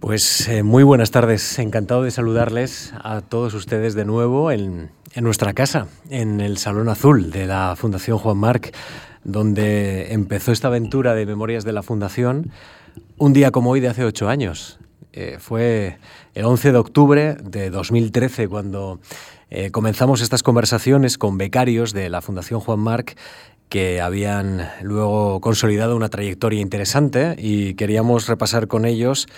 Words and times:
Pues 0.00 0.48
eh, 0.48 0.62
muy 0.62 0.82
buenas 0.82 1.10
tardes, 1.10 1.58
encantado 1.58 2.02
de 2.02 2.10
saludarles 2.10 2.94
a 3.04 3.20
todos 3.20 3.52
ustedes 3.52 3.94
de 3.94 4.06
nuevo 4.06 4.50
en, 4.50 4.90
nuestra 5.16 5.52
casa, 5.52 5.88
en 6.08 6.40
el 6.40 6.56
Salón 6.56 6.88
Azul 6.88 7.30
de 7.30 7.44
la 7.44 7.76
Fundación 7.76 8.16
Juan 8.16 8.38
Marc, 8.38 8.74
donde 9.24 10.14
empezó 10.14 10.52
esta 10.52 10.68
aventura 10.68 11.14
de 11.14 11.26
Memorias 11.26 11.64
de 11.64 11.72
la 11.74 11.82
Fundación 11.82 12.50
un 13.18 13.34
día 13.34 13.50
como 13.50 13.72
hoy 13.72 13.80
de 13.80 13.88
hace 13.88 14.04
ocho 14.04 14.30
años. 14.30 14.78
Eh, 15.12 15.36
fue 15.38 15.98
el 16.32 16.46
11 16.46 16.72
de 16.72 16.78
octubre 16.78 17.34
de 17.34 17.68
2013 17.68 18.48
cuando 18.48 19.00
eh, 19.50 19.70
comenzamos 19.70 20.22
estas 20.22 20.42
conversaciones 20.42 21.18
con 21.18 21.36
becarios 21.36 21.92
de 21.92 22.08
la 22.08 22.22
Fundación 22.22 22.60
Juan 22.60 22.80
Marc 22.80 23.18
que 23.68 24.00
habían 24.00 24.66
luego 24.82 25.42
consolidado 25.42 25.94
una 25.94 26.08
trayectoria 26.08 26.60
interesante 26.60 27.36
y 27.38 27.74
queríamos 27.74 28.28
repasar 28.28 28.66
con 28.66 28.86
ellos 28.86 29.28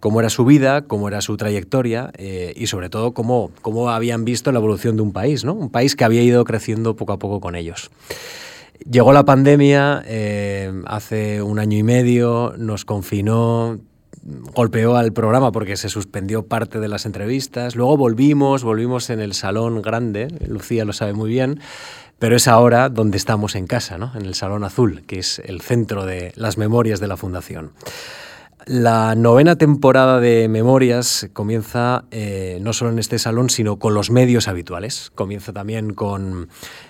cómo 0.00 0.20
era 0.20 0.30
su 0.30 0.44
vida, 0.44 0.82
cómo 0.82 1.08
era 1.08 1.20
su 1.20 1.36
trayectoria 1.36 2.10
eh, 2.16 2.52
y 2.56 2.66
sobre 2.66 2.90
todo 2.90 3.12
cómo, 3.12 3.50
cómo 3.62 3.90
habían 3.90 4.24
visto 4.24 4.52
la 4.52 4.58
evolución 4.58 4.96
de 4.96 5.02
un 5.02 5.12
país, 5.12 5.44
¿no? 5.44 5.54
un 5.54 5.70
país 5.70 5.96
que 5.96 6.04
había 6.04 6.22
ido 6.22 6.44
creciendo 6.44 6.96
poco 6.96 7.12
a 7.12 7.18
poco 7.18 7.40
con 7.40 7.56
ellos. 7.56 7.90
Llegó 8.90 9.12
la 9.12 9.24
pandemia 9.24 10.02
eh, 10.06 10.72
hace 10.86 11.40
un 11.42 11.58
año 11.58 11.78
y 11.78 11.82
medio, 11.82 12.54
nos 12.58 12.84
confinó, 12.84 13.78
golpeó 14.54 14.96
al 14.96 15.12
programa 15.12 15.50
porque 15.50 15.76
se 15.76 15.88
suspendió 15.88 16.46
parte 16.46 16.78
de 16.78 16.88
las 16.88 17.06
entrevistas, 17.06 17.74
luego 17.74 17.96
volvimos, 17.96 18.64
volvimos 18.64 19.08
en 19.10 19.20
el 19.20 19.32
salón 19.32 19.80
grande, 19.82 20.28
Lucía 20.46 20.84
lo 20.84 20.92
sabe 20.92 21.14
muy 21.14 21.30
bien, 21.30 21.60
pero 22.18 22.36
es 22.36 22.48
ahora 22.48 22.88
donde 22.88 23.16
estamos 23.16 23.54
en 23.54 23.66
casa, 23.66 23.98
¿no? 23.98 24.12
en 24.14 24.24
el 24.24 24.34
Salón 24.34 24.64
Azul, 24.64 25.02
que 25.06 25.18
es 25.18 25.40
el 25.44 25.60
centro 25.60 26.06
de 26.06 26.32
las 26.36 26.58
memorias 26.58 27.00
de 27.00 27.08
la 27.08 27.16
Fundación. 27.16 27.72
La 28.68 29.14
novena 29.14 29.54
temporada 29.54 30.18
de 30.18 30.48
Memorias 30.48 31.30
comienza 31.32 32.02
eh, 32.10 32.58
no 32.60 32.72
solo 32.72 32.90
en 32.90 32.98
este 32.98 33.20
salón, 33.20 33.48
sino 33.48 33.78
con 33.78 33.94
los 33.94 34.10
medios 34.10 34.48
habituales. 34.48 35.12
Comienza 35.14 35.52
también 35.52 35.94
con 35.94 36.48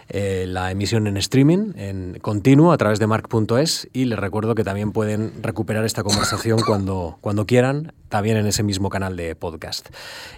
eh, 0.08 0.46
la 0.48 0.70
emisión 0.70 1.06
en 1.06 1.18
streaming, 1.18 1.74
en 1.76 2.18
continuo, 2.22 2.72
a 2.72 2.78
través 2.78 2.98
de 2.98 3.06
mark.es 3.06 3.90
y 3.92 4.06
les 4.06 4.18
recuerdo 4.18 4.54
que 4.54 4.64
también 4.64 4.92
pueden 4.92 5.34
recuperar 5.42 5.84
esta 5.84 6.02
conversación 6.02 6.60
cuando, 6.66 7.18
cuando 7.20 7.44
quieran, 7.44 7.92
también 8.08 8.38
en 8.38 8.46
ese 8.46 8.62
mismo 8.62 8.88
canal 8.88 9.14
de 9.14 9.36
podcast. 9.36 9.90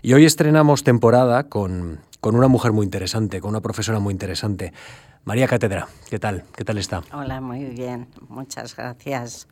Y 0.03 0.15
hoy 0.15 0.25
estrenamos 0.25 0.83
temporada 0.83 1.45
con, 1.45 2.01
con 2.21 2.34
una 2.34 2.49
mujer 2.49 2.73
muy 2.73 2.84
interesante, 2.84 3.41
con 3.41 3.51
una 3.51 3.61
profesora 3.61 4.01
muy 4.01 4.11
interesante. 4.11 4.73
María 5.23 5.47
Cátedra, 5.47 5.87
¿qué 6.11 6.19
tal? 6.19 6.43
¿Qué 6.57 6.65
tal 6.65 6.79
está? 6.79 7.05
Hola, 7.12 7.41
muy 7.41 7.65
bien. 7.67 8.09
Muchas 8.29 8.75
gracias 8.75 9.47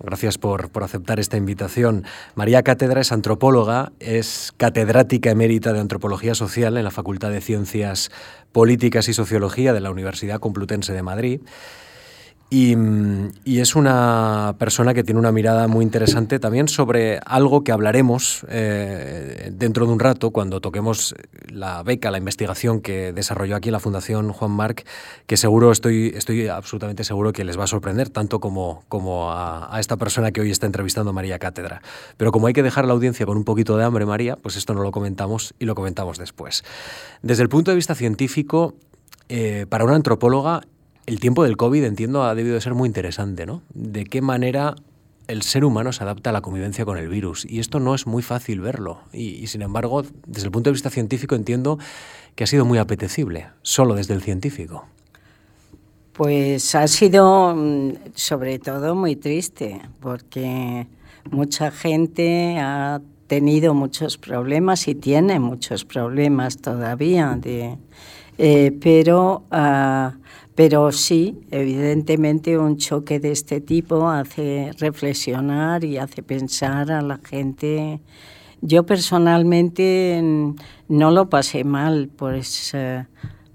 Gracias 0.00 0.38
por, 0.38 0.70
por, 0.70 0.82
aceptar 0.82 1.20
esta 1.20 1.36
invitación. 1.36 2.04
María 2.34 2.62
Cátedra 2.62 3.00
es 3.00 3.12
antropóloga, 3.12 3.92
es 4.00 4.52
catedrática 4.56 5.30
emérita 5.30 5.72
de 5.72 5.80
Antropología 5.80 6.34
Social 6.34 6.76
en 6.76 6.84
la 6.84 6.90
Facultad 6.90 7.30
de 7.30 7.40
Ciencias 7.40 8.10
Políticas 8.50 9.08
y 9.08 9.14
Sociología 9.14 9.72
de 9.72 9.80
la 9.80 9.90
Universidad 9.90 10.40
Complutense 10.40 10.92
de 10.92 11.02
Madrid. 11.02 11.40
Y, 12.48 12.76
es 13.44 13.74
una 13.74 14.54
persona 14.58 14.94
que 14.94 15.02
tiene 15.02 15.18
una 15.18 15.32
mirada 15.32 15.66
muy 15.66 15.82
interesante 15.82 16.38
también 16.38 16.68
sobre 16.68 17.18
algo 17.26 17.64
que 17.64 17.72
hablaremos 17.72 18.46
eh, 18.48 19.50
dentro 19.52 19.86
de 19.86 19.92
un 19.92 19.98
rato 19.98 20.30
cuando 20.30 20.60
toquemos 20.60 21.16
la 21.48 21.82
beca, 21.82 22.12
la 22.12 22.18
investigación 22.18 22.80
que 22.80 23.12
desarrolló 23.12 23.56
aquí 23.56 23.72
la 23.72 23.80
Fundación 23.80 24.32
Juan 24.32 24.52
Marc, 24.52 24.86
que 25.26 25.36
seguro 25.36 25.72
estoy, 25.72 26.12
estoy 26.14 26.46
absolutamente 26.46 27.02
seguro 27.02 27.32
que 27.32 27.44
les 27.44 27.58
va 27.58 27.64
a 27.64 27.66
sorprender, 27.66 28.10
tanto 28.10 28.38
como, 28.38 28.84
como 28.88 29.32
a, 29.32 29.74
a 29.74 29.80
esta 29.80 29.96
persona 29.96 30.30
que 30.30 30.40
hoy 30.40 30.52
está 30.52 30.66
entrevistando 30.66 31.12
María 31.12 31.40
Cátedra. 31.40 31.82
Pero 32.16 32.30
como 32.30 32.46
hay 32.46 32.52
que 32.52 32.62
dejar 32.62 32.84
a 32.84 32.86
la 32.86 32.92
audiencia 32.92 33.26
con 33.26 33.36
un 33.36 33.44
poquito 33.44 33.76
de 33.76 33.84
hambre, 33.84 34.06
María, 34.06 34.36
pues 34.36 34.54
esto 34.54 34.72
no 34.72 34.82
lo 34.82 34.92
comentamos 34.92 35.54
y 35.58 35.64
lo 35.64 35.74
comentamos 35.74 36.16
después. 36.18 36.62
Desde 37.22 37.42
el 37.42 37.48
punto 37.48 37.72
de 37.72 37.74
vista 37.74 37.96
científico, 37.96 38.74
eh, 39.28 39.66
para 39.68 39.84
una 39.84 39.96
antropóloga 39.96 40.62
el 41.06 41.20
tiempo 41.20 41.44
del 41.44 41.56
COVID, 41.56 41.84
entiendo, 41.84 42.24
ha 42.24 42.34
debido 42.34 42.54
de 42.56 42.60
ser 42.60 42.74
muy 42.74 42.88
interesante, 42.88 43.46
¿no? 43.46 43.62
De 43.72 44.04
qué 44.04 44.20
manera 44.20 44.74
el 45.28 45.42
ser 45.42 45.64
humano 45.64 45.92
se 45.92 46.02
adapta 46.02 46.30
a 46.30 46.32
la 46.32 46.40
convivencia 46.40 46.84
con 46.84 46.98
el 46.98 47.08
virus. 47.08 47.44
Y 47.48 47.58
esto 47.58 47.80
no 47.80 47.94
es 47.94 48.06
muy 48.06 48.22
fácil 48.22 48.60
verlo. 48.60 49.00
Y, 49.12 49.46
sin 49.46 49.62
embargo, 49.62 50.04
desde 50.26 50.46
el 50.46 50.52
punto 50.52 50.70
de 50.70 50.74
vista 50.74 50.90
científico, 50.90 51.34
entiendo 51.34 51.78
que 52.34 52.44
ha 52.44 52.46
sido 52.46 52.64
muy 52.64 52.78
apetecible, 52.78 53.48
solo 53.62 53.94
desde 53.94 54.14
el 54.14 54.22
científico. 54.22 54.84
Pues 56.12 56.74
ha 56.74 56.88
sido 56.88 57.54
mm, 57.54 57.92
sobre 58.14 58.58
todo 58.58 58.94
muy 58.94 59.16
triste, 59.16 59.80
porque 60.00 60.86
mucha 61.30 61.70
gente 61.70 62.58
ha 62.58 63.00
tenido 63.26 63.74
muchos 63.74 64.18
problemas 64.18 64.86
y 64.88 64.94
tiene 64.94 65.40
muchos 65.40 65.84
problemas 65.84 66.58
todavía, 66.58 67.38
eh, 68.38 68.78
pero 68.80 69.44
uh, 69.50 70.25
pero 70.56 70.90
sí, 70.90 71.38
evidentemente 71.50 72.58
un 72.58 72.78
choque 72.78 73.20
de 73.20 73.30
este 73.30 73.60
tipo 73.60 74.08
hace 74.08 74.70
reflexionar 74.78 75.84
y 75.84 75.98
hace 75.98 76.22
pensar 76.22 76.90
a 76.90 77.02
la 77.02 77.18
gente. 77.18 78.00
Yo 78.62 78.86
personalmente 78.86 80.18
no 80.88 81.10
lo 81.10 81.28
pasé 81.28 81.62
mal, 81.62 82.08
pues 82.16 82.72
eh, 82.72 83.04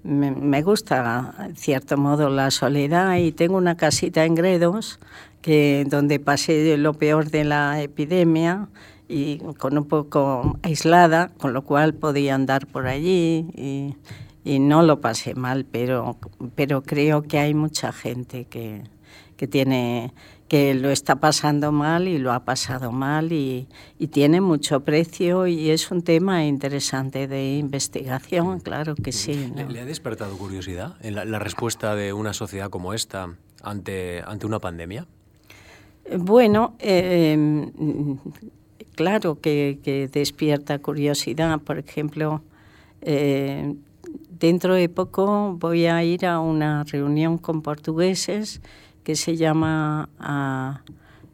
me, 0.04 0.62
gusta 0.62 1.34
en 1.40 1.56
cierto 1.56 1.96
modo 1.96 2.30
la 2.30 2.52
soledad 2.52 3.16
y 3.16 3.32
tengo 3.32 3.56
una 3.56 3.76
casita 3.76 4.24
en 4.24 4.36
Gredos 4.36 5.00
que 5.40 5.84
donde 5.90 6.20
pasé 6.20 6.76
lo 6.76 6.94
peor 6.94 7.30
de 7.30 7.42
la 7.42 7.82
epidemia 7.82 8.68
y 9.08 9.38
con 9.58 9.76
un 9.76 9.86
poco 9.86 10.56
aislada, 10.62 11.32
con 11.36 11.52
lo 11.52 11.62
cual 11.62 11.94
podía 11.94 12.36
andar 12.36 12.68
por 12.68 12.86
allí 12.86 13.46
y, 13.56 13.96
y 14.44 14.58
no 14.58 14.82
lo 14.82 15.00
pasé 15.00 15.34
mal, 15.34 15.64
pero, 15.64 16.18
pero 16.54 16.82
creo 16.82 17.22
que 17.22 17.38
hay 17.38 17.54
mucha 17.54 17.92
gente 17.92 18.44
que, 18.46 18.82
que, 19.36 19.46
tiene, 19.46 20.12
que 20.48 20.74
lo 20.74 20.90
está 20.90 21.16
pasando 21.16 21.70
mal 21.70 22.08
y 22.08 22.18
lo 22.18 22.32
ha 22.32 22.44
pasado 22.44 22.90
mal 22.90 23.32
y, 23.32 23.68
y, 23.98 24.08
tiene 24.08 24.40
mucho 24.40 24.80
precio 24.80 25.46
y 25.46 25.70
es 25.70 25.90
un 25.90 26.02
tema 26.02 26.44
interesante 26.44 27.28
de 27.28 27.56
investigación, 27.56 28.58
claro 28.58 28.96
que 28.96 29.12
sí. 29.12 29.52
¿Le, 29.68 29.80
ha 29.80 29.84
despertado 29.84 30.36
curiosidad 30.36 30.96
en 31.02 31.14
la, 31.14 31.38
respuesta 31.38 31.94
de 31.94 32.12
una 32.12 32.32
sociedad 32.32 32.68
como 32.68 32.94
esta 32.94 33.36
ante, 33.62 34.22
ante 34.26 34.46
una 34.46 34.58
pandemia? 34.58 35.06
Bueno, 36.18 36.74
eh, 36.80 37.38
claro 38.96 39.40
que, 39.40 39.78
que, 39.84 40.08
despierta 40.08 40.80
curiosidad. 40.80 41.60
Por 41.60 41.78
ejemplo, 41.78 42.42
eh, 43.02 43.74
Dentro 44.42 44.74
de 44.74 44.88
poco 44.88 45.56
voy 45.56 45.86
a 45.86 46.02
ir 46.02 46.26
a 46.26 46.40
una 46.40 46.82
reunión 46.82 47.38
con 47.38 47.62
portugueses 47.62 48.60
que 49.04 49.14
se 49.14 49.36
llama, 49.36 50.08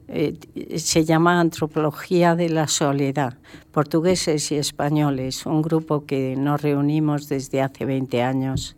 eh, 0.09 0.37
se 0.77 1.07
llama 1.07 1.41
Antropología 1.41 2.37
de 2.37 2.51
la 2.51 2.69
Soledad, 2.69 3.39
portugueses 3.73 4.53
y 4.53 4.57
españoles, 4.57 5.47
un 5.47 5.63
grupo 5.63 6.05
que 6.05 6.37
nos 6.37 6.61
reunimos 6.61 7.31
desde 7.31 7.63
hace 7.63 7.87
20 7.87 8.23
años, 8.23 8.77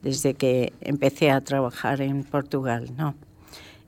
desde 0.00 0.34
que 0.34 0.72
empecé 0.80 1.32
a 1.32 1.40
trabajar 1.40 2.02
en 2.02 2.22
Portugal. 2.22 2.88
¿no? 2.96 3.16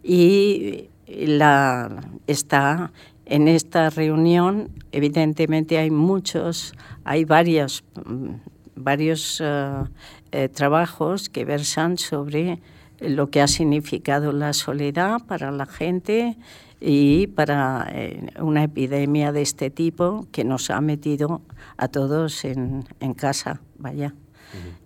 Y 0.03 0.89
la, 1.07 2.03
está 2.27 2.91
en 3.27 3.47
esta 3.47 3.91
reunión, 3.91 4.71
evidentemente 4.91 5.79
hay 5.79 5.93
muchos, 5.93 6.75
hay 7.05 7.25
varios 7.25 7.85
varios 8.77 9.43
eh, 9.45 10.49
trabajos 10.49 11.29
que 11.29 11.45
versan 11.45 11.99
sobre 11.99 12.61
lo 13.01 13.31
que 13.31 13.41
ha 13.41 13.49
significado 13.49 14.33
la 14.33 14.53
soledad 14.53 15.19
para 15.27 15.51
la 15.51 15.67
gente 15.67 16.37
y 16.81 17.29
para 17.29 17.89
eh, 17.93 18.27
una 18.41 18.65
epidemia 18.65 19.33
de 19.33 19.43
este 19.43 19.71
tipo 19.71 20.27
que 20.33 20.45
nos 20.45 20.71
ha 20.71 20.81
metido 20.81 21.43
a 21.77 21.89
todos 21.89 22.45
en, 22.45 22.85
casa, 23.17 23.61
vaya. 23.79 24.15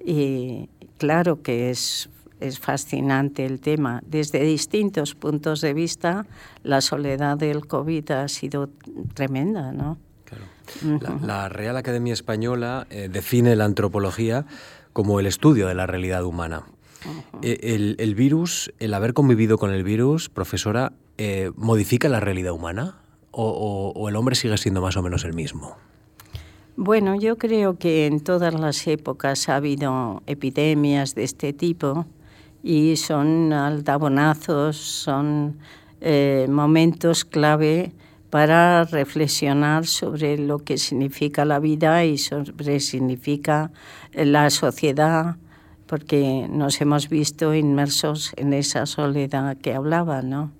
Y 0.04 0.70
claro 0.96 1.42
que 1.42 1.70
es, 1.70 2.08
es 2.40 2.58
fascinante 2.58 3.44
el 3.44 3.60
tema. 3.60 4.02
Desde 4.06 4.42
distintos 4.42 5.14
puntos 5.14 5.60
de 5.60 5.74
vista, 5.74 6.26
la 6.62 6.80
soledad 6.80 7.36
del 7.36 7.66
COVID 7.66 8.10
ha 8.12 8.28
sido 8.28 8.70
tremenda, 9.14 9.72
¿no? 9.72 9.98
La, 11.22 11.48
Real 11.48 11.76
Academia 11.76 12.12
Española 12.12 12.86
eh, 12.90 13.08
define 13.10 13.56
la 13.56 13.64
antropología 13.64 14.46
como 14.92 15.20
el 15.20 15.26
estudio 15.26 15.68
de 15.68 15.74
la 15.74 15.86
realidad 15.86 16.24
humana. 16.24 16.64
Eh, 17.42 17.96
el, 17.98 18.14
virus, 18.14 18.72
el 18.78 18.94
haber 18.94 19.14
convivido 19.14 19.58
con 19.58 19.72
el 19.72 19.84
virus, 19.84 20.28
profesora, 20.28 20.92
eh, 21.16 21.52
¿modifica 21.56 22.08
la 22.08 22.20
realidad 22.20 22.52
humana? 22.52 22.96
O, 23.30 24.08
el 24.08 24.16
hombre 24.16 24.34
sigue 24.34 24.56
siendo 24.56 24.80
más 24.80 24.96
o 24.96 25.02
menos 25.02 25.24
el 25.24 25.32
mismo? 25.32 25.76
Bueno, 26.76 27.14
yo 27.14 27.38
creo 27.38 27.78
que 27.78 28.06
en 28.06 28.20
todas 28.20 28.54
las 28.54 28.86
épocas 28.88 29.48
ha 29.48 29.56
habido 29.56 30.22
epidemias 30.26 31.14
de 31.14 31.24
este 31.24 31.52
tipo 31.52 32.06
y 32.64 32.96
son 32.96 33.52
aldabonazos, 33.52 34.76
son 34.76 35.58
momentos 36.48 37.24
clave 37.24 37.92
para 38.30 38.84
reflexionar 38.84 39.86
sobre 39.86 40.38
lo 40.38 40.58
que 40.58 40.78
significa 40.78 41.44
la 41.44 41.58
vida 41.58 42.04
y 42.04 42.18
sobre 42.18 42.80
significa 42.80 43.70
la 44.12 44.50
sociedad, 44.50 45.36
porque 45.86 46.46
nos 46.50 46.80
hemos 46.80 47.08
visto 47.08 47.54
inmersos 47.54 48.32
en 48.36 48.52
esa 48.52 48.84
soledad 48.86 49.56
que 49.56 49.74
hablaba, 49.74 50.22
¿no? 50.22 50.52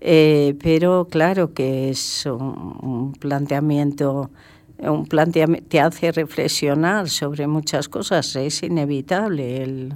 Eh, 0.00 0.56
pero 0.62 1.06
claro 1.08 1.54
que 1.54 1.88
es 1.88 2.26
un, 2.26 3.14
planteamiento, 3.18 4.30
un 4.78 5.06
planteamiento, 5.06 5.66
te 5.68 5.80
hace 5.80 6.12
reflexionar 6.12 7.08
sobre 7.08 7.46
muchas 7.46 7.88
cosas, 7.88 8.34
es 8.36 8.62
inevitable 8.64 9.62
el, 9.62 9.94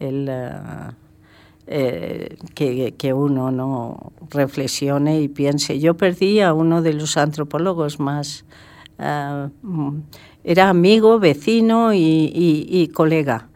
el 0.00 0.28
eh, 1.66 2.36
que, 2.54 3.12
uno 3.14 3.50
no 3.50 4.12
reflexione 4.30 5.22
y 5.22 5.28
piense. 5.28 5.80
Yo 5.80 5.96
perdí 5.96 6.40
a 6.40 6.52
uno 6.52 6.82
de 6.82 6.92
los 6.92 7.16
antropólogos 7.16 8.00
más, 8.00 8.44
ah, 8.98 9.48
era 10.44 10.68
amigo, 10.68 11.18
vecino 11.18 11.94
y, 11.94 12.90
colega. 12.94 13.48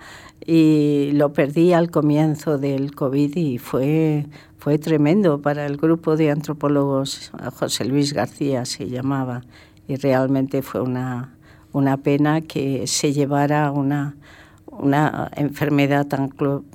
Y 0.46 1.10
lo 1.12 1.34
perdí 1.34 1.74
al 1.74 1.90
comienzo 1.90 2.56
del 2.56 2.94
COVID 2.94 3.36
y 3.36 3.58
fue, 3.58 4.26
fue 4.56 4.78
tremendo 4.78 5.42
para 5.42 5.66
el 5.66 5.76
grupo 5.76 6.16
de 6.16 6.30
antropólogos, 6.30 7.30
José 7.56 7.84
Luis 7.84 8.14
García 8.14 8.64
se 8.64 8.88
llamaba, 8.88 9.42
y 9.86 9.96
realmente 9.96 10.62
fue 10.62 10.80
una, 10.80 11.36
una 11.72 11.98
pena 11.98 12.40
que 12.40 12.86
se 12.86 13.12
llevara 13.12 13.70
una, 13.70 14.16
una 14.78 15.30
enfermedad 15.36 16.06
tan, 16.06 16.30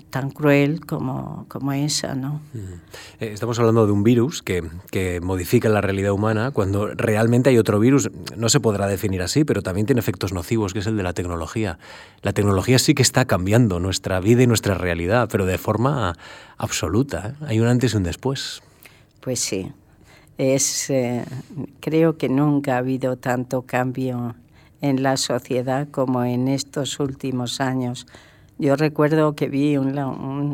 tan 0.10 0.30
cruel 0.30 0.86
como, 0.86 1.46
como 1.48 1.72
esa. 1.74 2.16
¿no? 2.16 2.42
Eh, 3.20 3.32
estamos 3.34 3.60
hablando 3.60 3.86
de 3.86 3.92
un 3.92 4.04
virus 4.04 4.42
que, 4.42 4.64
que, 4.92 5.22
modifica 5.22 5.70
la 5.70 5.82
realidad 5.82 6.12
humana 6.12 6.52
cuando 6.52 6.88
realmente 6.88 7.50
hay 7.50 7.58
otro 7.58 7.80
virus, 7.80 8.10
no 8.36 8.50
se 8.50 8.60
podrá 8.60 8.88
definir 8.88 9.22
así, 9.22 9.44
pero 9.44 9.62
también 9.62 9.86
tiene 9.86 10.00
efectos 10.00 10.34
nocivos, 10.34 10.74
que 10.74 10.80
es 10.80 10.88
el 10.88 10.98
de 10.98 11.04
la 11.04 11.14
tecnología. 11.14 11.80
La 12.22 12.34
tecnología 12.34 12.80
sí 12.80 12.94
que 12.94 13.02
está 13.02 13.26
cambiando 13.26 13.80
nuestra 13.80 14.20
vida 14.20 14.44
y 14.44 14.48
nuestra 14.48 14.76
realidad, 14.76 15.30
pero 15.32 15.46
de 15.46 15.58
forma 15.58 16.16
absoluta. 16.58 17.30
¿eh? 17.30 17.46
Hay 17.48 17.60
un 17.60 17.68
antes 17.68 17.94
y 17.94 17.98
un 17.98 18.04
después. 18.04 18.62
Pues 19.20 19.40
sí. 19.40 19.72
Es, 20.38 20.90
eh, 20.90 21.24
creo 21.80 22.18
que 22.18 22.28
nunca 22.28 22.76
ha 22.76 22.78
habido 22.80 23.18
tanto 23.18 23.62
cambio 23.62 24.36
en 24.84 25.02
la 25.02 25.16
sociedad 25.16 25.88
como 25.90 26.26
en 26.26 26.50
estos 26.50 27.00
últimos 27.00 27.62
años. 27.62 28.06
Yo 28.60 28.76
recuerdo 28.76 29.34
que 29.34 29.48
vi 29.48 29.78
un, 29.78 29.98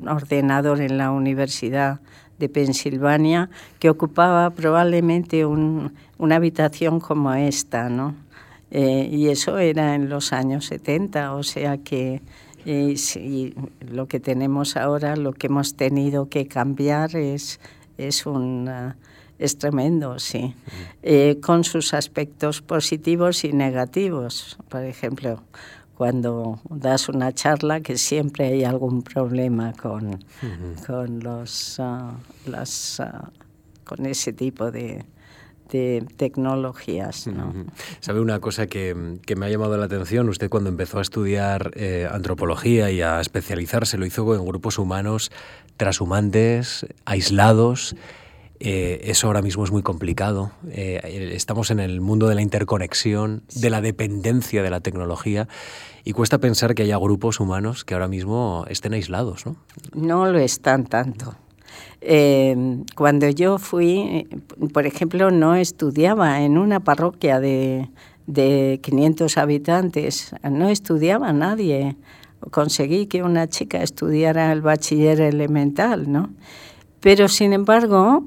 ordenador 0.07 0.81
en 0.81 0.99
la 0.99 1.09
Universidad 1.09 1.99
de 2.37 2.47
Pensilvania 2.47 3.49
que 3.79 3.89
ocupaba 3.89 4.51
probablemente 4.51 5.45
una 5.47 6.35
habitación 6.35 6.99
como 6.99 7.33
esta, 7.33 7.89
¿no? 7.89 8.13
Eh, 8.69 9.09
y 9.11 9.29
eso 9.29 9.57
era 9.57 9.95
en 9.95 10.09
los 10.09 10.31
años 10.31 10.67
70, 10.67 11.33
o 11.33 11.41
sea 11.41 11.79
que 11.79 12.21
eh, 12.67 13.53
lo 13.91 14.07
que 14.07 14.19
tenemos 14.19 14.77
ahora, 14.77 15.15
lo 15.15 15.33
que 15.33 15.47
hemos 15.47 15.73
tenido 15.75 16.29
que 16.29 16.47
cambiar 16.47 17.15
es, 17.15 17.59
es 17.97 18.27
un 18.27 18.69
es 19.39 19.57
tremendo, 19.57 20.19
sí, 20.19 20.53
eh, 21.01 21.39
con 21.41 21.63
sus 21.63 21.93
aspectos 21.93 22.61
positivos 22.61 23.43
y 23.45 23.53
negativos. 23.53 24.57
Por 24.67 24.83
ejemplo, 24.83 25.41
cuando 25.95 26.59
das 26.69 27.09
una 27.09 27.33
charla, 27.33 27.81
que 27.81 27.97
siempre 27.97 28.47
hay 28.47 28.63
algún 28.63 29.01
problema 29.01 29.73
con, 29.73 30.23
con 30.85 31.19
los, 31.21 31.79
ah, 31.79 32.13
las, 32.45 32.99
ah, 32.99 33.31
con 33.85 34.05
ese 34.05 34.33
tipo 34.33 34.71
de, 34.71 35.05
de 35.71 36.05
tecnologías. 36.17 37.27
¿no? 37.27 37.53
¿Sabe 37.99 38.19
una 38.19 38.39
cosa 38.39 38.67
que, 38.67 39.19
que, 39.25 39.35
me 39.35 39.45
ha 39.45 39.49
llamado 39.49 39.77
la 39.77 39.85
atención? 39.85 40.29
Usted 40.29 40.49
cuando 40.49 40.69
empezó 40.69 40.99
a 40.99 41.01
estudiar 41.01 41.71
eh, 41.75 42.07
antropología 42.11 42.91
y 42.91 43.01
a 43.01 43.21
especializarse 43.21 43.97
lo 43.97 44.05
hizo 44.05 44.35
en 44.35 44.45
grupos 44.45 44.79
humanos 44.79 45.31
transhumantes, 45.77 46.85
aislados. 47.05 47.95
Eh, 48.59 48.99
eso 49.05 49.27
ahora 49.27 49.41
mismo 49.41 49.63
es 49.63 49.71
muy 49.71 49.81
complicado. 49.81 50.51
Eh, 50.69 51.31
estamos 51.33 51.71
en 51.71 51.79
el 51.79 52.01
mundo 52.01 52.27
de 52.27 52.35
la 52.35 52.41
interconexión, 52.41 53.43
de 53.55 53.69
la 53.69 53.81
dependencia 53.81 54.61
de 54.61 54.69
la 54.69 54.81
tecnología 54.81 55.47
y 56.03 56.11
cuesta 56.11 56.39
pensar 56.39 56.75
que 56.75 56.83
haya 56.83 56.97
grupos 56.97 57.39
humanos 57.39 57.85
que 57.85 57.93
ahora 57.93 58.09
mismo 58.09 58.65
estén 58.67 58.93
aislados. 58.93 59.45
No, 59.45 59.55
no 59.93 60.25
lo 60.31 60.39
están 60.39 60.85
tanto. 60.85 61.35
Eh, 62.01 62.83
cuando 62.95 63.29
yo 63.29 63.57
fui, 63.59 64.27
por 64.73 64.85
ejemplo, 64.85 65.31
no 65.31 65.55
estudiaba 65.55 66.41
en 66.41 66.57
una 66.57 66.81
parroquia 66.81 67.39
de, 67.39 67.89
de 68.27 68.79
500 68.83 69.37
habitantes, 69.37 70.35
no 70.43 70.69
estudiaba 70.69 71.31
nadie. 71.31 71.95
Conseguí 72.51 73.07
que 73.07 73.23
una 73.23 73.47
chica 73.47 73.81
estudiara 73.83 74.51
el 74.51 74.61
bachiller 74.61 75.21
elemental, 75.21 76.11
¿no? 76.11 76.29
Pero 77.01 77.27
sin 77.27 77.53
embargo, 77.53 78.23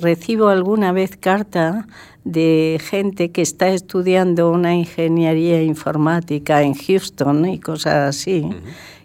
recibo 0.00 0.48
alguna 0.48 0.92
vez 0.92 1.16
carta 1.16 1.86
de 2.24 2.80
gente 2.82 3.30
que 3.30 3.42
está 3.42 3.68
estudiando 3.68 4.50
una 4.50 4.74
ingeniería 4.74 5.62
informática 5.62 6.62
en 6.62 6.74
Houston 6.74 7.46
y 7.46 7.58
cosas 7.58 8.16
así, 8.16 8.48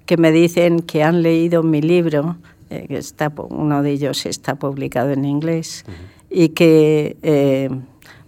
que 0.05 0.17
me 0.17 0.31
dicen 0.31 0.79
que 0.79 1.03
han 1.03 1.21
leído 1.21 1.63
mi 1.63 1.81
libro, 1.81 2.37
eh, 2.69 2.87
está, 2.89 3.31
uno 3.49 3.81
de 3.83 3.91
ellos 3.91 4.25
está 4.25 4.55
publicado 4.55 5.11
en 5.11 5.25
inglés, 5.25 5.85
y 6.29 6.49
que, 6.49 7.15
eh, 7.23 7.69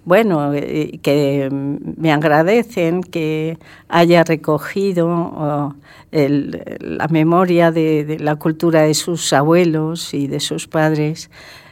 bueno, 0.05 0.53
eh, 0.53 0.99
que 1.01 1.49
me 1.51 2.13
agradecen 2.13 3.03
que 3.03 3.57
haya 3.89 4.23
recogido 4.23 5.75
la 6.11 7.07
memoria 7.09 7.71
de 7.71 8.17
la 8.21 8.38
cultura 8.38 8.83
de 8.83 8.94
sus 8.94 9.33
abuelos 9.33 10.13
y 10.13 10.27
de 10.27 10.39
sus 10.39 10.67
padres 10.69 11.29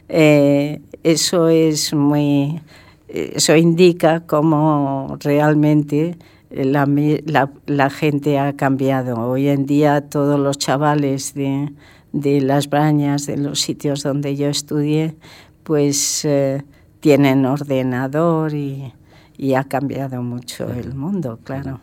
eh, 0.08 0.80
eso 1.02 1.48
es 1.48 1.94
muy, 1.94 2.60
eso 3.08 3.56
indica 3.56 4.20
cómo 4.20 5.16
realmente 5.20 6.16
la, 6.50 7.50
la, 7.66 7.90
gente 7.90 8.38
ha 8.38 8.54
cambiado. 8.54 9.16
Hoy 9.16 9.48
en 9.48 9.66
día 9.66 10.00
todos 10.02 10.38
los 10.38 10.58
chavales 10.58 11.34
de, 11.34 11.72
de 12.12 12.40
las 12.40 12.68
brañas, 12.68 13.26
de 13.26 13.36
los 13.36 13.60
sitios 13.60 14.02
donde 14.02 14.36
yo 14.36 14.48
estudié, 14.48 15.16
pues 15.62 16.24
eh, 16.24 16.62
tienen 17.00 17.44
ordenador 17.44 18.54
y, 18.54 18.92
y, 19.36 19.54
ha 19.54 19.64
cambiado 19.64 20.22
mucho 20.22 20.68
el 20.72 20.94
mundo, 20.94 21.38
claro. 21.42 21.80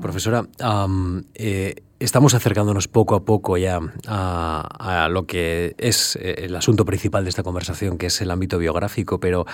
Profesora, 0.00 0.46
eh, 1.34 1.74
Estamos 1.98 2.34
acercándonos 2.34 2.88
poco 2.88 3.14
a 3.14 3.24
poco 3.24 3.56
ya 3.56 3.80
a, 4.06 5.08
lo 5.10 5.24
que 5.24 5.74
es 5.78 6.18
eh, 6.20 6.44
el 6.44 6.54
asunto 6.54 6.84
principal 6.84 7.24
de 7.24 7.30
esta 7.30 7.42
conversación, 7.42 7.96
que 7.96 8.06
es 8.06 8.20
el 8.20 8.30
ámbito 8.30 8.58
biográfico, 8.58 9.18
pero 9.18 9.46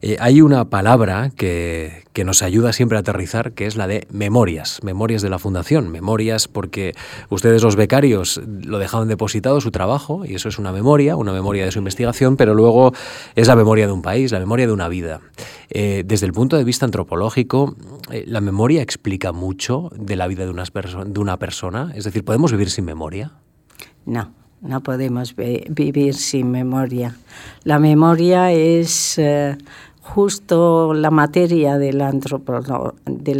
eh, 0.00 0.16
hay 0.20 0.40
una 0.40 0.66
palabra 0.66 1.32
que, 1.34 2.04
que, 2.12 2.22
nos 2.22 2.42
ayuda 2.42 2.72
siempre 2.72 2.98
a 2.98 3.00
aterrizar, 3.00 3.50
que 3.50 3.66
es 3.66 3.74
la 3.74 3.88
de 3.88 4.06
memorias, 4.12 4.78
memorias 4.84 5.22
de 5.22 5.28
la 5.28 5.40
Fundación, 5.40 5.90
memorias 5.90 6.46
porque 6.46 6.94
ustedes 7.30 7.64
los 7.64 7.74
becarios 7.74 8.40
lo 8.46 8.78
dejaban 8.78 9.08
depositado 9.08 9.60
su 9.60 9.72
trabajo, 9.72 10.24
y 10.24 10.36
eso 10.36 10.48
es 10.48 10.60
una 10.60 10.70
memoria, 10.70 11.16
una 11.16 11.32
memoria 11.32 11.64
de 11.64 11.72
su 11.72 11.80
investigación, 11.80 12.36
pero 12.36 12.54
luego 12.54 12.92
es 13.34 13.48
la 13.48 13.56
memoria 13.56 13.88
de 13.88 13.92
un 13.92 14.02
país, 14.02 14.30
la 14.30 14.38
memoria 14.38 14.68
de 14.68 14.72
una 14.72 14.88
vida. 14.88 15.20
Desde 15.68 16.24
el 16.24 16.32
punto 16.32 16.56
de 16.56 16.64
vista 16.64 16.86
antropológico, 16.86 17.76
¿la 18.26 18.40
memoria 18.40 18.80
explica 18.80 19.32
mucho 19.32 19.57
de 19.92 20.16
la 20.16 20.26
vida 20.26 20.46
de, 20.46 20.50
una 21.20 21.36
persona? 21.38 21.92
Es 21.94 22.04
decir, 22.04 22.24
¿podemos 22.24 22.52
vivir 22.52 22.70
sin 22.70 22.84
memoria? 22.84 23.32
No, 24.06 24.32
no 24.60 24.82
podemos 24.82 25.34
vivir 25.36 26.14
sin 26.14 26.50
memoria. 26.50 27.16
La 27.64 27.78
memoria 27.78 28.52
es 28.52 29.18
eh, 29.18 29.58
justo 30.00 30.94
la 30.94 31.10
materia 31.10 31.76
de 31.78 31.92
la, 31.92 32.08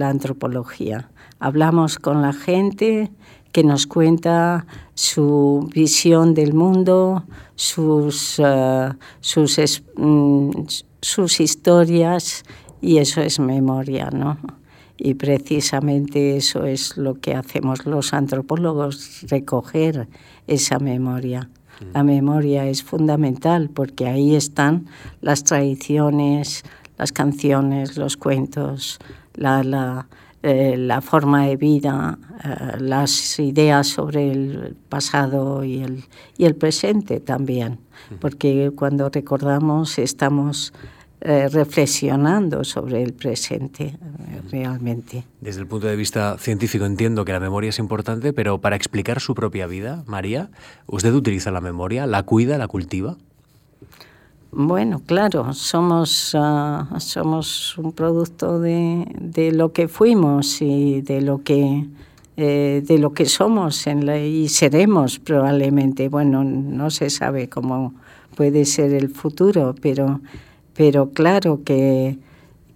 antropología. 0.09 1.11
Hablamos 1.39 1.99
con 1.99 2.21
la 2.23 2.33
gente 2.33 3.11
que 3.53 3.65
nos 3.65 3.87
cuenta 3.87 4.67
su 4.95 5.71
visión 5.73 6.35
del 6.35 6.53
mundo, 6.53 7.25
sus, 7.55 8.39
eh, 8.45 8.91
mm, 9.97 10.51
sus 11.01 11.41
historias, 11.41 12.45
y 12.81 12.99
eso 12.99 13.21
es 13.21 13.41
memoria, 13.41 14.11
¿no? 14.11 14.37
Y 14.99 15.15
precisamente 15.15 16.37
eso 16.37 16.65
es 16.65 16.97
lo 16.97 17.15
que 17.15 17.35
hacemos 17.35 17.87
los 17.87 18.13
antropólogos, 18.13 19.23
recoger 19.29 20.09
esa 20.49 20.81
memoria. 20.81 21.49
Mm. 21.81 21.85
La 21.95 22.03
memoria 22.03 22.67
es 22.67 22.83
fundamental 22.83 23.71
porque 23.71 24.09
ahí 24.09 24.35
están 24.35 24.87
las 25.21 25.45
tradiciones, 25.45 26.65
las 26.99 27.13
canciones, 27.13 27.97
los 27.97 28.17
cuentos, 28.17 28.99
la, 29.35 29.63
la, 29.63 30.09
eh, 30.43 30.77
la 30.77 31.01
forma 31.01 31.47
de 31.47 31.57
vida, 31.57 32.19
eh, 32.45 32.81
las 32.81 33.39
ideas 33.39 33.87
sobre 33.87 34.33
el 34.33 34.77
pasado 34.89 35.63
y 35.63 35.83
el, 35.83 36.05
y 36.37 36.45
el 36.45 36.57
presente 36.57 37.21
también. 37.21 37.79
Mm. 38.11 38.15
Porque 38.21 38.73
cuando 38.75 39.09
recordamos 39.11 39.99
estamos 40.01 40.73
eh, 41.21 41.49
reflexionando 41.49 42.63
sobre 42.63 43.03
el 43.03 43.13
presente 43.13 43.87
eh, 43.87 44.41
realmente. 44.53 45.25
Desde 45.41 45.61
el 45.61 45.67
punto 45.67 45.89
de 45.89 45.97
vista 45.97 46.39
científico 46.39 46.85
entiendo 46.85 47.25
que 47.25 47.33
la 47.33 47.41
memoria 47.41 47.71
es 47.71 47.81
importante, 47.81 48.33
pero 48.33 48.61
para 48.61 48.77
explicar 48.77 49.21
su 49.21 49.35
propia 49.35 49.67
vida, 49.67 50.05
María, 50.07 50.51
¿usted 50.87 51.13
utiliza 51.13 51.51
la 51.51 51.61
memoria? 51.61 52.07
¿La 52.07 52.23
cuida, 52.23 52.57
la 52.57 52.69
cultiva? 52.69 53.17
Bueno, 54.53 55.03
claro, 55.05 55.53
somos, 55.53 56.37
ah, 56.39 56.89
somos 57.01 57.77
un 57.77 57.93
producto 57.93 58.61
de, 58.61 59.51
lo 59.53 59.73
que 59.73 59.89
fuimos 59.89 60.63
y 60.63 61.03
de 61.03 61.21
lo 61.21 61.43
que, 61.43 61.85
eh, 62.37 62.83
de 62.87 62.99
lo 62.99 63.13
que 63.13 63.27
somos 63.27 63.87
en 63.89 64.09
y 64.09 64.49
seremos 64.49 65.19
probablemente. 65.19 66.09
Bueno, 66.09 66.45
no 66.45 66.91
se 66.91 67.11
sabe 67.11 67.49
cómo 67.49 67.93
puede 68.37 68.65
ser 68.65 68.95
el 68.95 69.11
futuro, 69.11 69.75
pero 69.83 70.21
pero 70.79 71.11
claro 71.11 71.63
que, 71.65 72.19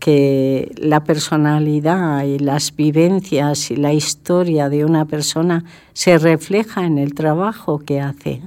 que 0.01 0.73
la 0.77 1.05
personalidad 1.05 2.25
y 2.25 2.41
las 2.41 2.75
vivencias 2.75 3.71
y 3.71 3.77
la 3.77 3.93
historia 3.93 4.69
de 4.69 4.85
una 4.85 5.05
persona 5.05 5.65
se 5.93 6.19
refleja 6.19 6.85
en 6.85 6.99
el 6.99 7.15
trabajo 7.15 7.79
que 7.79 8.01
hace. 8.01 8.43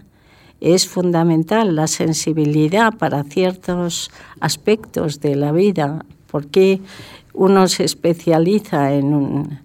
Es 0.59 0.89
fundamental 0.89 1.73
la 1.73 1.87
sensibilidad 1.87 2.95
para 2.95 3.23
ciertos 3.23 4.11
aspectos 4.41 5.21
de 5.21 5.37
la 5.37 5.53
vida, 5.53 6.03
porque 6.29 6.81
uno 7.33 7.69
se 7.69 7.85
especializa 7.85 8.91
en, 8.91 9.61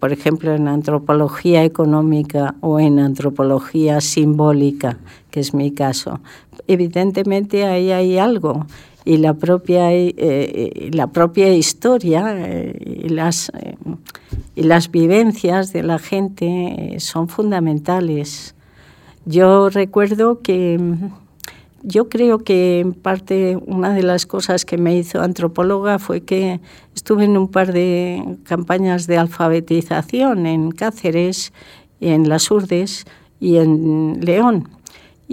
por 0.00 0.10
ejemplo, 0.10 0.54
en 0.54 0.68
antropología 0.68 1.64
económica 1.64 2.54
o 2.62 2.80
en 2.80 2.98
antropología 2.98 4.00
simbólica, 4.00 4.96
que 5.30 5.40
es 5.40 5.52
mi 5.52 5.70
caso. 5.70 6.20
Evidentemente 6.66 7.66
ahí 7.66 7.90
hay 7.90 8.16
algo 8.16 8.64
y 9.04 9.18
la 9.18 9.34
propia, 9.34 9.92
eh, 9.92 10.14
eh, 10.16 10.90
la 10.92 11.08
propia 11.08 11.52
historia 11.54 12.34
eh, 12.36 13.02
y, 13.04 13.08
las, 13.10 13.52
y 14.54 14.62
las 14.62 14.90
vivencias 14.90 15.72
de 15.72 15.82
la 15.82 15.98
gente 15.98 16.96
son 16.98 17.28
fundamentales. 17.28 18.54
Yo 19.26 19.68
recuerdo 19.68 20.40
que 20.40 20.78
yo 21.82 22.08
creo 22.08 22.38
que 22.38 22.80
en 22.80 22.94
parte 22.94 23.58
una 23.66 23.92
de 23.92 24.02
las 24.02 24.24
cosas 24.24 24.64
que 24.64 24.78
me 24.78 24.96
hizo 24.96 25.20
antropóloga 25.20 25.98
fue 25.98 26.22
que 26.22 26.60
estuve 26.94 27.24
en 27.24 27.36
un 27.36 27.48
par 27.48 27.74
de 27.74 28.38
campañas 28.44 29.06
de 29.06 29.18
alfabetización 29.18 30.46
en 30.46 30.70
Cáceres, 30.70 31.52
en 32.00 32.28
Las 32.28 32.50
Urdes 32.50 33.04
y 33.38 33.56
en 33.56 34.20
León. 34.22 34.68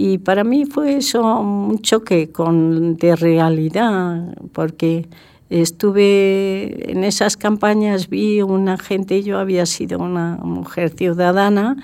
Y 0.04 0.18
para 0.18 0.42
mí 0.42 0.64
fue 0.66 0.96
eso 0.96 1.22
un 1.38 1.78
choque 1.78 2.32
con, 2.32 2.96
de 2.96 3.14
realidad, 3.14 4.36
porque 4.50 5.06
estuve 5.48 6.90
en 6.90 7.04
esas 7.04 7.36
campañas, 7.36 8.08
vi 8.08 8.42
una 8.42 8.78
gente, 8.78 9.22
yo 9.22 9.38
había 9.38 9.64
sido 9.64 10.00
una 10.00 10.38
mujer 10.42 10.90
ciudadana, 10.90 11.76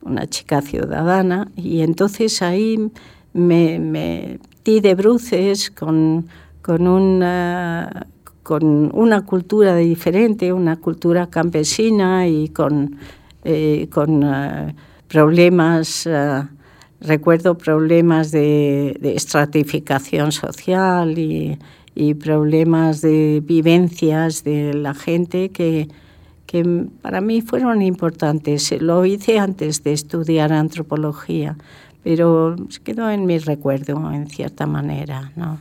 una 0.00 0.28
chica 0.28 0.62
ciudadana, 0.62 1.50
y 1.56 1.80
entonces 1.80 2.40
ahí 2.40 2.88
me, 3.32 3.80
me 3.80 4.38
di 4.64 4.78
de 4.78 4.94
bruces 4.94 5.72
con, 5.72 6.28
con, 6.62 6.86
una, 6.86 8.06
con 8.44 8.92
una 8.94 9.22
cultura 9.22 9.74
diferente, 9.74 10.52
una 10.52 10.76
cultura 10.76 11.26
campesina 11.26 12.28
y 12.28 12.48
con, 12.50 12.94
eh, 13.42 13.88
con 13.90 14.22
uh, 14.22 14.72
problemas... 15.08 16.06
Uh, 16.06 16.55
recuerdo 17.00 17.58
problemas 17.58 18.30
de, 18.30 18.98
estratificación 19.02 20.32
social 20.32 21.18
y, 21.18 21.58
problemas 22.20 23.00
de 23.00 23.42
vivencias 23.42 24.44
de 24.44 24.74
la 24.74 24.92
gente 24.92 25.48
que, 25.48 25.88
que 26.46 26.86
para 27.00 27.22
mí 27.22 27.40
fueron 27.40 27.80
importantes. 27.80 28.70
Lo 28.82 29.06
hice 29.06 29.38
antes 29.38 29.82
de 29.82 29.94
estudiar 29.94 30.52
antropología, 30.52 31.56
pero 32.02 32.54
quedó 32.84 33.10
en 33.10 33.24
mi 33.24 33.38
recuerdo 33.38 34.12
en 34.12 34.26
cierta 34.26 34.66
manera. 34.66 35.32
¿no? 35.36 35.58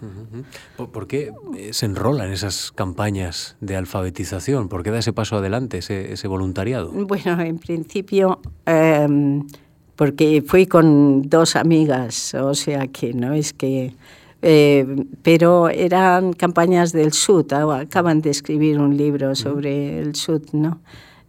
¿Por 0.76 1.08
qué 1.08 1.32
se 1.72 1.86
enrola 1.86 2.26
en 2.26 2.34
esas 2.34 2.74
campañas 2.74 3.56
de 3.62 3.78
alfabetización? 3.78 4.68
¿Por 4.68 4.84
qué 4.84 4.92
da 4.92 5.00
ese 5.00 5.14
paso 5.14 5.38
adelante, 5.38 5.78
ese, 5.78 6.12
ese 6.12 6.28
voluntariado? 6.28 6.92
Bueno, 6.92 7.40
en 7.42 7.60
principio... 7.60 8.42
Em, 8.66 9.48
porque 9.96 10.44
fui 10.46 10.66
con 10.66 11.30
dos 11.30 11.56
amigas, 11.56 12.34
o 12.34 12.54
sea 12.54 12.88
que 12.88 13.14
no 13.14 13.34
es 13.34 13.54
que... 13.54 13.94
Eh, 14.42 14.86
pero 15.24 15.70
eran 15.70 16.34
campañas 16.34 16.92
del 16.92 17.14
Sud, 17.14 17.52
acaban 17.52 18.22
de 18.22 18.30
escribir 18.30 18.80
un 18.80 18.96
libro 18.96 19.34
sobre 19.34 19.98
el 20.00 20.14
Sud, 20.14 20.44
¿no? 20.52 20.82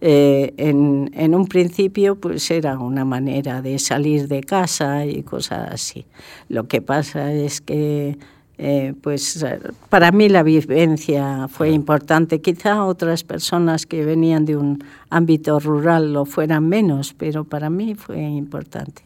Eh, 0.02 0.52
en, 0.58 1.10
en, 1.14 1.34
un 1.34 1.46
principio 1.46 2.16
pues 2.16 2.50
era 2.50 2.78
una 2.78 3.06
manera 3.06 3.62
de 3.62 3.78
salir 3.78 4.28
de 4.28 4.42
casa 4.42 5.06
y 5.06 5.22
cosas 5.22 5.72
así. 5.72 6.04
Lo 6.50 6.68
que 6.68 6.82
pasa 6.82 7.32
es 7.32 7.62
que 7.62 8.18
eh, 8.58 8.94
pues 9.02 9.44
para 9.90 10.12
mí 10.12 10.28
la 10.28 10.42
vivencia 10.42 11.48
fue 11.48 11.70
importante. 11.70 12.40
Quizá 12.40 12.84
otras 12.84 13.22
personas 13.22 13.84
que 13.86 14.04
venían 14.04 14.44
de 14.44 14.56
un 14.56 14.82
ámbito 15.10 15.60
rural 15.60 16.12
lo 16.12 16.24
fueran 16.24 16.68
menos, 16.68 17.14
pero 17.14 17.44
para 17.44 17.68
mí 17.68 17.94
fue 17.94 18.18
importante. 18.18 19.02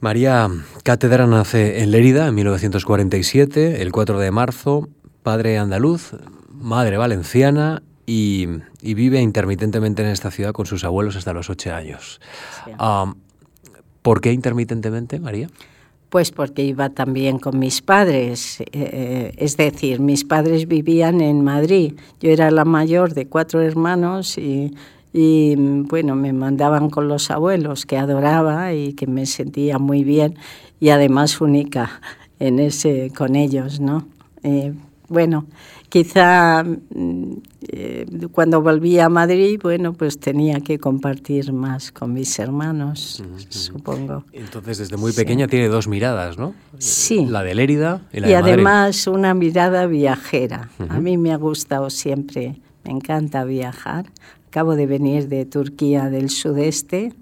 María 0.00 0.48
Cátedra 0.82 1.26
nace 1.26 1.82
en 1.82 1.90
Lérida 1.90 2.28
en 2.28 2.34
1947, 2.34 3.82
el 3.82 3.92
4 3.92 4.18
de 4.18 4.30
marzo, 4.30 4.88
padre 5.22 5.58
andaluz, 5.58 6.12
madre 6.52 6.96
valenciana 6.96 7.82
y, 8.06 8.46
vive 8.82 9.20
intermitentemente 9.20 10.02
en 10.02 10.08
esta 10.08 10.30
ciudad 10.30 10.52
con 10.52 10.66
sus 10.66 10.84
abuelos 10.84 11.16
hasta 11.16 11.32
los 11.32 11.50
ocho 11.50 11.74
años. 11.74 12.20
Ah, 12.78 13.14
¿Por 14.02 14.20
qué 14.20 14.32
intermitentemente, 14.32 15.18
María? 15.20 15.48
Pues 16.14 16.30
porque 16.30 16.62
iba 16.62 16.90
también 16.90 17.40
con 17.40 17.58
mis 17.58 17.82
padres, 17.82 18.62
eh, 18.70 19.34
es 19.36 19.56
decir, 19.56 19.98
mis 19.98 20.22
padres 20.22 20.68
vivían 20.68 21.20
en 21.20 21.42
Madrid. 21.42 21.94
Yo 22.20 22.30
era 22.30 22.52
la 22.52 22.64
mayor 22.64 23.14
de 23.14 23.26
cuatro 23.26 23.60
hermanos 23.60 24.38
y, 24.38 24.70
bueno, 25.88 26.14
me 26.14 26.32
mandaban 26.32 26.88
con 26.88 27.08
los 27.08 27.32
abuelos 27.32 27.84
que 27.84 27.98
adoraba 27.98 28.72
y 28.74 28.92
que 28.92 29.08
me 29.08 29.26
sentía 29.26 29.80
muy 29.80 30.04
bien 30.04 30.36
y 30.78 30.90
además 30.90 31.40
única 31.40 32.00
en 32.38 32.60
ese 32.60 33.10
con 33.10 33.34
ellos, 33.34 33.80
¿no? 33.80 34.06
Eh, 34.44 34.72
bueno, 35.08 35.46
quizá 35.94 36.64
mm, 36.64 37.32
eh, 37.68 38.06
cuando 38.32 38.60
volví 38.60 38.98
a 38.98 39.08
Madrid, 39.08 39.60
bueno, 39.62 39.92
pues 39.92 40.18
tenía 40.18 40.58
que 40.58 40.76
compartir 40.76 41.52
más 41.52 41.92
con 41.92 42.12
mis 42.12 42.36
hermanos, 42.40 43.22
supongo. 43.48 44.24
Entonces, 44.32 44.78
desde 44.78 44.96
muy 44.96 45.12
pequeña 45.12 45.46
tiene 45.46 45.68
dos 45.68 45.86
miradas, 45.86 46.36
¿no? 46.36 46.52
Sí. 46.78 47.24
La 47.26 47.44
de 47.44 47.54
Lérida 47.54 48.02
y 48.12 48.18
la 48.18 48.28
y 48.28 48.32
además 48.34 49.06
una 49.06 49.34
mirada 49.34 49.86
viajera. 49.86 50.68
A 50.88 50.98
mí 50.98 51.16
me 51.16 51.32
ha 51.32 51.36
gustado 51.36 51.88
siempre, 51.90 52.56
me 52.82 52.90
encanta 52.90 53.44
viajar. 53.44 54.06
Acabo 54.48 54.74
de 54.74 54.86
venir 54.86 55.28
de 55.28 55.44
Turquía 55.44 56.10
del 56.10 56.28
sudeste 56.28 57.12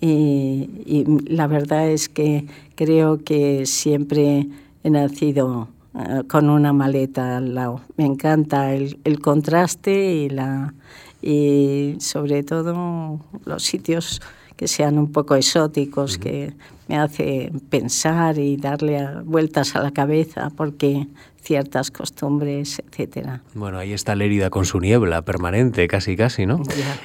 y 0.00 1.04
la 1.26 1.48
verdad 1.48 1.90
es 1.90 2.08
que 2.08 2.46
creo 2.76 3.22
que 3.22 3.66
siempre 3.66 4.48
he 4.84 4.88
nacido 4.88 5.68
eh, 5.96 6.22
con 6.28 6.50
una 6.50 6.72
maleta 6.72 7.38
al 7.38 7.54
lado. 7.54 7.80
Me 7.96 8.04
encanta 8.04 8.74
el, 8.74 8.98
el 9.04 9.20
contraste 9.20 10.12
y, 10.14 10.28
la, 10.28 10.74
y 11.22 11.96
sobre 12.00 12.42
todo 12.42 13.20
los 13.44 13.62
sitios 13.62 14.20
que 14.56 14.68
sean 14.68 14.98
un 14.98 15.12
poco 15.12 15.36
exóticos, 15.36 16.18
que 16.18 16.54
me 16.88 16.96
hace 16.96 17.52
pensar 17.68 18.38
y 18.38 18.56
darle 18.56 19.06
vueltas 19.24 19.76
a 19.76 19.82
la 19.82 19.90
cabeza 19.90 20.50
porque 20.56 21.06
ciertas 21.42 21.90
costumbres, 21.90 22.82
etcétera. 22.90 23.42
Bueno, 23.54 23.78
ahí 23.78 23.92
está 23.92 24.14
Lérida 24.14 24.50
con 24.50 24.64
su 24.64 24.80
niebla 24.80 25.22
permanente, 25.22 25.86
casi 25.86 26.16
casi, 26.16 26.44
¿no? 26.44 26.62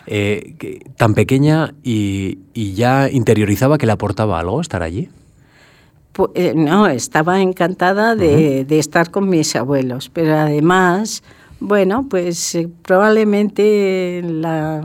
Eh, 0.07 0.79
tan 0.97 1.13
pequeña 1.13 1.75
y, 1.83 2.39
y 2.53 2.73
ya 2.73 3.09
interiorizaba 3.09 3.77
que 3.77 3.85
le 3.85 3.91
aportaba 3.91 4.39
algo 4.39 4.61
estar 4.61 4.81
allí. 4.81 5.09
Eh, 6.35 6.53
no, 6.55 6.87
estaba 6.87 7.41
encantada 7.41 8.15
de, 8.15 8.65
estar 8.69 9.11
con 9.11 9.29
mis 9.29 9.55
abuelos, 9.55 10.09
pero 10.09 10.35
además, 10.37 11.23
bueno, 11.59 12.07
pues 12.09 12.53
eh, 12.55 12.67
probablemente 12.81 14.21
la, 14.23 14.83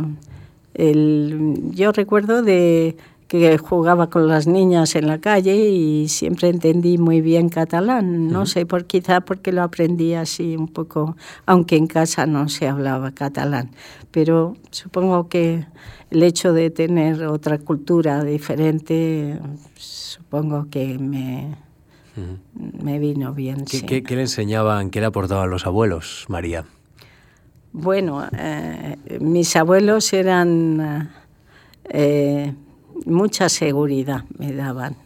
yo 0.75 1.93
recuerdo 1.93 2.43
de 2.43 2.97
que 3.29 3.59
jugaba 3.59 4.09
con 4.09 4.29
las 4.29 4.47
niñas 4.47 4.95
en 4.95 5.09
la 5.09 5.19
calle 5.19 5.57
y 5.57 6.09
siempre 6.09 6.49
entendí 6.49 6.97
muy 6.97 7.21
bien 7.21 7.49
catalán. 7.49 8.29
No 8.29 8.47
sé, 8.47 8.67
por 8.67 8.87
quizá 8.87 9.21
porque 9.21 9.53
lo 9.53 9.63
aprendí 9.63 10.15
así 10.15 10.57
un 10.57 10.69
poco, 10.69 11.17
aunque 11.45 11.77
en 11.77 11.89
casa 11.89 12.27
no 12.27 12.49
se 12.49 12.69
hablaba 12.69 13.11
catalán. 13.13 13.71
Pero 14.13 14.57
supongo 14.71 15.29
que 15.29 15.67
el 16.11 16.23
hecho 16.23 16.53
de 16.53 16.71
tener 16.71 17.25
otra 17.25 17.59
cultura 17.59 18.23
diferente 18.23 19.41
supongo 19.75 20.69
que 20.71 20.99
me, 20.99 21.57
Me 22.83 22.99
vino 22.99 23.35
bien. 23.35 23.65
¿Qué, 23.65 24.03
¿Qué, 24.03 24.17
le 24.17 24.23
enseñaban, 24.23 24.91
qué 24.91 25.01
le 25.01 25.07
aportaban 25.07 25.51
los 25.51 25.67
abuelos, 25.67 26.27
María? 26.29 26.65
Bueno, 27.73 28.27
eh, 28.39 28.97
mis 29.21 29.55
abuelos 29.55 30.13
eran 30.15 31.11
eh, 31.91 32.55
mucha 33.05 33.49
seguridad, 33.49 34.25
me 34.39 34.53
daban. 34.53 34.97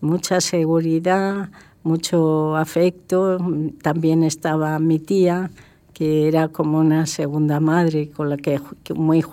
Mucha 0.00 0.40
seguridad, 0.40 1.50
mucho 1.82 2.56
afecto. 2.56 3.38
También 3.82 4.22
estaba 4.22 4.78
mi 4.78 4.98
tía, 4.98 5.50
que 5.92 6.28
era 6.28 6.48
como 6.48 6.78
una 6.78 7.06
segunda 7.06 7.60
madre 7.60 8.10
con 8.10 8.30
la 8.30 8.36
que, 8.36 8.60
muy 8.94 9.24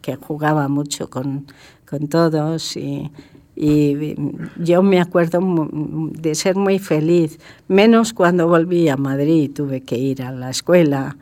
que 0.00 0.16
jugaba 0.16 0.68
mucho 0.68 1.10
con, 1.10 1.46
con 1.84 2.08
todos 2.08 2.76
y, 2.76 3.10
y 3.54 4.14
yo 4.56 4.82
me 4.82 5.00
acuerdo 5.00 5.40
de 5.72 6.34
ser 6.34 6.56
muy 6.56 6.78
feliz, 6.78 7.38
menos 7.68 8.12
cuando 8.12 8.48
volví 8.48 8.88
a 8.88 8.96
Madrid, 8.96 9.50
tuve 9.54 9.82
que 9.82 9.98
ir 9.98 10.22
a 10.22 10.32
la 10.32 10.50
escuela, 10.50 11.16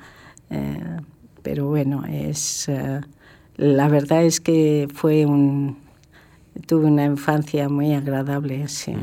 eh, 0.49 0.99
pero 1.43 1.67
bueno, 1.67 2.05
es, 2.07 2.69
eh, 2.69 3.01
la 3.57 3.89
verdad 3.89 4.25
es 4.25 4.41
que 4.41 4.87
fue 4.95 5.27
un, 5.27 5.77
tuve 6.67 6.87
una 6.87 7.05
infancia 7.05 7.69
muy 7.69 7.95
agradable. 7.95 8.69
Sí. 8.69 8.95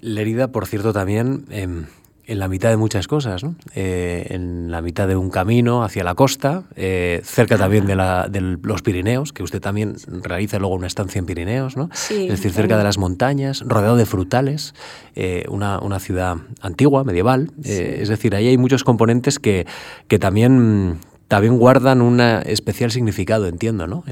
Lerida, 0.00 0.52
por 0.52 0.66
cierto, 0.66 0.92
también 0.92 1.46
em, 1.50 1.86
en 2.26 2.38
la 2.40 2.48
mitad 2.48 2.70
de 2.70 2.76
muchas 2.76 3.06
cosas, 3.06 3.44
¿no? 3.44 3.54
Eh, 3.74 4.26
en 4.30 4.70
la 4.70 4.82
mitad 4.82 5.06
de 5.06 5.16
un 5.16 5.30
camino 5.30 5.84
hacia 5.84 6.02
la 6.02 6.14
costa, 6.14 6.64
eh, 6.74 7.20
cerca 7.24 7.56
también 7.56 7.86
de, 7.86 7.94
la, 7.94 8.28
de, 8.28 8.40
los 8.40 8.82
Pirineos, 8.82 9.32
que 9.32 9.42
usted 9.42 9.60
también 9.60 9.96
realiza 10.22 10.58
luego 10.58 10.74
una 10.74 10.88
estancia 10.88 11.18
en 11.20 11.26
Pirineos, 11.26 11.76
¿no? 11.76 11.88
es 11.92 12.28
decir, 12.28 12.52
cerca 12.52 12.76
de 12.76 12.84
las 12.84 12.98
montañas, 12.98 13.62
rodeado 13.64 13.96
de 13.96 14.06
frutales, 14.06 14.74
eh, 15.14 15.44
una, 15.48 15.78
una, 15.78 16.00
ciudad 16.00 16.36
antigua, 16.60 17.04
medieval. 17.04 17.50
Es 17.62 18.08
decir, 18.08 18.34
ahí 18.34 18.48
hay 18.48 18.58
muchos 18.58 18.82
componentes 18.84 19.38
que, 19.38 19.66
que 20.08 20.18
también 20.18 20.98
también 21.28 21.58
guardan 21.58 22.02
un 22.02 22.20
especial 22.20 22.90
significado, 22.92 23.46
entiendo, 23.46 23.86
¿no? 23.86 24.04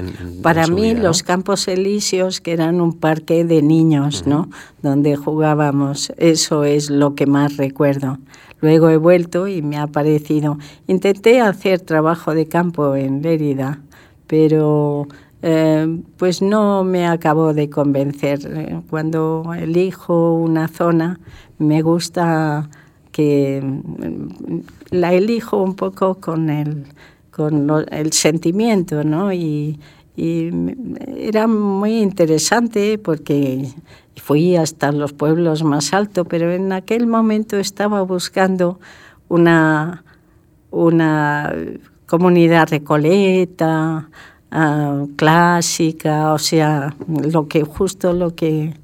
Para 0.42 0.66
mí 0.66 0.94
los 0.94 1.22
Campos 1.22 1.68
Elíseos, 1.68 2.40
que 2.40 2.52
eran 2.52 2.80
un 2.80 2.92
parque 2.92 3.44
de 3.44 3.62
niños, 3.62 4.26
¿no? 4.26 4.48
Donde 4.82 5.14
jugábamos, 5.14 6.12
eso 6.16 6.64
es 6.64 6.90
lo 6.90 7.14
que 7.14 7.26
más 7.26 7.56
recuerdo. 7.56 8.18
Luego 8.60 8.88
he 8.88 8.96
vuelto 8.96 9.46
y 9.46 9.62
me 9.62 9.76
ha 9.78 9.86
parecido... 9.86 10.58
Intenté 10.86 11.40
hacer 11.40 11.80
trabajo 11.80 12.34
de 12.34 12.46
campo 12.46 12.96
en 12.96 13.22
Lérida, 13.22 13.80
pero 14.26 15.06
eh, 15.42 16.00
pues 16.16 16.42
no 16.42 16.82
me 16.82 17.06
acabó 17.06 17.54
de 17.54 17.68
convencer. 17.70 18.82
Cuando 18.88 19.52
elijo 19.56 20.34
una 20.34 20.66
zona, 20.66 21.20
me 21.58 21.82
gusta 21.82 22.70
que 23.14 23.62
mm, 23.62 24.58
la 24.90 25.12
elijo 25.12 25.62
un 25.62 25.76
poco 25.76 26.16
con 26.16 26.50
el, 26.50 26.84
con 27.30 27.70
el 27.92 28.12
sentimiento, 28.12 29.04
¿no? 29.04 29.32
Y, 29.32 29.78
era 30.16 31.48
muy 31.48 32.00
interesante 32.00 32.98
porque 32.98 33.68
fui 34.14 34.54
hasta 34.54 34.92
los 34.92 35.12
pueblos 35.12 35.64
más 35.64 35.92
altos, 35.92 36.24
pero 36.30 36.52
en 36.52 36.72
aquel 36.72 37.08
momento 37.08 37.56
estaba 37.56 38.00
buscando 38.02 38.78
una, 39.28 40.04
una 40.70 41.52
comunidad 42.06 42.68
recoleta, 42.68 44.08
ah, 44.52 45.04
clásica, 45.16 46.32
o 46.32 46.38
sea, 46.38 46.94
lo 47.08 47.48
que 47.48 47.64
justo 47.64 48.12
lo 48.12 48.36
que 48.36 48.74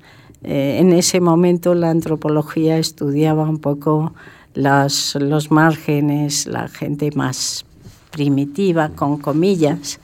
eh, 0.43 0.79
en 0.81 0.93
ese 0.93 1.21
momento 1.21 1.75
la 1.75 1.91
antropología 1.91 2.79
estudiaba 2.79 3.49
un 3.49 3.59
poco 3.59 4.15
las, 4.55 5.15
los 5.17 5.51
márgenes, 5.51 6.47
la 6.47 6.69
gente 6.69 7.11
más 7.15 7.65
primitiva, 8.11 8.91
con 8.91 9.19
comillas, 9.19 10.01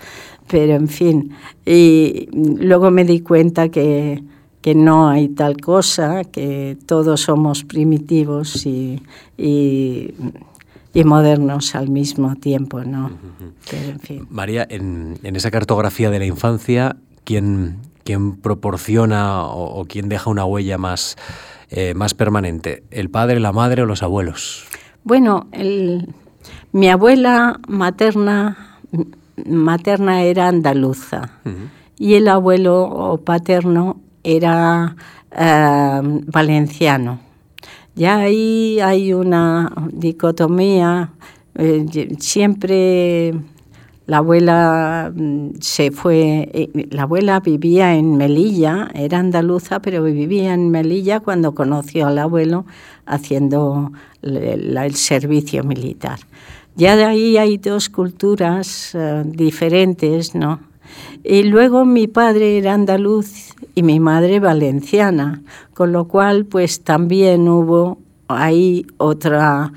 pero 0.47 0.75
en 0.75 0.89
fin. 0.89 1.33
Y 1.65 2.29
luego 2.33 2.91
me 2.91 3.05
di 3.05 3.21
cuenta 3.21 3.69
que, 3.69 4.23
que 4.61 4.75
no 4.75 5.09
hay 5.09 5.29
tal 5.29 5.57
cosa, 5.57 6.25
que 6.25 6.77
todos 6.87 7.23
somos 7.23 7.65
primitivos 7.65 8.67
y, 8.67 9.03
y, 9.37 10.15
modernos 11.05 11.75
al 11.75 11.91
mismo 11.91 12.37
tiempo, 12.37 12.83
¿no? 12.83 13.11
en 13.71 14.01
fin. 14.01 14.27
María, 14.31 14.67
en, 14.69 15.19
en, 15.23 15.37
esa 15.37 15.51
cartografía 15.51 16.11
de 16.11 16.19
la 16.19 16.25
infancia, 16.25 16.97
¿quién, 17.25 17.77
quién 18.07 18.37
proporciona 18.41 19.45
o, 19.45 19.85
quién 19.85 20.09
deja 20.09 20.31
una 20.31 20.47
huella 20.47 20.79
más, 20.79 21.17
eh, 21.69 21.93
más 21.93 22.15
permanente? 22.15 22.85
¿El 22.91 23.11
padre, 23.11 23.41
la 23.41 23.53
madre 23.53 23.83
o 23.83 23.87
los 23.87 24.03
abuelos? 24.03 24.65
Bueno, 25.05 25.49
mi 26.73 26.89
abuela 26.89 27.61
materna, 27.69 28.79
materna 29.45 30.23
era 30.23 30.49
andaluza 30.49 31.41
y 31.99 32.15
el 32.15 32.29
abuelo 32.29 33.21
paterno 33.25 34.01
era 34.23 34.97
eh, 35.31 36.01
valenciano. 36.27 37.21
Ya 37.95 38.17
ahí 38.19 38.79
hay 38.81 39.13
una 39.13 39.73
dicotomía, 39.93 41.13
eh, 41.55 41.87
siempre 42.19 43.35
la 44.07 44.19
abuela 44.19 45.13
mm, 45.15 45.51
se 45.61 45.91
fue, 45.91 46.49
eh, 46.53 46.89
la 46.91 47.03
abuela 47.03 47.41
vivía 47.41 47.95
en 47.95 48.17
Melilla, 48.17 48.89
era 48.95 49.19
andaluza, 49.19 49.81
pero 49.81 50.03
vivía 50.05 50.55
en 50.55 50.71
Melilla 50.71 51.21
cuando 51.21 51.55
conoció 51.55 52.07
al 52.07 52.19
abuelo 52.19 52.67
haciendo 53.05 53.93
el, 54.23 54.95
servicio 54.95 55.65
militar. 55.65 56.21
Ya 56.77 56.95
de 56.95 57.05
ahí 57.05 57.37
hay 57.37 57.57
dos 57.57 57.89
culturas 57.89 58.95
eh, 58.95 59.23
diferentes, 59.27 60.35
¿no? 60.35 60.61
Y 61.25 61.43
luego 61.43 61.85
mi 61.85 62.07
padre 62.07 62.59
era 62.59 62.75
andaluz 62.75 63.55
y 63.75 63.83
mi 63.83 63.99
madre 63.99 64.39
valenciana, 64.39 65.43
con 65.75 65.91
lo 65.91 66.07
cual 66.07 66.45
pues 66.45 66.83
también 66.83 67.49
hubo 67.49 67.99
ahí 68.29 68.87
otra 68.99 69.73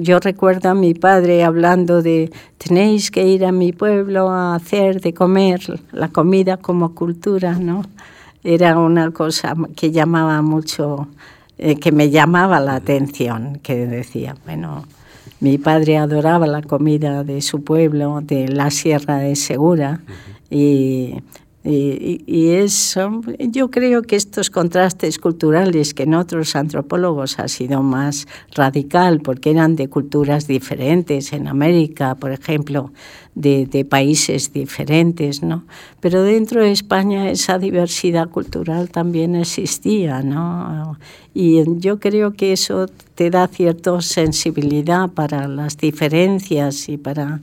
yo 0.00 0.18
recuerdo 0.20 0.70
a 0.70 0.74
mi 0.74 0.94
padre 0.94 1.44
hablando 1.44 2.02
de 2.02 2.30
tenéis 2.58 3.10
que 3.10 3.26
ir 3.26 3.44
a 3.44 3.52
mi 3.52 3.72
pueblo 3.72 4.28
a 4.28 4.54
hacer 4.54 5.00
de 5.00 5.14
comer 5.14 5.60
la 5.92 6.08
comida 6.08 6.56
como 6.56 6.94
cultura, 6.94 7.58
¿no? 7.58 7.82
Era 8.42 8.78
una 8.78 9.10
cosa 9.10 9.54
que 9.76 9.90
llamaba 9.90 10.40
mucho, 10.42 11.08
eh, 11.58 11.76
que 11.76 11.92
me 11.92 12.10
llamaba 12.10 12.60
la 12.60 12.74
atención, 12.74 13.58
que 13.62 13.86
decía, 13.86 14.36
bueno, 14.44 14.84
mi 15.40 15.58
padre 15.58 15.98
adoraba 15.98 16.46
la 16.46 16.62
comida 16.62 17.24
de 17.24 17.40
su 17.42 17.62
pueblo, 17.64 18.20
de 18.22 18.48
la 18.48 18.70
Sierra 18.70 19.18
de 19.18 19.36
Segura, 19.36 20.00
y, 21.62 22.48
eso, 22.52 23.20
yo 23.38 23.70
creo 23.70 24.00
que 24.00 24.16
estos 24.16 24.48
contrastes 24.48 25.18
culturales 25.18 25.92
que 25.92 26.04
en 26.04 26.14
otros 26.14 26.56
antropólogos 26.56 27.38
ha 27.38 27.48
sido 27.48 27.82
más 27.82 28.26
radical 28.54 29.20
porque 29.20 29.50
eran 29.50 29.76
de 29.76 29.88
culturas 29.88 30.46
diferentes, 30.46 31.34
en 31.34 31.48
América, 31.48 32.14
por 32.14 32.32
ejemplo, 32.32 32.92
de, 33.34 33.66
de, 33.66 33.84
países 33.84 34.54
diferentes, 34.54 35.42
¿no? 35.42 35.64
Pero 36.00 36.22
dentro 36.22 36.62
de 36.62 36.72
España 36.72 37.30
esa 37.30 37.58
diversidad 37.58 38.30
cultural 38.30 38.88
también 38.88 39.36
existía, 39.36 40.22
¿no? 40.22 40.98
Y 41.34 41.62
yo 41.78 42.00
creo 42.00 42.32
que 42.32 42.54
eso 42.54 42.86
te 43.14 43.28
da 43.28 43.46
cierta 43.48 44.00
sensibilidad 44.00 45.10
para 45.10 45.46
las 45.46 45.76
diferencias 45.76 46.88
y 46.88 46.96
para 46.96 47.40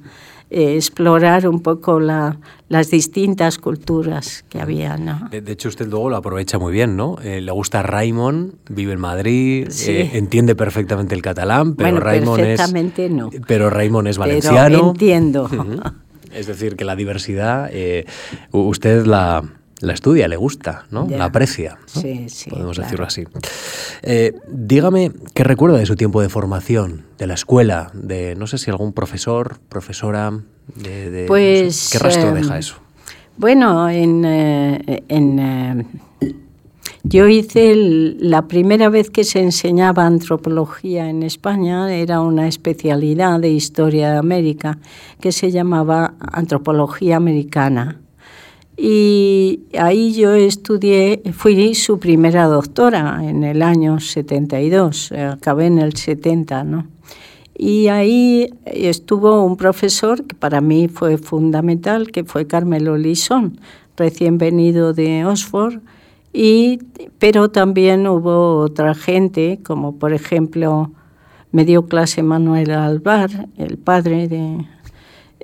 eh, 0.50 0.76
explorar 0.76 1.48
un 1.48 1.62
poco 1.62 2.00
la, 2.00 2.38
las 2.70 2.90
distintas 2.90 3.58
culturas 3.58 4.46
que 4.50 4.62
había. 4.62 4.96
¿no? 4.98 5.28
De, 5.30 5.52
hecho, 5.52 5.70
usted 5.70 5.88
luego 5.88 6.10
lo 6.10 6.16
aprovecha 6.16 6.58
muy 6.58 6.72
bien, 6.72 6.96
¿no? 6.96 7.18
Eh, 7.22 7.42
le 7.42 7.52
gusta 7.52 7.84
Raymond, 7.84 8.54
vive 8.70 8.94
en 8.94 9.00
Madrid, 9.00 9.68
eh, 9.88 10.12
entiende 10.14 10.56
perfectamente 10.56 11.16
el 11.16 11.22
catalán, 11.22 11.76
pero 11.76 11.92
bueno, 11.92 12.06
Raymond 12.06 12.40
perfectamente 12.40 13.10
no. 13.10 13.30
Pero 13.46 13.70
Raymond 13.70 14.08
es 14.08 14.18
valenciano. 14.18 14.68
Pero 14.68 14.90
entiendo. 14.92 15.50
Es 16.34 16.46
decir, 16.46 16.76
que 16.76 16.86
la 16.86 16.96
diversidad, 16.96 17.72
usted 18.52 19.08
la, 19.08 19.44
la 19.80 19.94
estudia, 19.94 20.28
le 20.28 20.38
gusta, 20.38 20.86
¿no? 20.90 21.08
La 21.10 21.26
aprecia. 21.26 21.78
Sí, 21.86 22.30
sí. 22.30 22.50
Podemos 22.50 22.78
decirlo 22.78 23.06
así. 23.06 23.26
Eh, 24.02 24.34
dígame, 24.48 25.12
¿qué 25.34 25.44
recuerda 25.44 25.78
de 25.78 25.86
su 25.86 25.96
tiempo 25.96 26.22
de 26.22 26.30
formación, 26.30 27.06
de 27.18 27.28
la 27.28 27.36
escuela, 27.36 27.92
de 27.94 28.36
no 28.36 28.48
sé 28.48 28.58
si 28.58 28.72
algún 28.72 28.94
profesor, 28.94 29.60
profesora, 29.70 30.32
de, 30.76 31.26
pues, 31.28 31.90
¿qué 31.92 32.00
rastro 32.00 32.34
deja 32.34 32.54
em, 32.54 32.60
eso? 32.60 32.76
Bueno, 33.38 33.88
en, 33.90 34.26
eh, 34.26 35.04
eh, 35.08 35.84
yo 37.04 37.28
hice 37.28 37.76
la 37.76 38.48
primera 38.48 38.90
vez 38.90 39.12
que 39.12 39.24
se 39.24 39.40
enseñaba 39.40 40.08
antropología 40.08 41.08
en 41.08 41.22
España, 41.22 41.94
era 41.94 42.22
una 42.22 42.48
especialidad 42.48 43.40
de 43.40 43.52
historia 43.52 44.12
de 44.12 44.18
América 44.18 44.80
que 45.22 45.32
se 45.32 45.52
llamaba 45.52 46.16
antropología 46.20 47.16
americana 47.16 48.02
Y 48.80 49.62
ahí 49.78 50.14
yo 50.14 50.36
estudié, 50.36 51.24
fui 51.34 51.74
su 51.74 51.98
primera 51.98 52.46
doctora 52.46 53.22
en 53.24 53.44
el 53.44 53.64
año 53.64 54.00
72, 54.00 55.12
acabé 55.14 55.66
en 55.66 55.80
el 55.80 55.96
70, 55.96 56.64
¿no? 56.64 56.86
Y 57.58 57.88
ahí 57.88 58.54
estuvo 58.66 59.44
un 59.44 59.58
profesor 59.58 60.24
que 60.26 60.36
para 60.36 60.62
mí 60.62 60.88
fue 60.90 61.18
fundamental, 61.18 62.12
que 62.12 62.24
fue 62.24 62.46
Carmelo 62.46 62.98
Lisón, 62.98 63.60
recién 63.96 64.38
venido 64.38 64.94
de 64.94 65.26
Oxford, 65.26 65.80
y, 66.32 66.78
pero 67.18 67.50
también 67.50 68.06
hubo 68.06 68.60
otra 68.60 68.94
gente, 68.94 69.60
como 69.64 69.98
por 69.98 70.14
ejemplo 70.14 70.92
me 71.52 71.66
dio 71.66 71.88
clase 71.88 72.22
Manuel 72.22 72.70
Alvar, 72.70 73.48
el 73.58 73.80
padre 73.80 74.28
de, 74.28 74.68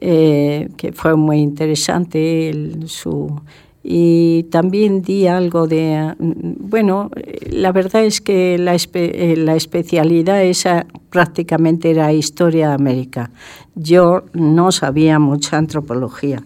eh, 0.06 0.68
que 0.76 0.92
fue 0.92 1.16
muy 1.16 1.38
interesante 1.38 2.52
su 2.88 3.40
y 3.86 4.44
también 4.52 5.02
di 5.02 5.28
algo 5.28 5.66
de 5.66 6.14
bueno 6.20 7.10
la 7.50 7.72
verdad 7.72 8.04
es 8.04 8.20
que 8.20 8.58
la, 8.58 8.76
eh, 8.76 9.36
la 9.38 9.56
especialidad 9.56 10.44
esa 10.44 10.86
prácticamente 11.10 11.92
era 11.92 12.12
historia 12.12 12.70
de 12.70 12.74
América. 12.74 13.32
Yo 13.76 14.24
no 14.34 14.74
sabía 14.74 15.20
mucha 15.20 15.58
antropología 15.58 16.44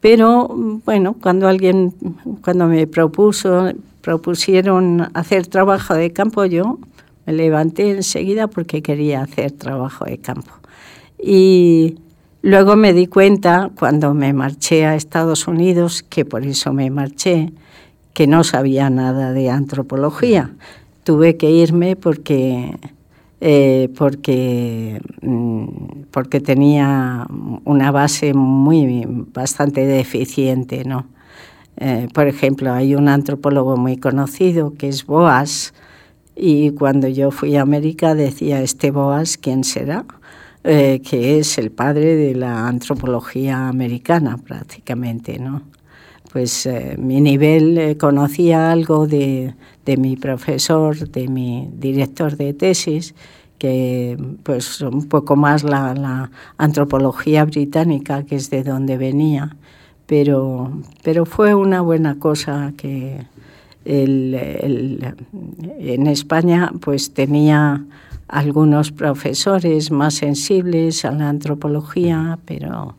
pero 0.00 0.48
bueno 0.84 1.14
cuando 1.22 1.46
alguien 1.46 1.94
cuando 2.42 2.66
me 2.66 2.88
propuso 2.88 3.70
propusieron 4.00 5.08
hacer 5.14 5.46
trabajo 5.46 5.94
de 5.94 6.12
campo 6.12 6.44
yo 6.44 6.80
me 7.24 7.34
levanté 7.34 7.92
enseguida 7.92 8.48
porque 8.48 8.82
quería 8.82 9.20
hacer 9.22 9.52
trabajo 9.52 10.06
de 10.06 10.18
campo. 10.18 10.50
Y 11.22 11.98
Luego 12.46 12.76
me 12.76 12.92
di 12.92 13.08
cuenta, 13.08 13.72
cuando 13.76 14.14
me 14.14 14.32
marché 14.32 14.86
a 14.86 14.94
Estados 14.94 15.48
Unidos, 15.48 16.04
que 16.04 16.24
por 16.24 16.44
eso 16.44 16.72
me 16.72 16.90
marché, 16.90 17.52
que 18.14 18.28
no 18.28 18.44
sabía 18.44 18.88
nada 18.88 19.32
de 19.32 19.50
antropología. 19.50 20.54
Tuve 21.02 21.36
que 21.36 21.50
irme 21.50 21.96
porque, 21.96 22.78
eh, 23.40 23.88
porque, 23.98 25.00
mm, 25.22 25.66
tenía 26.44 27.26
una 27.64 27.90
base 27.90 28.32
muy 28.32 29.04
bastante 29.34 29.84
deficiente. 29.84 30.84
¿no? 30.84 31.06
Eh, 31.78 32.06
por 32.14 32.28
ejemplo, 32.28 32.72
hay 32.72 32.94
un 32.94 33.08
antropólogo 33.08 33.76
muy 33.76 33.96
conocido 33.96 34.72
que 34.78 34.86
es 34.86 35.04
Boas, 35.04 35.74
y 36.36 36.70
cuando 36.70 37.08
yo 37.08 37.32
fui 37.32 37.56
a 37.56 37.62
América 37.62 38.14
decía, 38.14 38.62
este 38.62 38.92
Boas, 38.92 39.36
¿quién 39.36 39.64
será? 39.64 40.04
Eh, 40.68 41.00
que 41.08 41.38
es 41.38 41.58
el 41.58 41.70
padre 41.70 42.16
de 42.16 42.34
la 42.34 42.66
antropología 42.66 43.68
americana 43.68 44.36
prácticamente, 44.36 45.38
¿no? 45.38 45.62
Pues 46.32 46.66
eh, 46.66 46.96
mi 46.98 47.20
nivel 47.20 47.78
eh, 47.78 47.96
conocía 47.96 48.72
algo 48.72 49.06
de, 49.06 49.54
de, 49.84 49.96
mi 49.96 50.16
profesor, 50.16 51.08
de 51.08 51.28
mi 51.28 51.70
director 51.72 52.36
de 52.36 52.52
tesis, 52.52 53.14
que 53.58 54.18
pues 54.42 54.80
un 54.80 55.08
poco 55.08 55.36
más 55.36 55.62
la, 55.62 55.94
la 55.94 56.32
antropología 56.58 57.44
británica, 57.44 58.24
que 58.24 58.34
es 58.34 58.50
de 58.50 58.64
donde 58.64 58.96
venía, 58.96 59.54
pero, 60.06 60.72
pero 61.04 61.26
fue 61.26 61.54
una 61.54 61.80
buena 61.80 62.18
cosa 62.18 62.72
que 62.76 63.24
el, 63.84 65.14
en 65.78 66.06
España 66.08 66.72
pues 66.80 67.14
tenía 67.14 67.84
algunos 68.28 68.92
profesores 68.92 69.90
más 69.90 70.14
sensibles 70.14 71.04
a 71.04 71.10
la 71.12 71.28
antropología, 71.28 72.38
pero... 72.44 72.96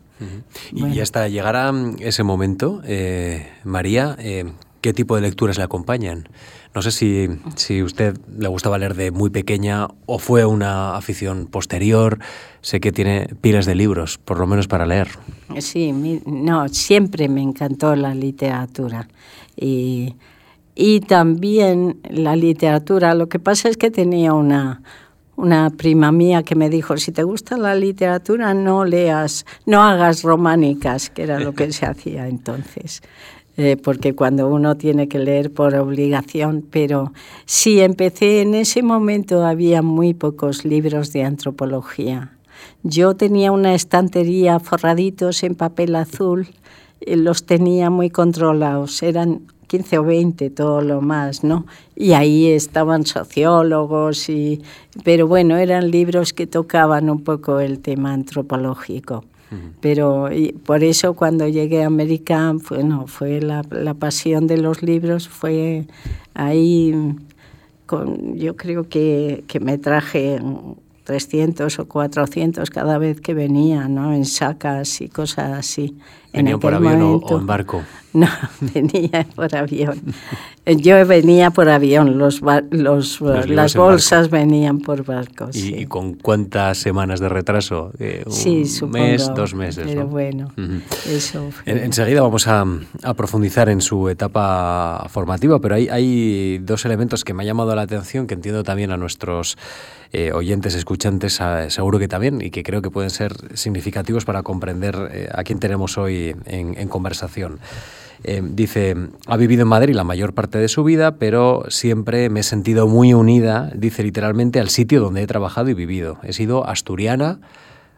Y 0.74 1.00
hasta 1.00 1.28
llegar 1.28 1.56
a 1.56 1.72
ese 2.00 2.24
momento, 2.24 2.82
eh, 2.86 3.52
María, 3.64 4.16
eh, 4.18 4.46
¿qué 4.82 4.92
tipo 4.92 5.16
de 5.16 5.22
lecturas 5.22 5.58
le 5.58 5.64
acompañan? 5.64 6.28
No 6.74 6.82
sé 6.82 6.92
si, 6.92 7.28
si 7.56 7.84
usted 7.84 8.18
le 8.38 8.48
gustaba 8.48 8.78
leer 8.78 8.96
de 8.96 9.12
muy 9.12 9.30
pequeña 9.30 9.88
o 10.06 10.20
fue 10.20 10.46
una 10.46 10.96
afición 10.96 11.48
posterior. 11.48 12.20
Sé 12.62 12.80
que 12.80 12.92
tiene 12.92 13.30
pilas 13.42 13.66
de 13.66 13.76
libros, 13.76 14.18
por 14.18 14.40
lo 14.40 14.48
menos 14.48 14.68
para 14.68 14.86
leer. 14.86 15.08
Sí, 15.60 15.92
no, 16.26 16.68
siempre 16.70 17.30
me 17.30 17.42
encantó 17.42 17.96
la 17.96 18.14
literatura. 18.14 19.08
Y, 19.56 20.16
y 20.76 21.00
también 21.00 22.00
la 22.10 22.36
literatura. 22.36 23.16
Lo 23.16 23.28
que 23.30 23.40
pasa 23.40 23.70
es 23.70 23.78
que 23.78 23.90
tenía 23.90 24.34
una, 24.34 24.84
una 25.38 25.70
prima 25.70 26.12
mía 26.12 26.44
que 26.44 26.56
me 26.56 26.70
dijo, 26.70 26.98
si 26.98 27.12
te 27.12 27.24
gusta 27.24 27.58
la 27.58 27.76
literatura, 27.76 28.54
no 28.54 28.84
leas, 28.84 29.46
no 29.66 29.84
hagas 29.84 30.24
románicas, 30.24 31.10
que 31.10 31.24
era 31.24 31.40
lo 31.40 31.54
que 31.54 31.72
se 31.72 31.86
hacía 31.86 32.28
entonces. 32.28 33.02
Eh, 33.56 33.76
porque 33.76 34.14
cuando 34.14 34.50
uno 34.50 34.78
tiene 34.78 35.08
que 35.08 35.18
leer 35.18 35.52
por 35.52 35.74
obligación, 35.76 36.64
pero 36.70 37.14
sí 37.46 37.80
empecé 37.80 38.42
en 38.42 38.54
ese 38.54 38.84
momento 38.84 39.44
había 39.46 39.82
muy 39.82 40.14
pocos 40.14 40.66
libros 40.66 41.12
de 41.14 41.24
antropología. 41.24 42.38
Yo 42.84 43.16
tenía 43.16 43.52
una 43.52 43.74
estantería 43.74 44.60
forraditos 44.60 45.44
en 45.44 45.56
papel 45.56 45.96
azul, 45.96 46.48
eh, 47.02 47.16
los 47.16 47.46
tenía 47.46 47.90
muy 47.90 48.10
controlados, 48.10 49.02
eran 49.02 49.42
15 49.68 49.98
o 50.00 50.04
20, 50.04 50.50
todo 50.50 50.82
lo 50.82 51.02
más, 51.02 51.44
¿no? 51.44 51.66
Y 51.96 52.14
ahí 52.14 52.48
estaban 52.48 53.06
sociólogos, 53.06 54.30
y, 54.30 54.62
pero 55.04 55.28
bueno, 55.28 55.58
eran 55.58 55.92
libros 55.92 56.34
que 56.34 56.48
tocaban 56.48 57.10
un 57.10 57.24
poco 57.24 57.60
el 57.60 57.80
tema 57.80 58.14
antropológico. 58.14 59.24
Pero 59.80 60.30
y 60.30 60.52
por 60.52 60.84
eso 60.84 61.14
cuando 61.14 61.48
llegué 61.48 61.84
a 61.84 61.88
América, 61.88 62.54
bueno, 62.70 63.08
fue 63.08 63.40
la, 63.40 63.64
la 63.72 63.94
pasión 63.94 64.46
de 64.46 64.58
los 64.58 64.84
libros, 64.84 65.30
fue 65.30 65.86
ahí, 66.34 67.16
con, 67.86 68.36
yo 68.36 68.58
creo 68.58 68.90
que, 68.90 69.46
que 69.48 69.62
me 69.62 69.78
traje 69.78 70.42
300 71.08 71.80
o 71.80 71.88
400 71.88 72.70
cada 72.70 72.98
vez 72.98 73.22
que 73.22 73.34
venía, 73.34 73.88
¿no? 73.88 74.14
En 74.14 74.26
sacas 74.26 75.00
y 75.00 75.08
cosas 75.08 75.58
así. 75.58 75.96
¿Venían 76.34 76.60
por 76.60 76.74
avión 76.74 77.22
o, 77.24 77.40
en 77.40 77.48
barco? 77.48 77.82
No, 78.14 78.28
venía 78.74 79.28
por 79.36 79.56
avión. 79.56 80.02
Yo 80.66 81.06
venía 81.06 81.52
por 81.52 81.70
avión, 81.70 82.18
los, 82.18 82.42
los, 82.72 83.22
las 83.22 83.76
bolsas 83.76 84.30
venían 84.32 84.80
por 84.80 85.06
barco. 85.06 85.50
¿Y, 85.54 85.86
con 85.86 86.16
cuántas 86.16 86.80
semanas 86.80 87.20
de 87.20 87.30
retraso? 87.30 87.92
Eh, 88.00 88.24
un 88.26 88.32
sí, 88.32 88.64
mes, 88.88 89.32
dos 89.36 89.54
meses. 89.54 89.86
Pero 89.86 90.08
bueno, 90.08 90.52
eso 91.06 91.50
enseguida 91.66 92.22
vamos 92.22 92.48
a, 92.48 92.66
a, 93.04 93.14
profundizar 93.14 93.70
en 93.70 93.82
su 93.82 94.10
etapa 94.10 95.06
formativa, 95.10 95.60
pero 95.60 95.76
hay, 95.76 95.88
hay 95.88 96.58
dos 96.58 96.86
elementos 96.86 97.24
que 97.24 97.34
me 97.34 97.44
han 97.44 97.48
llamado 97.48 97.76
la 97.76 97.84
atención, 97.84 98.26
que 98.26 98.34
entiendo 98.34 98.64
también 98.64 98.92
a 98.92 98.98
nuestros 98.98 99.58
eh, 100.14 100.32
oyentes, 100.32 100.74
escuchantes, 100.76 101.40
seguro 101.70 102.00
que 102.00 102.08
también, 102.08 102.42
y 102.42 102.50
que 102.50 102.64
creo 102.64 102.82
que 102.82 102.90
pueden 102.90 103.10
ser 103.10 103.34
significativos 103.58 104.26
para 104.26 104.44
comprender 104.44 104.96
eh, 105.12 105.30
a 105.34 105.44
quién 105.44 105.60
tenemos 105.60 105.98
hoy 105.98 106.36
en, 106.46 106.88
conversación. 106.88 107.60
Eh, 108.24 108.42
dice, 108.44 108.96
ha 109.28 109.38
vivido 109.38 109.64
en 109.64 109.68
Madrid 109.68 109.94
la 109.94 110.04
mayor 110.04 110.34
parte 110.34 110.58
de 110.58 110.70
su 110.70 110.84
vida, 110.84 111.16
pero 111.16 111.66
siempre 111.70 112.30
me 112.30 112.40
he 112.40 112.44
sentido 112.44 112.88
muy 112.88 113.14
unida, 113.14 113.72
dice 113.76 114.02
literalmente, 114.02 114.60
al 114.60 114.70
sitio 114.70 115.02
donde 115.02 115.22
he 115.22 115.28
trabajado 115.28 115.70
y 115.70 115.74
vivido. 115.74 116.20
He 116.24 116.34
sido 116.34 116.66
asturiana, 116.68 117.40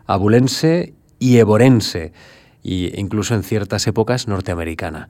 abulense 0.08 0.94
y 1.20 1.38
eborense, 1.38 2.12
e 2.64 2.94
incluso 2.98 3.36
en 3.36 3.44
ciertas 3.44 3.88
épocas 3.88 4.28
norteamericana. 4.28 5.10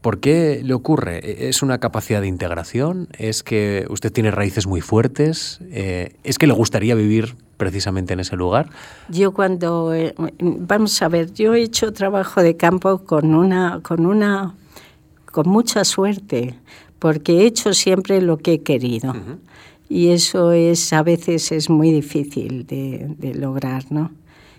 ¿Por 0.00 0.20
qué 0.20 0.60
le 0.64 0.74
ocurre? 0.74 1.18
¿E-, 1.18 1.48
¿Es 1.48 1.62
una 1.62 1.78
capacidad 1.78 2.20
de 2.20 2.28
integración? 2.28 3.08
¿Es 3.18 3.42
que 3.42 3.86
usted 3.90 4.12
tiene 4.12 4.30
raíces 4.30 4.66
muy 4.66 4.80
fuertes? 4.80 5.60
Eh, 5.70 6.14
¿Es 6.24 6.38
que 6.38 6.46
le 6.46 6.52
gustaría 6.52 6.94
vivir 6.94 7.36
precisamente 7.56 8.12
en 8.12 8.20
ese 8.20 8.36
lugar? 8.36 8.70
Yo 9.08 9.32
cuando, 9.32 9.92
eh, 9.94 10.14
vamos 10.38 11.02
a 11.02 11.08
ver, 11.08 11.32
yo 11.32 11.54
he 11.54 11.62
hecho 11.62 11.92
trabajo 11.92 12.42
de 12.42 12.56
campo 12.56 12.98
con 13.04 13.34
una, 13.34 13.80
con 13.82 14.06
una, 14.06 14.54
con 15.26 15.48
mucha 15.48 15.84
suerte, 15.84 16.54
porque 16.98 17.40
he 17.40 17.46
hecho 17.46 17.74
siempre 17.74 18.20
lo 18.22 18.38
que 18.38 18.54
he 18.54 18.62
querido. 18.62 19.14
Y 19.88 20.10
eso 20.10 20.52
es, 20.52 20.92
a 20.92 21.02
veces 21.02 21.50
es 21.50 21.70
muy 21.70 21.90
difícil 21.90 22.66
de, 22.66 23.06
de 23.18 23.34
lograr, 23.34 23.84
¿no? 23.90 24.12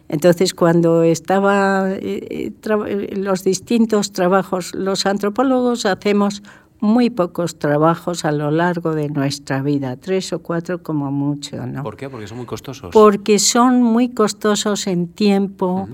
Entonces, 0.09 0.55
cuando 0.55 1.03
estaba 1.03 1.91
eh, 1.91 2.51
eh, 2.61 3.15
los 3.15 3.43
distintos 3.43 4.11
trabajos, 4.11 4.73
los 4.73 5.05
antropólogos 5.05 5.85
hacemos 5.85 6.41
muy 6.79 7.11
pocos 7.11 7.59
trabajos 7.59 8.25
a 8.25 8.31
lo 8.31 8.49
largo 8.49 8.95
de 8.95 9.09
nuestra 9.09 9.61
vida, 9.61 9.97
tres 9.97 10.33
o 10.33 10.39
cuatro 10.39 10.81
como 10.81 11.11
mucho, 11.11 11.67
¿no? 11.67 11.83
¿Por 11.83 11.95
qué? 11.95 12.09
Porque 12.09 12.25
son 12.25 12.37
muy 12.37 12.47
costosos. 12.47 12.89
Porque 12.91 13.37
son 13.37 13.83
muy 13.83 14.09
costosos 14.09 14.87
en 14.87 15.09
tiempo, 15.09 15.87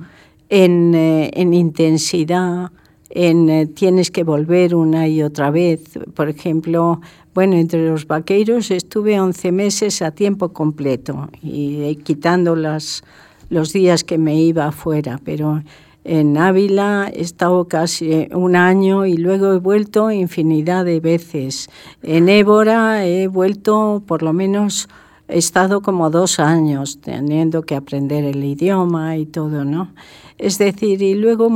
en, 0.47 0.95
eh, 0.95 1.31
en, 1.33 1.53
intensidad, 1.53 2.71
en 3.09 3.73
tienes 3.73 4.11
que 4.11 4.23
volver 4.23 4.75
una 4.75 5.09
y 5.09 5.23
otra 5.23 5.51
vez. 5.51 5.99
Por 6.13 6.29
ejemplo, 6.29 7.01
bueno, 7.33 7.57
entre 7.57 7.85
los 7.89 8.07
vaqueiros 8.07 8.71
estuve 8.71 9.19
11 9.19 9.51
meses 9.51 10.01
a 10.01 10.11
tiempo 10.11 10.53
completo 10.53 11.29
y 11.41 11.97
quitando 11.97 12.55
las 12.55 13.03
los 13.49 13.73
días 13.73 14.03
que 14.03 14.17
me 14.17 14.35
iba 14.35 14.67
afuera, 14.67 15.19
pero 15.23 15.61
en 16.03 16.37
Ávila, 16.37 17.11
he 17.11 17.21
estado 17.21 17.65
casi 17.67 18.27
un 18.31 18.55
año 18.55 19.07
y 19.07 19.17
luego 19.17 19.53
he 19.53 19.57
vuelto 19.57 20.11
infinidad 20.11 20.85
de 20.85 20.99
veces. 20.99 21.67
En 22.03 22.29
Évora 22.29 23.07
he 23.07 23.27
vuelto 23.27 24.03
por 24.05 24.21
lo 24.21 24.31
menos 24.31 24.87
he 25.27 25.37
estado 25.37 25.81
como 25.81 26.09
dos 26.09 26.39
años 26.39 26.99
teniendo 27.01 27.63
que 27.63 27.75
aprender 27.75 28.23
el 28.23 28.43
idioma 28.43 29.17
y 29.17 29.25
todo, 29.25 29.65
¿no? 29.65 29.93
Es 30.37 30.57
decir, 30.57 31.01
y 31.01 31.15
luego 31.15 31.49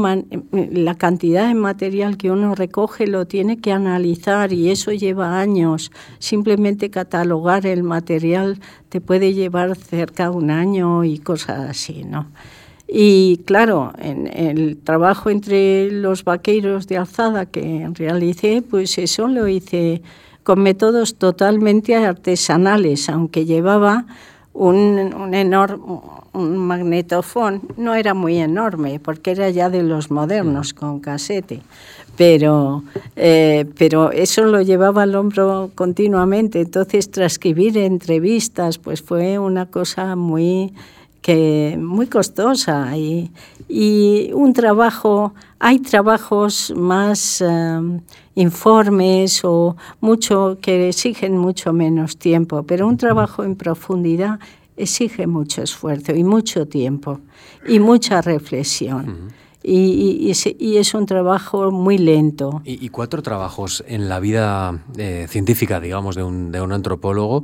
la 0.52 0.96
cantidad 0.96 1.48
de 1.50 1.54
material 1.54 2.16
que 2.16 2.32
uno 2.32 2.56
recoge 2.56 3.08
lo 3.08 3.28
tiene 3.28 3.60
que 3.60 3.74
analizar 3.74 4.54
y 4.54 4.70
eso 4.70 4.94
lleva 4.94 5.40
años. 5.40 5.92
Simplemente 6.20 6.90
catalogar 6.90 7.66
el 7.66 7.84
material 7.84 8.60
te 8.88 9.02
puede 9.02 9.34
llevar 9.34 9.76
cerca 9.76 10.30
de 10.30 10.38
un 10.38 10.50
año 10.50 11.04
y 11.04 11.20
cosas 11.20 11.70
así, 11.70 12.06
¿no? 12.06 12.28
Y 12.88 13.42
claro, 13.46 13.94
el 14.02 14.78
trabajo 14.78 15.30
entre 15.30 15.92
los 15.92 16.24
vaqueros 16.24 16.88
de 16.88 16.98
alzada 16.98 17.46
que 17.46 17.88
realicé, 17.94 18.64
pues 18.68 18.98
eso 18.98 19.28
lo 19.28 19.48
hice 19.48 20.02
con 20.50 20.64
métodos 20.64 21.14
totalmente 21.14 21.96
artesanales, 21.96 23.08
aunque 23.08 23.46
llevaba 23.46 24.08
un, 24.52 25.14
un 25.14 25.36
enorme 25.36 25.78
un 26.34 26.58
magnetofón, 26.58 27.62
no 27.78 27.94
era 27.94 28.16
muy 28.16 28.38
enorme, 28.38 29.00
porque 29.00 29.30
era 29.30 29.52
ya 29.52 29.70
de 29.70 29.84
los 29.84 30.10
modernos 30.10 30.74
con 30.74 31.02
casete, 31.02 31.62
pero, 32.18 32.82
eh, 33.16 33.68
pero 33.78 34.12
eso 34.12 34.46
lo 34.46 34.64
llevaba 34.64 35.04
al 35.04 35.14
hombro 35.14 35.70
continuamente, 35.76 36.62
entonces 36.62 37.12
transcribir 37.12 37.78
entrevistas 37.78 38.80
pues 38.80 39.04
fue 39.04 39.38
una 39.38 39.68
cosa 39.68 40.16
muy 40.16 40.74
que 41.30 41.78
muy 41.80 42.08
costosa 42.08 42.98
y, 42.98 43.32
y 43.68 44.32
un 44.34 44.52
trabajo, 44.52 45.36
hay 45.60 45.78
trabajos 45.78 46.74
más 46.76 47.40
eh, 47.42 47.48
informes 48.34 49.42
o 49.44 49.78
mucho 50.02 50.58
que 50.60 50.90
exigen 50.90 51.38
mucho 51.38 51.72
menos 51.72 52.18
tiempo, 52.18 52.64
pero 52.64 52.88
un 52.88 52.98
trabajo 52.98 53.44
en 53.44 53.56
profundidad 53.56 54.40
exige 54.76 55.28
mucho 55.28 55.62
esfuerzo 55.62 56.16
y 56.16 56.24
mucho 56.24 56.68
tiempo 56.68 57.20
y 57.68 57.78
mucha 57.78 58.22
reflexión. 58.22 59.32
y, 59.62 60.32
es 60.32 60.94
un 60.96 61.06
trabajo 61.06 61.70
muy 61.70 62.00
lento. 62.00 62.64
Y, 62.66 62.90
cuatro 62.90 63.22
trabajos 63.22 63.84
en 63.88 64.10
la 64.10 64.20
vida 64.20 64.80
eh, 64.98 65.28
científica, 65.30 65.80
digamos, 65.80 66.16
de 66.16 66.24
un, 66.24 66.52
de 66.52 66.60
un 66.60 66.72
antropólogo 66.74 67.44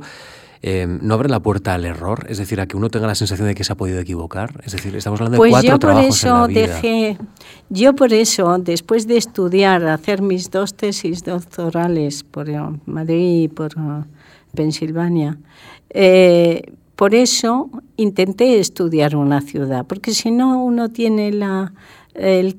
Em, 0.62 0.98
no 1.02 1.14
abre 1.14 1.28
la 1.28 1.40
puerta 1.40 1.74
al 1.74 1.84
error, 1.84 2.26
es 2.28 2.38
decir, 2.38 2.60
a 2.60 2.66
que 2.66 2.76
uno 2.76 2.88
tenga 2.88 3.06
la 3.06 3.14
sensación 3.14 3.48
de 3.48 3.54
que 3.54 3.64
se 3.64 3.72
ha 3.72 3.76
podido 3.76 4.00
equivocar. 4.00 4.60
Es 4.64 4.72
decir, 4.72 4.94
estamos 4.96 5.20
hablando 5.20 5.34
de 5.34 5.38
pues 5.38 5.50
cuatro 5.50 5.70
yo 5.70 5.78
por 5.78 6.04
eso 6.04 6.48
Dejé, 6.48 7.18
yo 7.68 7.94
por 7.94 8.12
eso, 8.12 8.58
después 8.58 9.06
de 9.06 9.16
estudiar, 9.16 9.86
hacer 9.86 10.22
mis 10.22 10.50
dos 10.50 10.74
tesis 10.74 11.24
doctorales 11.24 12.24
por 12.24 12.48
eh, 12.48 12.58
Madrid 12.86 13.42
y 13.42 13.48
por 13.48 13.72
eh, 13.72 14.04
Pensilvania, 14.54 15.38
eh, 15.90 16.72
por 16.94 17.14
eso 17.14 17.70
intenté 17.96 18.58
estudiar 18.58 19.16
una 19.16 19.42
ciudad, 19.42 19.84
porque 19.86 20.12
si 20.12 20.30
no 20.30 20.64
uno 20.64 20.88
tiene 20.88 21.30
la, 21.30 21.74
el, 22.14 22.56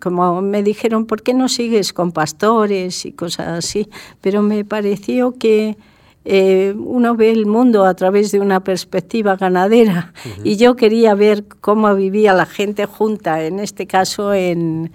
como 0.00 0.40
me 0.40 0.62
dijeron, 0.62 1.06
¿por 1.06 1.22
qué 1.22 1.34
no 1.34 1.48
sigues 1.48 1.92
con 1.92 2.12
pastores 2.12 3.04
y 3.04 3.12
cosas 3.12 3.48
así? 3.48 3.88
Pero 4.20 4.42
me 4.42 4.64
pareció 4.64 5.32
que 5.32 5.76
eh, 6.24 6.74
uno 6.76 7.16
ve 7.16 7.32
el 7.32 7.46
mundo 7.46 7.84
a 7.84 7.94
través 7.94 8.30
de 8.30 8.38
una 8.38 8.60
perspectiva 8.60 9.36
ganadera 9.36 10.12
y 10.44 10.56
yo 10.56 10.76
quería 10.76 11.14
ver 11.14 11.44
cómo 11.60 11.92
vivía 11.94 12.32
la 12.32 12.46
gente 12.46 12.86
junta, 12.86 13.44
en 13.44 13.58
este 13.58 13.86
caso 13.86 14.32
en, 14.32 14.92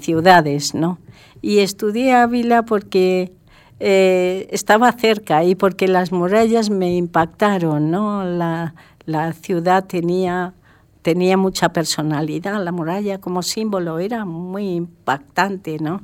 ciudades, 0.00 0.74
¿no? 0.74 0.98
Y 1.42 1.58
estudié 1.58 2.14
Ávila 2.14 2.64
porque 2.64 3.32
eh, 3.80 4.48
estaba 4.50 4.90
cerca 4.92 5.44
y 5.44 5.54
porque 5.54 5.86
las 5.86 6.10
murallas 6.10 6.70
me 6.70 6.96
impactaron, 6.96 7.90
¿no? 7.90 8.24
La, 8.24 8.74
la 9.04 9.34
ciudad 9.34 9.84
tenía 9.84 10.54
tenía 11.02 11.36
mucha 11.36 11.70
personalidad, 11.70 12.62
la 12.62 12.72
muralla 12.72 13.18
como 13.18 13.42
símbolo 13.42 13.98
era 13.98 14.24
muy 14.24 14.74
impactante, 14.74 15.78
¿no? 15.78 16.02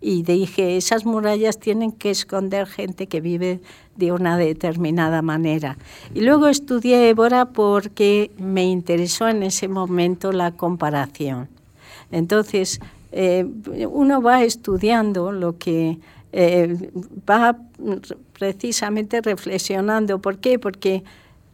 Y 0.00 0.22
dije, 0.22 0.76
esas 0.76 1.04
murallas 1.04 1.58
tienen 1.58 1.92
que 1.92 2.10
esconder 2.10 2.66
gente 2.66 3.06
que 3.06 3.20
vive 3.20 3.60
de 3.96 4.12
una 4.12 4.36
determinada 4.36 5.22
manera. 5.22 5.76
Y 6.14 6.20
luego 6.20 6.48
estudié 6.48 7.08
Évora 7.08 7.46
porque 7.46 8.30
me 8.38 8.64
interesó 8.64 9.28
en 9.28 9.42
ese 9.42 9.66
momento 9.66 10.30
la 10.32 10.52
comparación. 10.52 11.48
Entonces, 12.12 12.80
eh, 13.10 13.44
uno 13.90 14.22
va 14.22 14.44
estudiando 14.44 15.32
lo 15.32 15.58
que 15.58 15.98
eh, 16.32 16.90
va 17.28 17.56
precisamente 18.38 19.20
reflexionando. 19.20 20.20
¿Por 20.20 20.38
qué? 20.38 20.58
Porque 20.58 21.02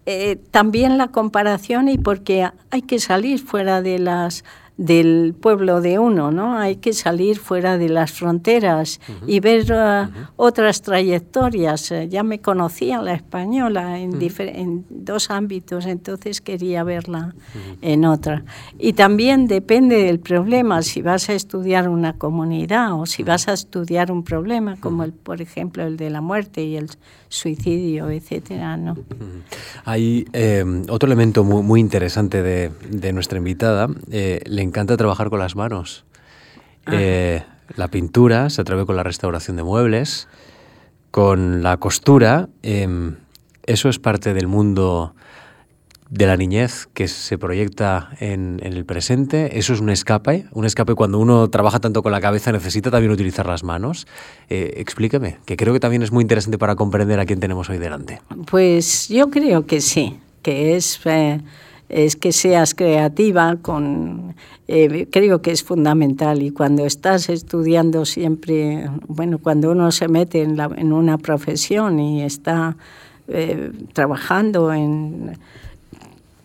eh, 0.07 0.37
también 0.51 0.99
la 0.99 1.09
comparación 1.09 1.89
y 1.89 1.97
porque 1.97 2.51
hay 2.71 2.83
que 2.83 2.99
salir 2.99 3.39
fuera 3.39 3.81
de 3.81 3.99
las 3.99 4.45
del 4.77 5.35
pueblo 5.41 5.81
de 5.81 6.01
uno, 6.01 6.33
¿no? 6.33 6.59
Hay 6.59 6.77
que 6.77 6.93
salir 6.93 7.39
fuera 7.39 7.79
de 7.79 7.89
las 7.89 8.11
fronteras 8.13 9.01
y 9.27 9.39
ver 9.39 9.71
uh, 9.71 10.11
otras 10.37 10.83
trayectorias. 10.83 11.93
Eh, 11.93 12.09
ya 12.09 12.25
me 12.25 12.41
conocía 12.41 13.01
la 13.01 13.15
española 13.15 14.01
en, 14.01 14.21
en, 14.21 14.85
dos 14.91 15.31
ámbitos, 15.31 15.87
entonces 15.87 16.41
quería 16.41 16.83
verla 16.83 17.35
en 17.83 18.05
otra. 18.05 18.45
Y 18.79 18.95
también 18.95 19.47
depende 19.47 20.03
del 20.03 20.19
problema, 20.19 20.83
si 20.83 21.03
vas 21.03 21.29
a 21.29 21.35
estudiar 21.35 21.89
una 21.89 22.15
comunidad 22.15 22.99
o 22.99 23.07
si 23.07 23.23
vas 23.23 23.47
a 23.47 23.53
estudiar 23.53 24.11
un 24.11 24.25
problema, 24.25 24.77
como 24.81 25.05
el, 25.05 25.13
por 25.13 25.41
ejemplo 25.41 25.85
el 25.85 25.97
de 25.97 26.11
la 26.11 26.21
muerte 26.21 26.65
y 26.65 26.77
el 26.77 26.91
suicidio, 27.29 28.11
etcétera, 28.11 28.77
¿no? 28.77 28.97
Hay 29.85 30.27
eh, 30.33 30.65
otro 30.89 31.07
elemento 31.07 31.45
muy, 31.45 31.63
muy 31.63 31.81
interesante 31.81 32.43
de, 32.43 32.71
de, 32.89 33.13
nuestra 33.13 33.39
invitada. 33.39 33.89
Eh, 34.11 34.41
encanta 34.65 34.97
trabajar 34.97 35.31
con 35.31 35.39
las 35.39 35.57
manos. 35.57 36.05
Eh, 36.91 37.43
la 37.77 37.89
pintura, 37.89 38.51
se 38.51 38.61
atreve 38.61 38.85
con 38.85 38.97
la 38.97 39.03
restauración 39.03 39.57
de 39.57 39.63
muebles, 39.63 40.29
con 41.11 41.63
la 41.63 41.77
costura. 41.79 42.49
Em, 42.63 43.17
eso 43.65 43.89
es 43.89 43.99
parte 43.99 44.35
del 44.35 44.49
mundo 44.49 45.15
de 46.11 46.27
la 46.27 46.37
niñez 46.37 46.87
que 46.93 47.09
se 47.09 47.39
proyecta 47.39 48.11
en, 48.21 48.61
el 48.63 48.85
presente. 48.85 49.59
Eso 49.59 49.73
es 49.73 49.81
un 49.81 49.91
escape. 49.91 50.47
Un 50.53 50.65
escape 50.65 50.95
cuando 50.95 51.19
uno 51.19 51.49
trabaja 51.49 51.81
tanto 51.81 52.03
con 52.03 52.13
la 52.13 52.21
cabeza 52.21 52.53
necesita 52.53 52.91
también 52.91 53.11
utilizar 53.11 53.47
las 53.47 53.65
manos. 53.65 54.07
Eh, 54.49 54.75
explíqueme, 54.77 55.39
que 55.47 55.57
creo 55.57 55.73
que 55.73 55.81
también 55.81 56.03
es 56.03 56.13
muy 56.13 56.23
interesante 56.23 56.59
para 56.59 56.77
comprender 56.77 57.19
a 57.19 57.27
quién 57.27 57.41
tenemos 57.41 57.71
hoy 57.71 57.79
delante. 57.79 58.21
Pues 58.51 59.09
yo 59.09 59.31
creo 59.31 59.67
que 59.67 59.81
sí, 59.81 60.19
que 60.43 60.77
es... 60.77 61.01
Eh, 61.07 61.41
es 61.89 62.17
que 62.17 62.33
seas 62.33 62.75
creativa, 62.75 63.57
con, 63.61 64.35
eh, 64.67 65.09
creo 65.11 65.43
que 65.43 65.51
es 65.51 65.63
fundamental. 65.63 66.43
Y 66.43 66.51
cuando 66.51 66.87
estás 66.87 67.29
estudiando 67.29 68.05
siempre, 68.05 68.89
bueno, 69.07 69.39
cuando 69.39 69.71
uno 69.73 69.93
se 69.93 70.09
mete 70.09 70.43
en, 70.43 70.57
la, 70.57 70.71
en 70.77 70.93
una 70.93 71.19
profesión 71.19 72.01
y 72.01 72.23
está 72.23 72.77
eh, 73.29 73.71
trabajando 73.93 74.73
en, 74.73 75.37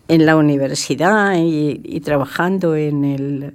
en 0.08 0.26
la 0.26 0.36
universidad 0.36 1.34
y, 1.38 2.00
trabajando 2.00 2.76
en 2.76 3.04
el... 3.04 3.54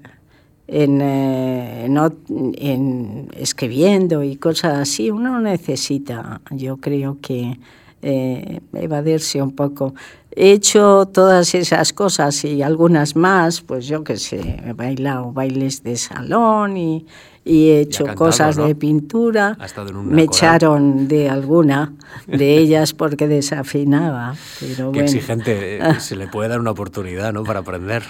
En, 0.67 0.99
eh, 0.99 1.85
en, 1.85 3.29
escribiendo 3.37 4.23
y 4.23 4.35
cosas 4.35 4.79
así, 4.79 5.11
uno 5.11 5.39
necesita, 5.39 6.41
yo 6.49 6.77
creo 6.77 7.19
que 7.21 7.59
evadirse 8.01 9.43
un 9.43 9.51
poco. 9.51 9.93
He 10.35 10.51
hecho 10.51 11.05
todas 11.05 11.55
esas 11.55 11.93
cosas 11.93 12.43
y 12.43 12.61
algunas 12.61 13.15
más, 13.15 13.61
pues 13.61 13.87
yo 13.87 14.03
que 14.03 14.17
sé, 14.17 14.61
he 14.65 14.73
bailado 14.73 15.31
bailes 15.31 15.81
de 15.81 15.95
salón 15.95 16.75
y, 16.75 17.05
y 17.47 17.69
he 17.69 17.81
hecho 17.81 18.05
cosas 18.15 18.55
de 18.55 18.73
pintura. 18.73 19.55
Me 20.03 20.23
echaron 20.23 21.07
de 21.07 21.29
alguna 21.29 21.93
de 22.25 22.57
ellas 22.57 22.93
porque 22.93 23.27
desafinaba. 23.27 24.35
Pero 24.59 24.91
Qué 24.91 25.01
exigente. 25.01 25.77
Eh, 25.77 25.81
se 25.99 26.15
le 26.15 26.27
puede 26.27 26.49
dar 26.49 26.59
una 26.59 26.71
oportunidad 26.71 27.31
¿no? 27.31 27.43
para 27.43 27.59
aprender. 27.59 28.01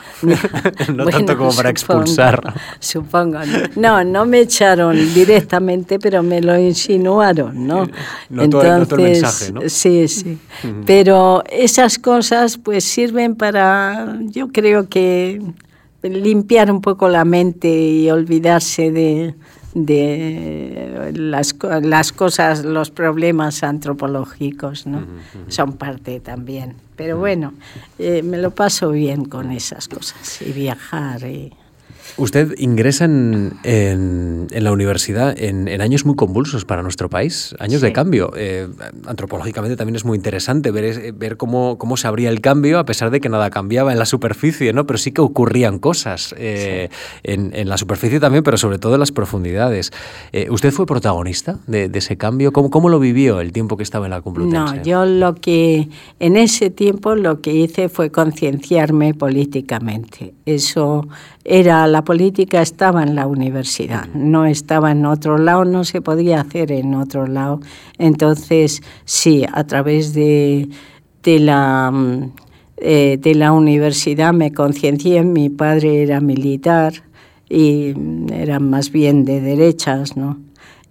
no 0.93 1.05
tanto 1.09 1.37
como 1.37 1.53
para 1.53 1.69
expulsar. 1.69 2.53
Supongo. 2.79 3.39
No, 3.75 4.05
no 4.05 4.25
me 4.25 4.39
echaron 4.39 4.95
directamente, 5.13 5.99
pero 5.99 6.23
me 6.23 6.41
lo 6.41 6.57
insinuaron. 6.57 7.67
¿no? 7.67 7.89
Entonces, 8.29 8.91
el 8.93 8.97
mensaje, 9.01 9.51
¿no? 9.51 9.61
Sí, 9.67 10.07
sí. 10.07 10.37
Pero 10.85 11.43
esas 11.49 11.99
cosas 11.99 12.57
pues 12.57 12.85
sirven 12.85 13.35
para, 13.35 14.17
yo 14.21 14.47
creo 14.53 14.87
que 14.87 15.41
limpiar 16.09 16.71
un 16.71 16.81
poco 16.81 17.09
la 17.09 17.25
mente 17.25 17.69
y 17.69 18.09
olvidarse 18.09 18.91
de, 18.91 19.35
las, 21.13 21.55
las, 21.81 22.11
cosas, 22.11 22.63
los 22.63 22.91
problemas 22.91 23.63
antropológicos, 23.63 24.87
¿no? 24.87 25.05
Son 25.47 25.73
parte 25.73 26.19
también. 26.19 26.75
Pero 26.95 27.17
bueno, 27.17 27.53
eh, 27.99 28.21
me 28.23 28.37
lo 28.37 28.51
paso 28.51 28.91
bien 28.91 29.25
con 29.25 29.51
esas 29.51 29.87
cosas 29.87 30.41
y 30.41 30.51
viajar. 30.51 31.21
Usted 32.17 32.55
ingresa 32.57 33.05
en, 33.05 34.47
la 34.51 34.71
universidad 34.71 35.35
en, 35.37 35.69
años 35.81 36.05
muy 36.05 36.15
convulsos 36.15 36.65
para 36.65 36.81
nuestro 36.81 37.09
país, 37.09 37.55
años 37.59 37.81
de 37.81 37.91
cambio. 37.91 38.31
Eh, 38.37 38.67
antropológicamente 39.05 39.75
también 39.75 39.95
es 39.95 40.05
muy 40.05 40.15
interesante 40.15 40.71
ver, 40.71 41.13
ver 41.13 41.37
cómo, 41.37 41.77
cómo 41.77 41.97
se 41.97 42.07
abría 42.07 42.29
el 42.29 42.41
cambio 42.41 42.79
a 42.79 42.85
pesar 42.85 43.11
de 43.11 43.19
que 43.19 43.29
nada 43.29 43.49
cambiaba 43.49 43.91
en 43.91 43.99
la 43.99 44.05
superficie, 44.05 44.73
¿no? 44.73 44.85
pero 44.85 44.97
sí 44.97 45.11
que 45.11 45.21
ocurrían 45.21 45.79
cosas 45.79 46.33
eh, 46.37 46.89
en, 47.23 47.69
la 47.69 47.77
superficie 47.77 48.19
también, 48.19 48.43
pero 48.43 48.57
sobre 48.57 48.79
todo 48.79 48.93
en 48.93 48.99
las 48.99 49.11
profundidades. 49.11 49.91
Eh, 50.31 50.47
¿Usted 50.49 50.71
fue 50.71 50.85
protagonista 50.85 51.59
de, 51.67 51.89
ese 51.93 52.17
cambio? 52.17 52.51
¿Cómo, 52.51 52.69
¿Cómo, 52.69 52.89
lo 52.89 52.99
vivió 52.99 53.39
el 53.39 53.51
tiempo 53.51 53.77
que 53.77 53.83
estaba 53.83 54.05
en 54.05 54.11
la 54.11 54.21
Complutense? 54.21 54.77
No, 54.77 54.83
yo 54.83 55.05
lo 55.05 55.35
que 55.35 55.89
en 56.19 56.37
ese 56.37 56.69
tiempo 56.69 57.15
lo 57.15 57.41
que 57.41 57.53
hice 57.53 57.89
fue 57.89 58.11
concienciarme 58.11 59.13
políticamente. 59.13 60.33
Eso 60.45 61.07
era 61.45 61.85
la 61.87 62.03
política 62.03 62.61
estaba 62.61 63.03
en 63.03 63.15
la 63.15 63.27
universidad, 63.27 64.07
no 64.13 64.45
estaba 64.45 64.91
en 64.91 65.05
otro 65.05 65.37
lado, 65.37 65.63
no 65.63 65.83
se 65.83 66.01
podía 66.01 66.41
hacer 66.41 66.71
en 66.71 66.95
otro 66.95 67.27
lado. 67.27 67.61
Entonces, 67.99 68.81
sí, 69.05 69.45
a 69.53 69.63
través 69.65 70.13
de, 70.13 70.67
de 71.23 71.39
la 71.39 71.91
mm, 71.93 72.31
eh, 72.77 73.17
de 73.21 73.35
la 73.35 73.53
universidad 73.53 74.33
me 74.33 74.51
conciencié, 74.51 75.23
mi 75.23 75.49
padre 75.49 76.03
era 76.03 76.19
militar 76.19 76.93
y 77.49 77.93
era 78.33 78.59
más 78.59 78.91
bien 78.91 79.23
de 79.23 79.39
derechas, 79.39 80.17
¿no? 80.17 80.39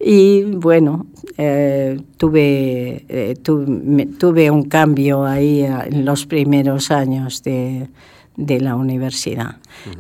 Y 0.01 0.43
bueno, 0.43 1.07
eh, 1.37 2.01
tuve, 2.17 3.05
eh, 3.09 3.35
tuve 3.43 4.51
un 4.51 4.65
cambio 4.65 5.25
ahí 5.25 5.63
en 5.63 6.05
los 6.05 6.27
primeros 6.27 6.91
años 6.91 7.43
de, 7.43 7.89
de 8.37 8.61
la 8.61 8.77
universidad. 8.77 9.57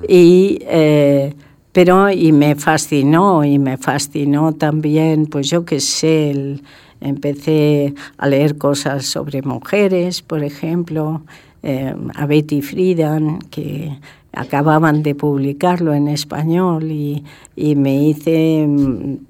Y 0.09 0.59
eh, 0.63 1.35
pero 1.75 2.09
y 2.09 2.31
me 2.31 2.55
fascinó 2.55 3.45
y 3.45 3.59
me 3.59 3.77
fascinó 3.77 4.53
también, 4.53 5.27
pues 5.27 5.51
yo 5.51 5.65
qué 5.65 5.81
sé, 5.81 6.61
empecé 7.01 7.95
a 8.17 8.29
leer 8.29 8.57
cosas 8.59 9.07
sobre 9.07 9.43
mujeres, 9.43 10.23
por 10.23 10.45
ejemplo, 10.45 11.23
eh, 11.65 11.93
a 12.15 12.27
Betty 12.27 12.63
Friedan, 12.63 13.41
que 13.51 13.99
acababan 14.33 15.03
de 15.03 15.17
publicarlo 15.17 15.95
en 15.95 16.07
español 16.07 16.93
y, 16.93 17.25
y 17.57 17.75
me 17.75 18.05
hice, 18.05 18.69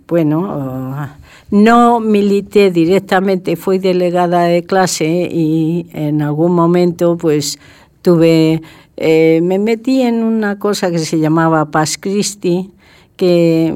bueno, 0.06 1.08
no 1.50 1.98
milité 2.00 2.70
directamente, 2.70 3.56
fui 3.56 3.78
delegada 3.78 4.44
de 4.44 4.64
clase 4.64 5.30
y 5.32 5.86
en 5.94 6.20
algún 6.20 6.52
momento 6.52 7.16
pues 7.16 7.58
tuve 8.02 8.60
eh, 8.96 9.40
me 9.42 9.58
metí 9.58 10.02
en 10.02 10.22
una 10.22 10.58
cosa 10.58 10.90
que 10.90 10.98
se 10.98 11.18
llamaba 11.18 11.70
Pax 11.70 11.98
Christi, 11.98 12.70
que 13.16 13.74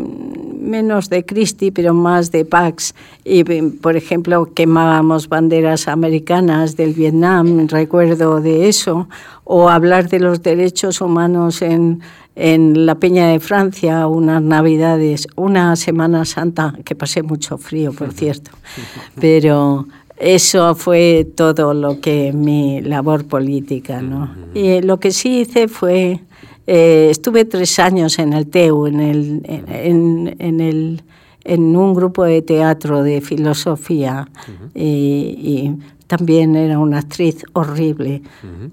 menos 0.60 1.08
de 1.08 1.24
Christi, 1.24 1.70
pero 1.70 1.94
más 1.94 2.32
de 2.32 2.44
Pax. 2.44 2.94
Y, 3.24 3.44
por 3.44 3.96
ejemplo, 3.96 4.52
quemábamos 4.54 5.28
banderas 5.28 5.88
americanas 5.88 6.76
del 6.76 6.94
Vietnam, 6.94 7.68
recuerdo 7.68 8.40
de 8.40 8.68
eso, 8.68 9.08
o 9.44 9.68
hablar 9.68 10.08
de 10.08 10.20
los 10.20 10.42
derechos 10.42 11.00
humanos 11.00 11.62
en, 11.62 12.00
en 12.34 12.86
la 12.86 12.96
Peña 12.96 13.28
de 13.28 13.40
Francia, 13.40 14.06
unas 14.06 14.42
navidades, 14.42 15.26
una 15.36 15.74
Semana 15.76 16.24
Santa, 16.24 16.74
que 16.84 16.94
pasé 16.94 17.22
mucho 17.22 17.58
frío, 17.58 17.92
por 17.92 18.12
cierto, 18.12 18.50
pero 19.20 19.86
eso 20.20 20.74
fue 20.74 21.26
todo 21.34 21.74
lo 21.74 22.00
que 22.00 22.32
mi 22.32 22.80
labor 22.80 23.26
política, 23.26 24.02
¿no? 24.02 24.34
Y 24.54 24.80
lo 24.82 24.98
que 24.98 25.12
sí 25.12 25.40
hice 25.40 25.68
fue, 25.68 26.20
eh, 26.66 27.08
estuve 27.10 27.44
tres 27.44 27.78
años 27.78 28.18
en 28.18 28.32
el 28.32 28.48
TEU, 28.48 28.86
en, 28.86 29.00
el, 29.00 29.42
en, 29.46 30.60
el, 30.60 31.02
en 31.44 31.76
un 31.76 31.94
grupo 31.94 32.24
de 32.24 32.42
teatro 32.42 33.02
de 33.02 33.20
filosofía 33.20 34.28
y, 34.74 35.72
también 36.08 36.56
era 36.56 36.78
una 36.78 37.00
actriz 37.00 37.44
horrible. 37.52 38.22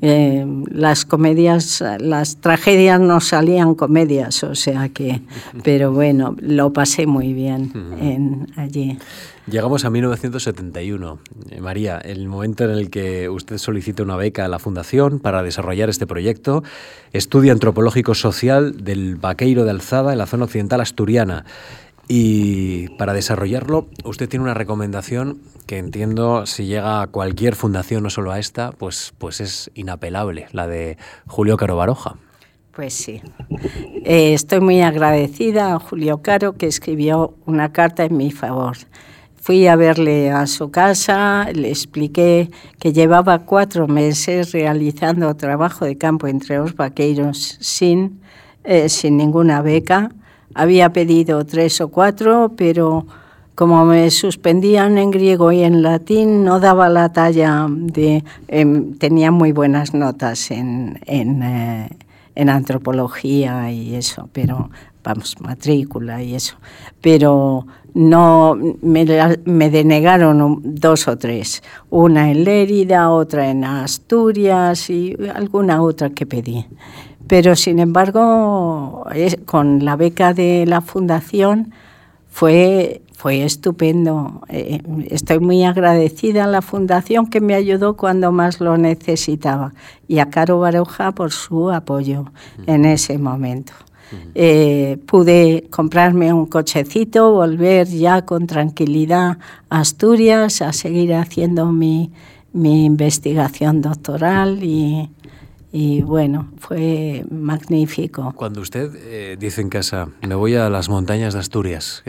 Eh, 0.02 0.46
las 0.72 1.04
comedias, 1.04 1.84
las 2.00 2.38
tragedias 2.38 2.98
no 3.02 3.20
salían 3.20 3.76
comedias, 3.76 4.42
o 4.46 4.56
sea 4.56 4.88
que, 4.88 5.22
pero 5.64 5.92
bueno, 5.92 6.34
lo 6.40 6.72
pasé 6.72 7.06
muy 7.06 7.34
bien 7.34 7.74
en, 8.00 8.48
allí. 8.56 8.98
Llegamos 9.48 9.86
a 9.86 9.92
1971. 9.92 11.20
Eh, 11.52 11.62
María, 11.62 12.00
el 12.00 12.28
momento 12.28 12.64
en 12.64 12.72
el 12.72 12.90
que 12.90 13.30
usted 13.30 13.60
solicita 13.60 14.02
una 14.02 14.16
beca 14.16 14.44
a 14.44 14.48
la 14.48 14.58
Fundación 14.58 15.20
para 15.20 15.44
desarrollar 15.44 15.88
este 15.88 16.08
proyecto, 16.08 16.64
estudio 17.14 17.52
antropológico 17.52 18.16
social 18.16 18.84
del 18.84 19.18
Vaqueiro 19.18 19.64
de 19.64 19.70
Alzada 19.70 20.14
en 20.14 20.18
la 20.18 20.26
zona 20.26 20.46
occidental 20.46 20.82
asturiana. 20.82 21.46
Y 22.08 22.90
para 22.98 23.14
desarrollarlo, 23.14 23.88
usted 24.04 24.28
tiene 24.28 24.44
una 24.44 24.56
recomendación 24.56 25.42
que 25.68 25.78
entiendo 25.78 26.48
si 26.48 26.66
llega 26.66 27.04
a 27.04 27.08
cualquier 27.08 27.56
fundación, 27.56 28.02
no 28.02 28.10
solo 28.10 28.32
a 28.32 28.40
esta, 28.40 28.72
pues, 28.72 29.14
pues 29.20 29.42
es 29.42 29.70
inapelable, 29.76 30.48
la 30.54 30.68
de 30.68 30.98
Julio 31.28 31.56
Caro 31.56 31.76
Baroja. 31.76 32.16
Pues 32.72 32.94
sí. 32.94 33.22
Eh, 34.04 34.34
estoy 34.34 34.60
muy 34.60 34.82
agradecida 34.82 35.74
a 35.74 35.80
Julio 35.80 36.22
Caro 36.24 36.54
que 36.54 36.66
escribió 36.66 37.36
una 37.46 37.72
carta 37.72 38.04
en 38.06 38.18
mi 38.18 38.32
favor. 38.32 38.76
Fui 39.46 39.68
a 39.68 39.76
verle 39.76 40.32
a 40.32 40.48
su 40.48 40.72
casa, 40.72 41.52
le 41.54 41.70
expliqué 41.70 42.50
que 42.80 42.94
llevaba 42.94 43.46
cuatro 43.46 43.88
meses 43.88 44.52
realizando 44.54 45.36
trabajo 45.36 45.86
de 45.86 46.00
campo 46.00 46.26
entre 46.26 46.58
los 46.58 46.76
vaqueros 46.76 47.60
sin, 47.62 48.22
eh, 48.64 48.90
sin 48.90 49.18
ninguna 49.18 49.62
beca. 49.62 50.10
Había 50.56 50.92
pedido 50.94 51.46
tres 51.46 51.80
o 51.80 51.90
cuatro, 51.90 52.54
pero 52.58 53.06
como 53.54 53.86
me 53.86 54.10
suspendían 54.10 54.98
en 54.98 55.12
griego 55.12 55.52
y 55.52 55.62
en 55.62 55.84
latín, 55.84 56.44
no 56.44 56.60
daba 56.60 56.90
la 56.90 57.14
talla 57.14 57.68
de... 57.70 58.24
Em, 58.48 58.96
tenía 58.98 59.30
muy 59.30 59.52
buenas 59.52 59.94
notas 59.94 60.50
en, 60.50 61.00
eh, 61.06 61.90
en 62.34 62.50
antropología 62.50 63.72
y 63.72 63.94
eso, 63.94 64.28
pero 64.34 64.72
vamos, 65.04 65.40
matrícula 65.40 66.24
y 66.24 66.34
eso. 66.34 66.56
Pero 67.00 67.68
no 67.96 68.56
me, 68.82 69.06
me, 69.46 69.70
denegaron 69.70 70.62
dos 70.64 71.08
o 71.08 71.18
tres, 71.18 71.64
una 71.90 72.30
en 72.30 72.44
Lérida, 72.44 73.10
otra 73.10 73.50
en 73.50 73.64
Asturias 73.64 74.90
y 74.90 75.16
alguna 75.34 75.82
otra 75.82 76.10
que 76.10 76.26
pedí. 76.26 76.66
Pero 77.28 77.56
sin 77.56 77.80
embargo, 77.80 79.06
con 79.46 79.86
la 79.86 79.96
beca 79.96 80.34
de 80.34 80.66
la 80.68 80.82
fundación 80.82 81.72
fue, 82.28 83.02
fue 83.14 83.46
estupendo. 83.46 84.42
Eh, 84.50 84.82
estoy 85.08 85.40
muy 85.40 85.64
agradecida 85.64 86.44
a 86.44 86.48
la 86.48 86.62
fundación 86.62 87.28
que 87.28 87.40
me 87.40 87.56
ayudó 87.56 87.96
cuando 87.96 88.34
más 88.34 88.60
lo 88.60 88.78
necesitaba 88.78 89.74
y 90.10 90.20
a 90.20 90.30
Caro 90.30 90.60
Baroja 90.60 91.14
por 91.14 91.32
su 91.32 91.72
apoyo 91.72 92.26
en 92.68 92.84
ese 92.84 93.18
momento. 93.18 93.72
Eh, 94.34 94.98
pude 95.06 95.68
comprarme 95.70 96.34
un 96.34 96.46
cochecito, 96.46 97.32
volver 97.32 97.88
ya 97.88 98.24
con 98.24 98.48
tranquilidad 98.48 99.38
a 99.70 99.80
Asturias 99.80 100.62
a 100.62 100.74
seguir 100.74 101.14
haciendo 101.14 101.68
mi, 101.72 102.12
investigación 102.54 103.82
doctoral 103.82 104.64
y, 104.64 106.02
bueno, 106.04 106.50
fue 106.58 107.26
magnífico. 107.30 108.34
Cuando 108.36 108.62
usted 108.62 108.92
eh, 108.96 109.38
dice 109.38 109.62
en 109.62 109.70
casa, 109.70 110.08
me 110.22 110.36
voy 110.36 110.56
a 110.56 110.70
las 110.70 110.88
montañas 110.88 111.34
de 111.34 111.40
Asturias 111.42 112.04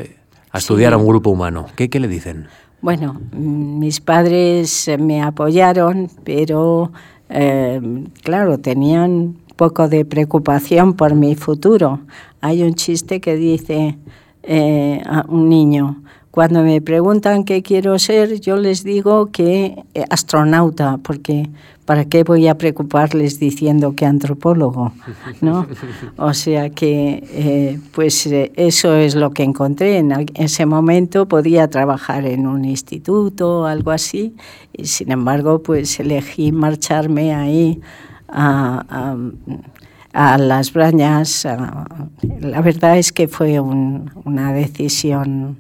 a 0.53 0.59
estudiar 0.59 0.93
a 0.93 0.97
un 0.97 1.07
grupo 1.07 1.31
humano, 1.31 1.67
¿qué, 1.75 1.91
¿qué 1.91 1.99
le 1.99 2.09
dicen? 2.09 2.47
Bueno, 2.81 3.21
mm, 3.33 3.79
mis 3.79 4.01
padres 4.01 4.89
me 4.99 5.23
apoyaron, 5.23 6.09
pero 6.25 6.93
eh, 7.29 7.81
claro, 8.23 8.59
tenían 8.59 9.37
poco 9.57 9.89
de 9.89 10.05
preocupación 10.05 10.95
por 10.95 11.15
mi 11.15 11.35
futuro. 11.35 12.01
Hay 12.41 12.63
un 12.63 12.75
chiste 12.75 13.21
que 13.21 13.37
dice 13.37 13.99
eh, 14.43 15.01
a 15.05 15.25
un 15.29 15.49
niño, 15.49 16.03
cuando 16.37 16.63
me 16.63 16.83
preguntan 16.83 17.45
qué 17.45 17.63
quiero 17.63 17.99
ser, 17.99 18.41
yo 18.43 18.59
les 18.59 18.85
digo 18.85 19.33
que 19.33 19.85
eh, 19.95 20.05
astronauta, 20.11 20.99
porque 20.99 21.49
¿para 21.87 22.05
qué 22.05 22.25
voy 22.25 22.47
a 22.47 22.59
preocuparles 22.59 23.41
diciendo 23.41 23.95
que 23.97 24.05
antropólogo? 24.05 24.93
¿no? 25.41 25.67
O 26.19 26.35
sea 26.35 26.69
que, 26.69 27.25
eh, 27.31 27.81
pues 27.93 28.27
eso 28.27 28.95
es 28.97 29.15
lo 29.15 29.31
que 29.31 29.45
encontré. 29.45 29.97
En 29.97 30.13
ese 30.35 30.67
momento 30.67 31.27
podía 31.27 31.71
trabajar 31.71 32.27
en 32.27 32.47
un 32.47 32.67
instituto 32.67 33.61
o 33.61 33.65
algo 33.65 33.91
así, 33.91 34.37
y 34.75 34.85
sin 34.85 35.13
embargo, 35.13 35.63
pues 35.63 35.99
elegí 36.01 36.53
marcharme 36.53 37.35
ahí 37.35 37.81
a, 38.29 39.17
las 40.13 40.73
brañas. 40.73 41.47
la 42.41 42.61
verdad 42.63 42.99
es 42.99 43.13
que 43.13 43.29
fue 43.29 43.61
una 43.61 44.53
decisión 44.53 45.59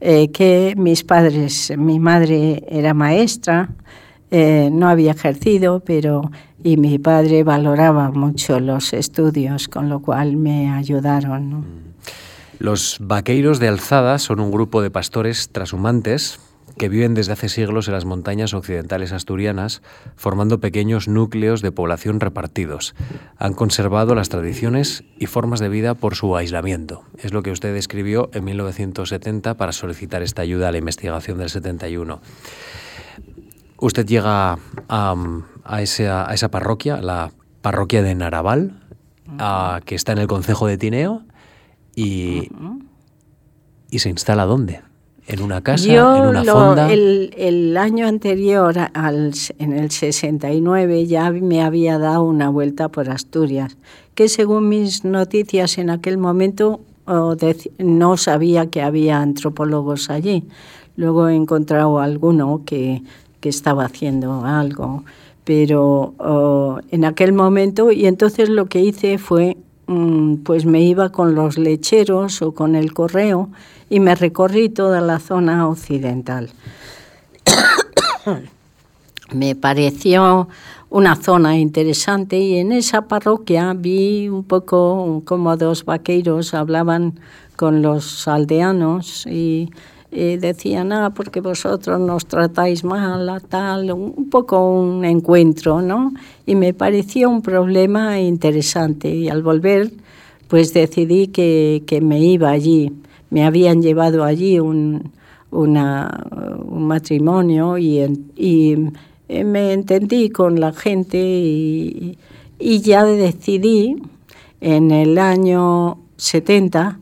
eh, 0.00 0.30
que 0.30 0.74
mis 0.76 1.04
padres, 1.04 1.72
mi 1.76 1.98
madre 1.98 2.64
era 2.68 2.94
maestra 2.94 3.68
Eh, 4.30 4.68
no 4.70 4.90
había 4.90 5.12
ejercido, 5.12 5.80
pero 5.80 6.30
y 6.62 6.76
mi 6.76 6.98
padre 6.98 7.44
valoraba 7.44 8.10
mucho 8.10 8.60
los 8.60 8.92
estudios, 8.92 9.68
con 9.68 9.88
lo 9.88 10.00
cual 10.00 10.36
me 10.36 10.70
ayudaron. 10.70 11.60
Mm. 11.60 11.64
Los 12.58 12.98
vaqueiros 13.00 13.58
de 13.58 13.68
Alzada 13.68 14.18
son 14.18 14.40
un 14.40 14.50
grupo 14.50 14.82
de 14.82 14.90
pastores 14.90 15.48
trashumantes 15.50 16.40
que 16.78 16.88
viven 16.88 17.14
desde 17.14 17.32
hace 17.32 17.48
siglos 17.48 17.88
en 17.88 17.94
las 17.94 18.04
montañas 18.04 18.54
occidentales 18.54 19.12
asturianas, 19.12 19.82
formando 20.16 20.60
pequeños 20.60 21.08
núcleos 21.08 21.60
de 21.60 21.72
población 21.72 22.20
repartidos. 22.20 22.94
Han 23.36 23.52
conservado 23.52 24.14
las 24.14 24.30
tradiciones 24.30 25.04
y 25.18 25.26
formas 25.26 25.60
de 25.60 25.68
vida 25.68 25.94
por 25.94 26.14
su 26.14 26.36
aislamiento. 26.36 27.02
Es 27.18 27.32
lo 27.32 27.42
que 27.42 27.50
usted 27.50 27.76
escribió 27.76 28.30
en 28.32 28.44
1970 28.44 29.54
para 29.54 29.72
solicitar 29.72 30.22
esta 30.22 30.42
ayuda 30.42 30.68
a 30.68 30.72
la 30.72 30.78
investigación 30.78 31.38
del 31.38 31.50
71. 31.50 32.20
Usted 33.80 34.06
llega 34.06 34.58
a, 34.88 35.82
esa, 35.82 36.48
parroquia, 36.50 37.00
la 37.02 37.32
parroquia 37.60 38.02
de 38.02 38.14
Naraval, 38.14 38.82
que 39.84 39.94
está 39.94 40.12
en 40.12 40.18
el 40.18 40.26
concejo 40.26 40.66
de 40.66 40.78
Tineo, 40.78 41.22
y, 41.94 42.48
y 43.90 43.98
se 43.98 44.08
instala 44.08 44.44
¿dónde? 44.44 44.87
¿En 45.28 45.42
una 45.42 45.60
casa? 45.60 45.86
¿En 45.86 46.26
una 46.26 46.42
fonda? 46.42 46.90
El, 46.90 47.34
el, 47.36 47.76
año 47.76 48.06
anterior, 48.06 48.74
al, 48.94 49.32
en 49.58 49.72
el 49.74 49.90
69, 49.90 51.06
ya 51.06 51.30
me 51.30 51.62
había 51.62 51.98
dado 51.98 52.24
una 52.24 52.48
vuelta 52.48 52.88
por 52.88 53.10
Asturias, 53.10 53.76
que 54.14 54.30
según 54.30 54.70
mis 54.70 55.04
noticias 55.04 55.76
en 55.76 55.90
aquel 55.90 56.16
momento 56.16 56.80
no 57.78 58.16
sabía 58.16 58.66
que 58.66 58.80
había 58.82 59.20
antropólogos 59.20 60.08
allí. 60.08 60.44
Luego 60.96 61.28
he 61.28 61.36
encontrado 61.36 62.00
alguno 62.00 62.62
que, 62.64 63.02
que 63.40 63.50
estaba 63.50 63.84
haciendo 63.84 64.44
algo, 64.44 65.04
pero 65.44 66.14
en 66.90 67.04
aquel 67.04 67.32
momento, 67.32 67.92
y 67.92 68.06
entonces 68.06 68.48
lo 68.48 68.66
que 68.66 68.80
hice 68.80 69.18
fue, 69.18 69.58
pues 70.44 70.66
me 70.66 70.82
iba 70.82 71.10
con 71.10 71.34
los 71.34 71.56
lecheros 71.56 72.42
o 72.42 72.52
con 72.52 72.74
el 72.74 72.92
correo, 72.92 73.48
y 73.90 74.00
me 74.00 74.14
recorrí 74.14 74.68
toda 74.68 75.00
la 75.00 75.18
zona 75.18 75.66
occidental. 75.66 76.50
me 79.32 79.54
pareció 79.54 80.48
una 80.90 81.16
zona 81.16 81.58
interesante 81.58 82.38
y 82.38 82.58
en 82.58 82.72
esa 82.72 83.02
parroquia 83.08 83.74
vi 83.74 84.28
un 84.28 84.44
poco 84.44 85.22
como 85.24 85.56
dos 85.56 85.84
vaqueros 85.84 86.54
hablaban 86.54 87.18
con 87.56 87.82
los 87.82 88.28
aldeanos 88.28 89.26
y, 89.26 89.70
decían, 90.10 90.92
ah, 90.92 91.12
porque 91.14 91.40
vosotros 91.40 92.00
nos 92.00 92.26
tratáis 92.26 92.82
mal, 92.84 93.42
tal, 93.48 93.92
un 93.92 94.30
poco 94.30 94.70
un 94.70 95.04
encuentro, 95.04 95.82
¿no? 95.82 96.12
Y 96.46 96.54
me 96.54 96.72
pareció 96.72 97.28
un 97.28 97.42
problema 97.42 98.20
interesante 98.20 99.10
y 99.10 99.28
al 99.28 99.42
volver 99.42 99.92
pues 100.48 100.72
decidí 100.72 101.28
que, 101.28 101.82
que 101.86 102.00
me 102.00 102.20
iba 102.20 102.50
allí 102.50 102.90
me 103.30 103.44
habían 103.44 103.82
llevado 103.82 104.24
allí 104.24 104.58
un, 104.58 105.12
un 105.50 106.86
matrimonio 106.86 107.78
y, 107.78 107.98
eh, 107.98 109.44
me 109.44 109.72
entendí 109.72 110.30
con 110.30 110.58
la 110.58 110.72
gente 110.72 111.18
y, 111.18 112.18
y, 112.58 112.80
ya 112.80 113.04
decidí 113.04 113.96
en 114.60 114.90
el 114.90 115.18
año 115.18 115.98
70 116.16 116.98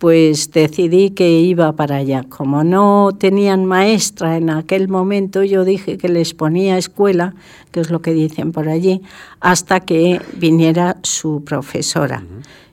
pues 0.00 0.50
decidí 0.50 1.10
que 1.10 1.40
iba 1.40 1.72
para 1.72 1.96
allá. 1.96 2.24
Como 2.26 2.64
no 2.64 3.10
tenían 3.18 3.66
maestra 3.66 4.38
en 4.38 4.48
aquel 4.48 4.88
momento, 4.88 5.44
yo 5.44 5.62
dije 5.62 5.98
que 5.98 6.08
les 6.08 6.32
ponía 6.32 6.78
escuela, 6.78 7.34
que 7.70 7.80
es 7.80 7.90
lo 7.90 8.00
que 8.00 8.14
dicen 8.14 8.50
por 8.52 8.70
allí, 8.70 9.02
hasta 9.40 9.80
que 9.80 10.22
viniera 10.38 10.96
su 11.02 11.44
profesora 11.44 12.24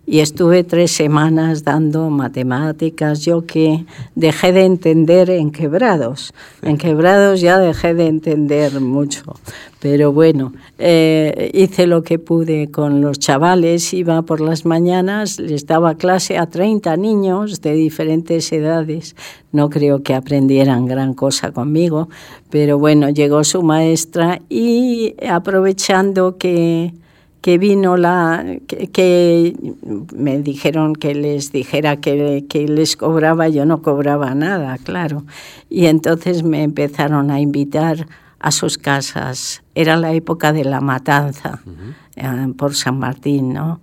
y 0.09 0.21
estuve 0.21 0.63
tres 0.63 0.91
semanas 0.91 1.65
dando 1.65 2.09
matemáticas, 2.09 3.25
yo 3.25 3.45
que 3.45 3.85
dejé 4.15 4.53
de 4.53 4.63
entender 4.63 5.29
en 5.29 5.51
quebrados. 5.51 6.33
En 6.61 6.77
quebrados 6.77 7.41
ya 7.41 7.59
dejé 7.59 7.93
de 7.93 8.07
entender 8.07 8.79
mucho, 8.79 9.35
pero 9.81 10.13
bueno, 10.13 10.53
eh, 10.79 11.51
hice 11.53 11.87
lo 11.87 12.03
que 12.03 12.19
pude 12.19 12.71
con 12.71 13.01
los 13.01 13.19
chavales, 13.19 13.93
iba 13.93 14.21
por 14.21 14.39
las 14.39 14.65
mañanas, 14.65 15.39
les 15.39 15.65
daba 15.65 15.95
clase 15.95 16.37
a 16.37 16.45
30 16.45 16.95
niños 16.95 17.59
de 17.59 17.73
diferentes 17.73 18.49
edades. 18.53 19.13
No 19.51 19.69
creo 19.69 20.03
que 20.03 20.15
aprendieran 20.15 20.85
gran 20.85 21.15
cosa 21.15 21.51
conmigo, 21.51 22.07
pero 22.49 22.79
bueno, 22.79 23.09
llegó 23.09 23.43
su 23.43 23.61
maestra 23.61 24.39
y 24.47 25.15
aprovechando 25.27 26.37
que 26.37 26.93
que 27.47 27.57
vino 27.57 27.95
la 27.95 28.43
que, 28.67 29.55
me 30.13 30.41
dijeron 30.41 30.97
que 30.97 31.15
les 31.15 31.53
dijera 31.53 31.95
que, 31.95 32.43
que, 32.49 32.67
les 32.67 32.97
cobraba, 32.97 33.47
yo 33.47 33.65
no 33.65 33.81
cobraba 33.81 34.35
nada, 34.35 34.77
claro. 34.77 35.23
Y 35.69 35.85
entonces 35.85 36.43
me 36.43 36.61
empezaron 36.63 37.31
a 37.31 37.39
invitar 37.39 38.05
a 38.41 38.51
sus 38.51 38.77
casas. 38.77 39.63
Era 39.75 39.95
la 39.95 40.11
época 40.11 40.51
de 40.51 40.65
la 40.65 40.81
matanza 40.81 41.61
eh, 42.17 42.27
por 42.57 42.75
San 42.75 42.99
Martín, 42.99 43.53
¿no? 43.53 43.79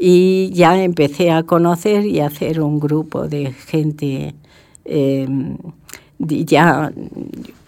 Y 0.00 0.50
ya 0.54 0.82
empecé 0.82 1.32
a 1.32 1.42
conocer 1.42 2.06
y 2.06 2.20
a 2.20 2.28
hacer 2.28 2.62
un 2.62 2.80
grupo 2.80 3.28
de 3.28 3.52
gente. 3.52 4.34
Eh, 4.86 5.28
ya 6.26 6.92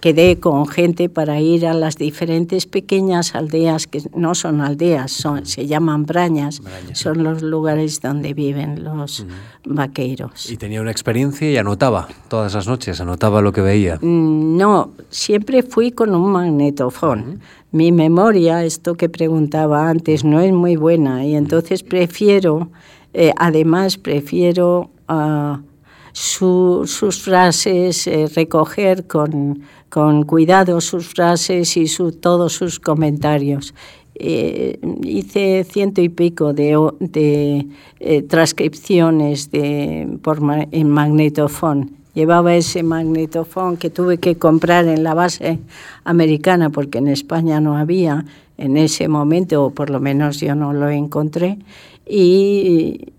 quedé 0.01 0.39
con 0.39 0.67
gente 0.67 1.09
para 1.09 1.41
ir 1.41 1.67
a 1.67 1.73
las 1.73 1.97
diferentes 1.97 2.67
pequeñas 2.67 3.35
aldeas 3.35 3.87
que 3.87 4.03
no 4.15 4.35
son 4.35 4.61
aldeas, 4.61 5.13
son, 5.13 5.47
se 5.47 5.67
llaman 5.67 6.05
brañas, 6.05 6.61
son 6.93 7.25
los 7.25 7.43
lugares 7.43 8.03
donde 8.03 8.35
viven 8.35 8.85
los 8.85 9.25
vaqueros. 9.65 10.51
¿Y 10.51 10.59
tenía 10.59 10.83
una 10.83 10.91
experiencia 10.91 11.51
y 11.51 11.57
anotaba 11.57 12.07
todas 12.29 12.53
las 12.53 12.67
noches, 12.67 13.01
anotaba 13.01 13.41
lo 13.41 13.51
que 13.53 13.63
veía? 13.63 13.97
Mm, 13.97 14.59
no, 14.59 14.91
siempre 15.09 15.63
fui 15.63 15.91
con 15.91 16.15
un 16.15 16.33
magnetofón. 16.33 17.41
Mi 17.73 17.91
memoria, 17.91 18.63
esto 18.63 18.97
que 18.97 19.09
preguntaba 19.09 19.89
antes, 19.89 20.23
no 20.23 20.41
es 20.41 20.53
muy 20.53 20.77
buena 20.77 21.25
y 21.25 21.35
entonces 21.35 21.83
prefiero, 21.83 22.69
eh, 23.15 23.33
además 23.39 23.97
prefiero... 23.97 24.91
Uh, 25.09 25.74
sus 26.15 27.21
frases, 27.21 28.07
eh, 28.07 28.27
recoger 28.33 29.07
con, 29.09 29.63
con, 29.89 30.23
cuidado 30.23 30.81
sus 30.81 31.09
frases 31.09 31.77
y 31.77 31.89
su, 31.89 32.13
todos 32.13 32.53
sus 32.53 32.79
comentarios. 32.79 33.75
Eh, 34.15 34.79
hice 35.03 35.65
ciento 35.65 36.01
y 36.01 36.09
pico 36.09 36.53
de, 36.53 36.79
de 37.01 37.67
eh, 37.99 38.23
transcripciones 38.23 39.51
de, 39.51 40.19
por 40.23 40.39
en 40.71 40.89
magnetofón. 40.89 41.91
Llevaba 42.15 42.55
ese 42.55 42.85
magnetofón 42.85 43.77
que 43.77 43.91
tuve 43.91 44.19
que 44.19 44.37
comprar 44.37 44.87
en 44.87 45.03
la 45.03 45.15
base 45.15 45.59
americana 46.05 46.71
porque 46.71 46.99
en 46.99 47.09
España 47.09 47.61
no 47.61 47.77
había 47.77 48.25
en 48.57 48.77
ese 48.77 49.09
momento, 49.09 49.65
o 49.65 49.71
por 49.71 49.91
lo 49.91 49.99
menos 49.99 50.39
yo 50.39 50.55
no 50.55 50.73
lo 50.73 50.89
encontré 50.91 51.59
y, 52.07 53.13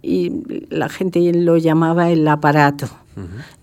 la 0.70 0.90
gente 0.90 1.34
lo 1.34 1.58
llamaba 1.58 2.10
el 2.10 2.28
aparato. 2.28 2.88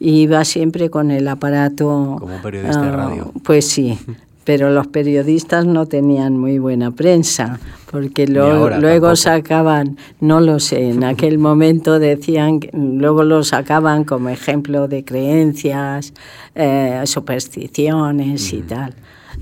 iba 0.00 0.44
siempre 0.44 0.90
con 0.90 1.10
el 1.10 1.28
aparato. 1.28 2.16
Como 2.18 2.42
periodista 2.42 2.82
de 2.82 2.88
ah, 2.88 2.96
radio. 2.96 3.32
Pues 3.44 3.68
sí, 3.68 3.98
pero 4.44 4.70
los 4.70 4.88
periodistas 4.88 5.66
no 5.66 5.86
tenían 5.86 6.36
muy 6.36 6.58
buena 6.58 6.90
prensa, 6.90 7.60
porque 7.90 8.26
luego 8.26 9.14
sacaban, 9.16 9.96
no 10.20 10.40
lo 10.40 10.58
sé, 10.58 10.90
en 10.90 11.04
aquel 11.04 11.38
momento 11.38 11.98
decían, 11.98 12.60
luego 12.72 13.22
lo 13.22 13.44
sacaban 13.44 14.04
como 14.04 14.30
ejemplo 14.30 14.88
de 14.88 15.04
creencias, 15.04 16.12
eh, 16.54 17.02
supersticiones 17.04 18.52
y 18.52 18.62
tal. 18.62 18.94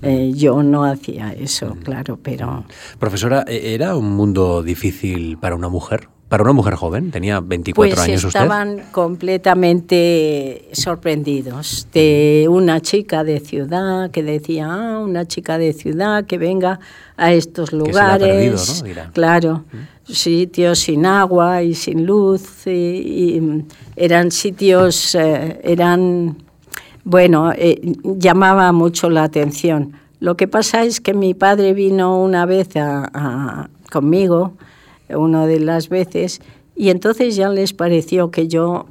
Eh, 0.02 0.32
yo 0.34 0.62
no 0.62 0.84
hacía 0.84 1.32
eso, 1.32 1.76
claro, 1.82 2.18
pero... 2.22 2.64
Profesora, 2.98 3.44
¿e-, 3.46 3.74
¿era 3.74 3.96
un 3.96 4.10
mundo 4.12 4.62
difícil 4.62 5.38
para 5.38 5.54
una 5.54 5.68
mujer? 5.68 6.08
Para 6.30 6.44
una 6.44 6.52
mujer 6.52 6.74
joven, 6.76 7.10
tenía 7.10 7.40
24 7.40 7.96
pues 7.96 8.08
años 8.08 8.22
usted. 8.22 8.38
estaban 8.38 8.84
completamente 8.92 10.68
sorprendidos 10.70 11.88
de 11.92 12.46
una 12.48 12.80
chica 12.80 13.24
de 13.24 13.40
ciudad 13.40 14.12
que 14.12 14.22
decía, 14.22 14.68
ah, 14.70 15.00
una 15.00 15.26
chica 15.26 15.58
de 15.58 15.72
ciudad 15.72 16.26
que 16.26 16.38
venga 16.38 16.78
a 17.16 17.32
estos 17.32 17.72
lugares. 17.72 18.84
Claro, 19.12 19.64
sitios 20.04 20.78
sin 20.78 21.04
agua 21.04 21.64
y 21.64 21.74
sin 21.74 22.06
luz, 22.06 22.64
y, 22.64 23.64
eran 23.96 24.30
sitios, 24.30 25.16
eh, 25.16 25.60
eran 25.64 26.36
bueno, 27.10 27.52
eh, 27.52 27.96
llamaba 28.04 28.70
mucho 28.70 29.10
la 29.10 29.24
atención. 29.24 29.94
Lo 30.20 30.36
que 30.36 30.46
pasa 30.46 30.84
es 30.84 31.00
que 31.00 31.12
mi 31.12 31.34
padre 31.34 31.74
vino 31.74 32.22
una 32.22 32.46
vez 32.46 32.68
conmigo, 33.90 34.52
una 35.08 35.46
de 35.46 35.58
las 35.58 35.88
veces, 35.88 36.40
y 36.76 36.90
entonces 36.90 37.34
ya 37.34 37.48
les 37.48 37.72
pareció 37.72 38.30
que 38.30 38.46
yo 38.46 38.86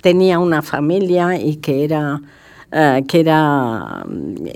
tenía 0.00 0.38
una 0.38 0.62
familia 0.62 1.36
y 1.36 1.56
que 1.56 1.82
era 1.82 2.22
eh, 2.70 3.04
que 3.08 3.20
era, 3.20 4.04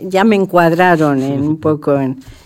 ya 0.03 0.25
me 0.25 0.37
encuadraron 0.37 1.23
en, 1.23 1.41
un 1.41 1.57
poco. 1.57 1.97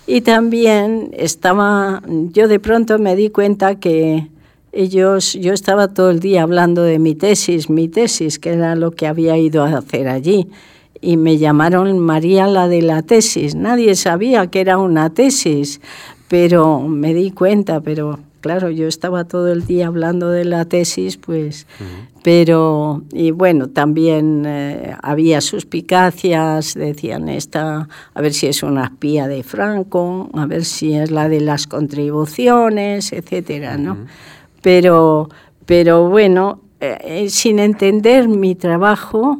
y 0.07 0.21
también 0.23 1.11
estaba, 1.13 2.03
yo 2.07 2.49
de 2.49 2.61
pronto 2.61 2.99
me 2.99 3.15
di 3.15 3.31
cuenta 3.31 3.77
que 3.77 4.29
ellos, 4.73 5.35
yo 5.35 5.53
estaba 5.53 5.89
todo 5.89 6.11
el 6.11 6.21
día 6.21 6.43
hablando 6.43 6.83
de 6.83 6.99
mi 6.99 7.15
tesis, 7.15 7.69
mi 7.69 7.89
tesis, 7.89 8.39
que 8.39 8.51
era 8.51 8.75
lo 8.75 8.91
que 8.91 9.07
había 9.07 9.37
ido 9.37 9.63
a 9.63 9.79
hacer 9.79 10.09
allí. 10.09 10.49
Y 11.01 11.17
me 11.17 11.37
llamaron 11.37 11.99
María 11.99 12.47
la 12.47 12.69
de 12.69 12.81
la 12.81 13.03
tesis. 13.03 13.55
Nadie 13.55 13.95
sabía 13.95 14.47
que 14.47 14.61
era 14.61 14.79
una 14.79 15.11
tesis, 15.11 15.81
pero 16.29 16.81
me 16.81 17.13
di 17.13 17.33
cuenta, 17.33 17.81
pero 17.81 18.19
claro, 18.41 18.71
yo 18.71 18.89
estaba 18.89 19.25
todo 19.25 19.53
el 19.53 19.67
día 19.67 19.89
hablando 19.89 20.31
de 20.31 20.45
la 20.45 20.65
tesis, 20.65 21.17
pues, 21.17 21.67
pero, 22.23 23.03
y 23.13 23.31
bueno, 23.31 23.69
también 23.69 24.45
eh, 24.47 24.97
había 25.03 25.41
suspicacias, 25.41 26.75
decían 26.75 27.29
esta, 27.29 27.89
a 28.15 28.21
ver 28.21 28.33
si 28.33 28.47
es 28.47 28.63
una 28.63 28.85
espía 28.85 29.29
de 29.29 29.43
Franco, 29.43 30.31
a 30.35 30.47
ver 30.47 30.65
si 30.65 30.95
es 30.95 31.11
la 31.11 31.29
de 31.29 31.41
las 31.41 31.67
contribuciones, 31.67 33.13
etcétera, 33.13 33.77
¿no? 33.77 33.97
Pero, 34.63 35.29
pero 35.67 36.09
bueno, 36.09 36.61
eh, 36.81 36.99
eh, 37.03 37.29
sin 37.31 37.59
entender 37.59 38.29
mi 38.29 38.55
trabajo, 38.55 39.39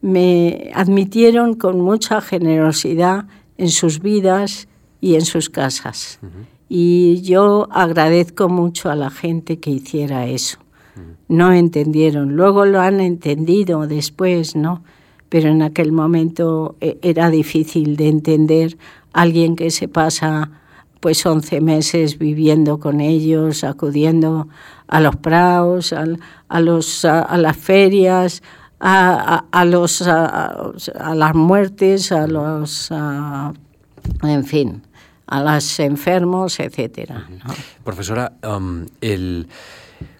me 0.00 0.70
admitieron 0.74 1.54
con 1.54 1.80
mucha 1.80 2.20
generosidad 2.20 3.26
en 3.56 3.68
sus 3.68 4.00
vidas 4.00 4.68
y 5.00 5.14
en 5.14 5.22
sus 5.22 5.50
casas. 5.50 6.18
Y 6.68 7.22
yo 7.22 7.68
agradezco 7.70 8.48
mucho 8.48 8.90
a 8.90 8.96
la 8.96 9.10
gente 9.10 9.58
que 9.58 9.70
hiciera 9.70 10.26
eso. 10.26 10.58
No 11.28 11.52
entendieron, 11.52 12.36
luego 12.36 12.66
lo 12.66 12.80
han 12.80 13.00
entendido 13.00 13.86
después, 13.86 14.54
¿no? 14.56 14.82
Pero 15.28 15.48
en 15.48 15.62
aquel 15.62 15.92
momento 15.92 16.76
eh, 16.80 16.98
era 17.00 17.30
difícil 17.30 17.96
de 17.96 18.08
entender 18.08 18.76
alguien 19.12 19.56
que 19.56 19.70
se 19.70 19.88
pasa 19.88 20.50
pues 21.02 21.26
11 21.26 21.60
meses 21.60 22.16
viviendo 22.16 22.78
con 22.78 23.00
ellos, 23.00 23.64
acudiendo 23.64 24.46
a 24.86 25.00
los 25.00 25.16
praos, 25.16 25.92
a, 25.92 26.60
los, 26.60 27.04
a, 27.04 27.36
las 27.38 27.56
ferias, 27.56 28.40
a, 28.78 29.44
a 29.50 29.64
los, 29.64 30.00
a, 30.02 30.72
las 31.16 31.34
muertes, 31.34 32.12
a 32.12 32.28
los, 32.28 32.92
en 34.22 34.44
fin, 34.44 34.82
a 35.26 35.42
los 35.42 35.80
enfermos, 35.80 36.60
etcétera. 36.60 37.26
Profesora, 37.82 38.34
um, 38.46 38.86
el, 39.00 39.48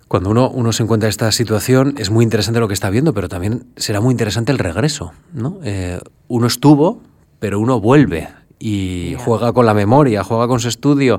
cuando 0.09 0.31
uno, 0.31 0.51
uno 0.51 0.73
se 0.73 0.83
encuentra 0.83 1.07
en 1.07 1.11
esta 1.11 1.31
situación 1.31 1.95
es 1.97 2.11
muy 2.11 2.25
interesante 2.25 2.59
lo 2.59 2.67
que 2.67 2.75
está 2.75 2.91
viendo, 2.91 3.15
pero 3.15 3.29
también 3.29 3.67
será 3.77 4.01
muy 4.01 4.11
interesante 4.11 4.51
el 4.51 4.59
regreso. 4.59 5.13
¿no? 5.33 5.61
Eh, 5.63 6.01
uno 6.27 6.49
estuvo, 6.49 7.01
pero 7.39 7.61
uno 7.61 7.81
vuelve 7.81 8.29
y 8.63 9.17
juega 9.19 9.53
con 9.53 9.67
la 9.67 9.75
memoria, 9.75 10.23
juega 10.23 10.47
con 10.47 10.61
su 10.61 10.69
estudio 10.69 11.19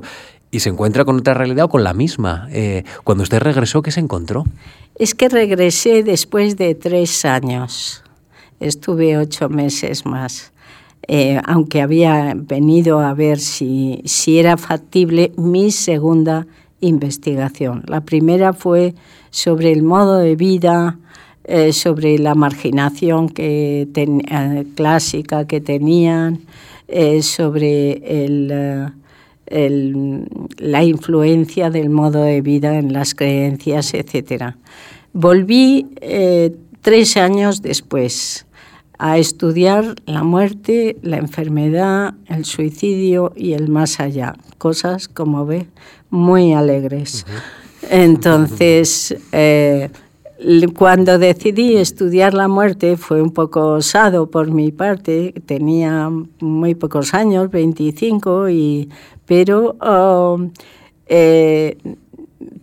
y 0.50 0.60
se 0.60 0.70
encuentra 0.70 1.04
con 1.04 1.18
otra 1.18 1.34
realidad 1.34 1.66
o 1.66 1.68
con 1.68 1.84
la 1.84 1.92
misma. 1.92 2.48
Eh, 2.50 2.84
cuando 3.04 3.22
usted 3.22 3.38
regresó, 3.40 3.82
¿qué 3.82 3.90
se 3.90 4.00
encontró? 4.00 4.44
Es 4.94 5.14
que 5.14 5.28
regresé 5.28 6.02
después 6.02 6.56
de 6.56 6.74
tres 6.74 7.26
años. 7.26 8.02
Estuve 8.60 9.18
ocho 9.18 9.50
meses 9.50 10.06
más. 10.06 10.52
Eh, 11.06 11.38
aunque 11.44 11.82
había 11.82 12.32
venido 12.34 13.00
a 13.00 13.12
ver 13.12 13.38
si, 13.38 14.00
si 14.06 14.38
era 14.38 14.56
factible 14.56 15.32
mi 15.36 15.70
segunda 15.70 16.46
investigación. 16.80 17.82
La 17.88 18.00
primera 18.00 18.54
fue 18.54 18.94
sobre 19.28 19.70
el 19.70 19.82
modo 19.82 20.16
de 20.16 20.34
vida, 20.34 20.96
eh, 21.44 21.74
sobre 21.74 22.18
la 22.18 22.34
marginación 22.34 23.28
que 23.28 23.86
eh, 23.94 24.64
clásica 24.74 25.46
que 25.46 25.60
tenían, 25.60 26.40
sobre 27.22 28.24
el, 28.24 28.48
la 30.58 30.84
influencia 30.84 31.70
del 31.70 31.90
modo 31.90 32.22
de 32.22 32.40
vida 32.40 32.78
en 32.78 32.92
las 32.92 33.14
creencias, 33.14 33.94
etc. 33.94 34.54
Volví 35.12 35.88
tres 36.82 37.16
años 37.16 37.62
después 37.62 38.46
a 38.98 39.18
estudiar 39.18 39.96
la 40.06 40.22
muerte, 40.22 40.96
la 41.02 41.16
enfermedad, 41.16 42.14
el 42.26 42.44
suicidio 42.44 43.32
y 43.36 43.52
el 43.52 43.68
más 43.68 44.00
allá. 44.00 44.34
Cosas, 44.58 45.08
como 45.08 45.46
ve, 45.46 45.66
muy 46.10 46.52
alegres. 46.52 47.26
Entonces, 47.90 49.16
eh, 49.32 49.90
cuando 50.76 51.18
decidí 51.18 51.76
estudiar 51.76 52.34
la 52.34 52.48
muerte 52.48 52.96
fue 52.96 53.22
un 53.22 53.30
poco 53.30 53.72
osado 53.72 54.30
por 54.30 54.50
mi 54.50 54.72
parte, 54.72 55.34
tenía 55.46 56.10
muy 56.40 56.74
pocos 56.74 57.14
años, 57.14 57.50
25, 57.50 58.48
y, 58.50 58.88
pero 59.26 59.76
oh, 59.80 60.40
eh, 61.06 61.76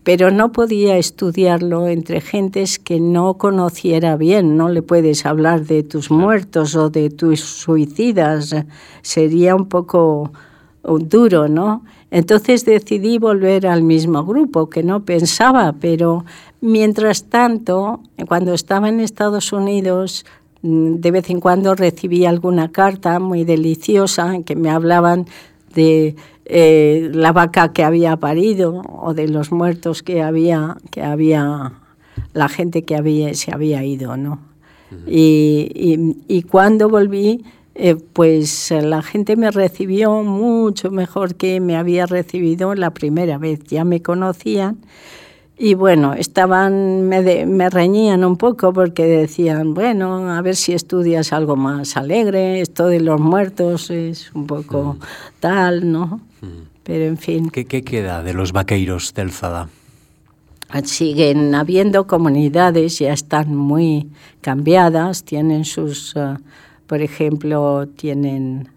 pero 0.03 0.31
no 0.31 0.51
podía 0.51 0.97
estudiarlo 0.97 1.87
entre 1.87 2.21
gentes 2.21 2.79
que 2.79 2.99
no 2.99 3.37
conociera 3.37 4.17
bien. 4.17 4.57
No 4.57 4.69
le 4.69 4.81
puedes 4.81 5.25
hablar 5.25 5.65
de 5.65 5.83
tus 5.83 6.09
muertos 6.09 6.75
o 6.75 6.89
de 6.89 7.09
tus 7.09 7.39
suicidas. 7.41 8.55
Sería 9.03 9.55
un 9.55 9.67
poco 9.69 10.31
duro, 10.83 11.47
¿no? 11.47 11.83
Entonces 12.09 12.65
decidí 12.65 13.17
volver 13.17 13.67
al 13.67 13.83
mismo 13.83 14.25
grupo, 14.25 14.69
que 14.69 14.83
no 14.83 15.05
pensaba, 15.05 15.73
pero 15.79 16.25
mientras 16.59 17.25
tanto, 17.25 18.01
cuando 18.27 18.53
estaba 18.53 18.89
en 18.89 18.99
Estados 18.99 19.53
Unidos, 19.53 20.25
mm, 20.61 20.95
de 20.95 21.11
vez 21.11 21.29
en 21.29 21.39
cuando 21.39 21.75
recibía 21.75 22.29
alguna 22.29 22.71
carta 22.71 23.19
muy 23.19 23.43
deliciosa 23.43 24.35
en 24.35 24.43
que 24.43 24.55
me 24.55 24.69
hablaban 24.69 25.25
de 25.73 26.15
eh, 26.45 27.09
la 27.13 27.31
vaca 27.31 27.71
que 27.71 27.83
había 27.83 28.17
parido 28.17 28.81
o 28.87 29.13
de 29.13 29.27
los 29.27 29.51
muertos 29.51 30.03
que 30.03 30.21
había, 30.21 30.77
que 30.89 31.01
había 31.01 31.73
la 32.33 32.49
gente 32.49 32.83
que 32.83 32.95
había, 32.95 33.33
se 33.33 33.53
había 33.53 33.83
ido, 33.83 34.17
¿no? 34.17 34.39
y, 35.07 36.17
y, 36.27 36.41
cuando 36.43 36.89
volví, 36.89 37.45
eh, 37.75 37.95
pues 37.95 38.71
la 38.71 39.01
gente 39.01 39.35
me 39.35 39.51
recibió 39.51 40.23
mucho 40.23 40.91
mejor 40.91 41.35
que 41.35 41.59
me 41.59 41.77
había 41.77 42.05
recibido 42.05 42.75
la 42.75 42.91
primera 42.91 43.37
vez. 43.37 43.63
Ya 43.65 43.83
me 43.83 44.01
conocían 44.01 44.79
y 45.63 45.75
bueno, 45.75 46.15
estaban, 46.15 47.07
me, 47.07 47.45
me, 47.45 47.69
reñían 47.69 48.25
un 48.25 48.35
poco 48.35 48.73
porque 48.73 49.05
decían, 49.05 49.75
bueno, 49.75 50.31
a 50.33 50.41
ver 50.41 50.55
si 50.55 50.73
estudias 50.73 51.33
algo 51.33 51.55
más 51.55 51.97
alegre, 51.97 52.61
esto 52.61 52.87
de 52.87 52.99
los 52.99 53.21
muertos 53.21 53.91
es 53.91 54.31
un 54.33 54.47
poco 54.47 54.95
mm. 54.95 54.99
tal, 55.39 55.91
¿no? 55.91 56.19
Mm. 56.41 56.47
Pero 56.81 57.05
en 57.05 57.17
fin. 57.19 57.51
¿Qué, 57.51 57.65
¿Qué, 57.65 57.83
queda 57.83 58.23
de 58.23 58.33
los 58.33 58.53
vaqueiros 58.53 59.13
del 59.13 59.31
Zada? 59.31 59.69
Siguen 60.83 61.53
habiendo 61.53 62.07
comunidades, 62.07 62.97
ya 62.97 63.13
están 63.13 63.55
muy 63.55 64.09
cambiadas, 64.41 65.23
tienen 65.25 65.65
sus, 65.65 66.15
uh, 66.15 66.37
por 66.91 67.01
ejemplo, 67.01 67.87
tienen 67.87 68.67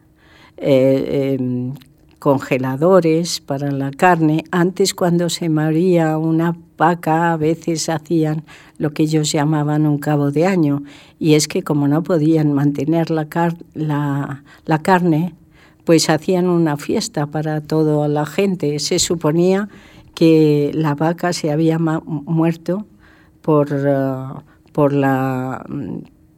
eh, 0.56 1.36
eh, 1.36 1.72
congeladores 2.20 3.40
para 3.40 3.72
la 3.72 3.90
carne. 3.90 4.44
Antes 4.52 4.94
cuando 4.94 5.28
se 5.28 5.48
moría 5.48 6.16
una 6.16 6.56
vaca 6.78 7.32
a 7.32 7.36
veces 7.36 7.88
hacían 7.88 8.44
lo 8.78 8.92
que 8.92 9.02
ellos 9.02 9.32
llamaban 9.32 9.84
un 9.84 9.98
cabo 9.98 10.30
de 10.30 10.46
año 10.46 10.84
y 11.18 11.34
es 11.34 11.48
que 11.48 11.64
como 11.64 11.88
no 11.88 12.04
podían 12.04 12.52
mantener 12.52 13.10
la, 13.10 13.26
carne, 14.80 15.34
pues 15.82 16.08
hacían 16.08 16.46
una 16.46 16.76
fiesta 16.76 17.26
para 17.26 17.62
toda 17.62 18.06
la 18.06 18.26
gente. 18.26 18.78
Se 18.78 19.00
suponía 19.00 19.68
que 20.14 20.70
la 20.72 20.94
vaca 20.94 21.32
se 21.32 21.50
había 21.50 21.80
muerto 21.80 22.86
por, 23.42 23.72
uh, 23.72 24.40
por, 24.70 24.92
la, 24.92 25.66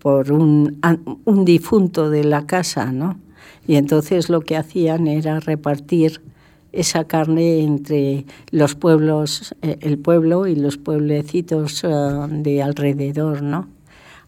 por 0.06 0.30
un, 0.30 0.78
un 1.24 1.44
difunto 1.44 2.10
de 2.10 2.22
la 2.22 2.46
casa, 2.46 2.92
¿no? 2.92 3.18
Y 3.66 3.74
entonces 3.74 4.28
lo 4.28 4.40
que 4.40 4.56
hacían 4.56 5.08
era 5.08 5.40
repartir 5.40 6.22
esa 6.70 7.02
carne 7.02 7.58
entre 7.58 8.24
los 8.52 8.76
pueblos, 8.76 9.56
eh, 9.62 9.78
el 9.80 9.98
pueblo 9.98 10.46
y 10.46 10.54
los 10.54 10.78
pueblecitos 10.78 11.82
eh, 11.82 11.88
de 11.88 12.62
alrededor, 12.62 13.42
¿no? 13.42 13.66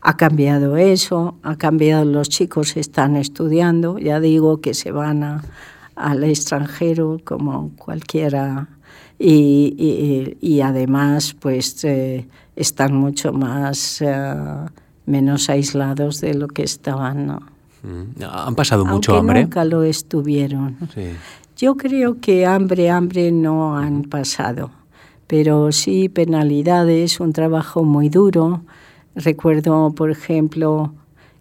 Ha 0.00 0.16
cambiado 0.16 0.76
eso, 0.76 1.36
ha 1.44 1.54
cambiado, 1.54 2.04
los 2.04 2.28
chicos 2.28 2.76
están 2.76 3.14
estudiando, 3.14 4.00
ya 4.00 4.18
digo 4.18 4.60
que 4.60 4.74
se 4.74 4.90
van 4.90 5.42
al 5.94 6.24
extranjero 6.24 7.20
como 7.22 7.70
cualquiera 7.76 8.66
y, 9.16 10.34
y, 10.40 10.60
además 10.60 11.36
pues 11.38 11.84
eh, 11.84 12.26
están 12.56 12.96
mucho 12.96 13.32
más, 13.32 14.02
menos 15.08 15.48
aislados 15.48 16.20
de 16.20 16.34
lo 16.34 16.48
que 16.48 16.62
estaban, 16.62 17.26
¿no? 17.26 17.42
Mm. 17.82 18.22
Han 18.22 18.54
pasado 18.54 18.84
mucho 18.84 19.16
hambre. 19.16 19.42
Nunca 19.42 19.64
lo 19.64 19.82
estuvieron. 19.82 20.76
Yo 21.56 21.76
creo 21.76 22.20
que 22.20 22.46
hambre, 22.46 22.90
hambre 22.90 23.32
no 23.32 23.76
han 23.76 24.04
pasado, 24.04 24.70
pero 25.26 25.72
sí 25.72 26.08
penalidades, 26.08 27.20
un 27.20 27.32
trabajo 27.32 27.84
muy 27.84 28.08
duro. 28.08 28.62
Recuerdo, 29.14 29.92
por 29.92 30.10
ejemplo, 30.10 30.92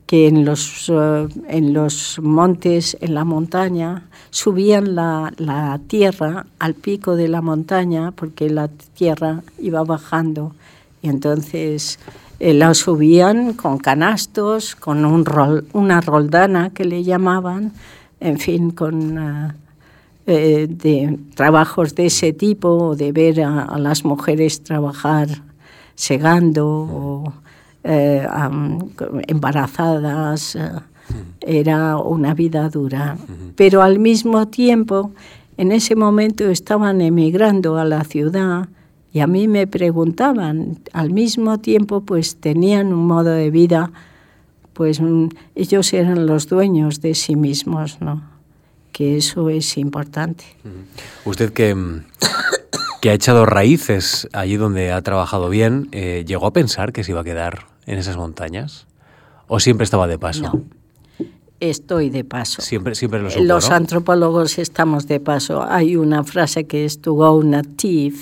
que 0.08 0.28
en 0.28 0.46
los, 0.46 0.90
eh, 0.90 1.28
en 1.50 1.74
los 1.74 2.20
montes, 2.24 2.98
en 3.02 3.14
la 3.14 3.26
montaña, 3.26 4.08
subían 4.30 4.96
la, 4.96 5.34
la, 5.38 5.80
tierra 5.88 6.48
al 6.60 6.74
pico 6.74 7.16
de 7.16 7.28
la 7.28 7.42
montaña 7.42 8.12
porque 8.12 8.50
la 8.50 8.70
tierra 8.70 9.44
iba 9.60 9.84
bajando 9.84 10.56
y 11.02 11.10
entonces 11.10 12.00
eh, 12.40 12.54
la 12.54 12.74
subían 12.74 13.54
con 13.54 13.78
canastos, 13.78 14.76
con 14.76 15.06
un 15.06 15.26
rol, 15.26 15.66
una 15.74 16.02
roldana 16.02 16.72
que 16.72 16.86
le 16.86 17.04
llamaban, 17.04 17.74
en 18.20 18.40
fin, 18.40 18.72
con 18.72 19.18
uh, 19.18 19.52
eh, 20.26 20.68
de 20.70 21.20
trabajos 21.36 21.96
de 21.96 22.08
ese 22.08 22.34
tipo, 22.34 22.96
de 22.96 23.12
ver 23.12 23.42
a, 23.42 23.64
a 23.64 23.78
las 23.78 24.04
mujeres 24.04 24.64
trabajar 24.64 25.28
segando 25.96 26.68
o 26.68 27.34
eh, 27.84 28.28
embarazadas. 29.28 30.56
Eh, 30.56 30.70
era 31.40 31.98
una 31.98 32.34
vida 32.34 32.70
dura. 32.70 33.18
Pero 33.56 33.82
al 33.82 33.98
mismo 33.98 34.50
tiempo, 34.50 35.12
en 35.56 35.72
ese 35.72 35.96
momento 35.96 36.50
estaban 36.50 37.00
emigrando 37.00 37.78
a 37.78 37.86
la 37.86 38.04
ciudad 38.04 38.68
y 39.14 39.20
a 39.20 39.28
mí 39.28 39.48
me 39.48 39.68
preguntaban, 39.68 40.80
al 40.94 41.12
mismo 41.12 41.60
tiempo 41.60 42.02
pues 42.02 42.36
tenían 42.36 42.94
un 42.94 43.08
modo 43.08 43.32
de 43.32 43.50
vida, 43.50 43.92
pues 44.74 45.02
mm, 45.02 45.30
ellos 45.56 45.94
eran 45.94 46.26
los 46.26 46.48
dueños 46.48 47.02
de 47.02 47.16
sí 47.16 47.36
mismos, 47.36 48.00
¿no? 48.02 48.24
Que 48.92 49.18
eso 49.18 49.50
es 49.50 49.78
importante. 49.78 50.44
Usted 51.26 51.54
que, 51.54 51.76
que 53.02 53.10
ha 53.10 53.14
echado 53.14 53.46
raíces 53.46 54.28
allí 54.34 54.58
donde 54.58 54.92
ha 54.92 55.02
trabajado 55.02 55.50
bien, 55.50 55.88
eh, 55.92 56.24
¿llegó 56.28 56.48
a 56.48 56.54
pensar 56.54 56.94
que 56.94 57.04
se 57.04 57.12
iba 57.12 57.22
a 57.22 57.24
quedar 57.24 57.68
en 57.86 57.98
esas 58.00 58.18
montañas? 58.18 58.88
¿O 59.48 59.60
siempre 59.60 59.86
estaba 59.86 60.08
de 60.08 60.20
paso? 60.20 60.44
No, 60.44 60.64
estoy 61.60 62.10
de 62.10 62.24
paso. 62.24 62.62
Siempre, 62.62 62.96
siempre 62.96 63.22
lo 63.22 63.30
supo, 63.30 63.44
Los 63.44 63.70
¿no? 63.70 63.76
antropólogos 63.76 64.58
estamos 64.58 65.08
de 65.08 65.20
paso. 65.20 65.64
Hay 65.64 65.96
una 65.96 66.24
frase 66.24 66.66
que 66.66 66.86
es 66.86 67.02
to 67.02 67.14
go 67.14 67.42
native, 67.44 68.18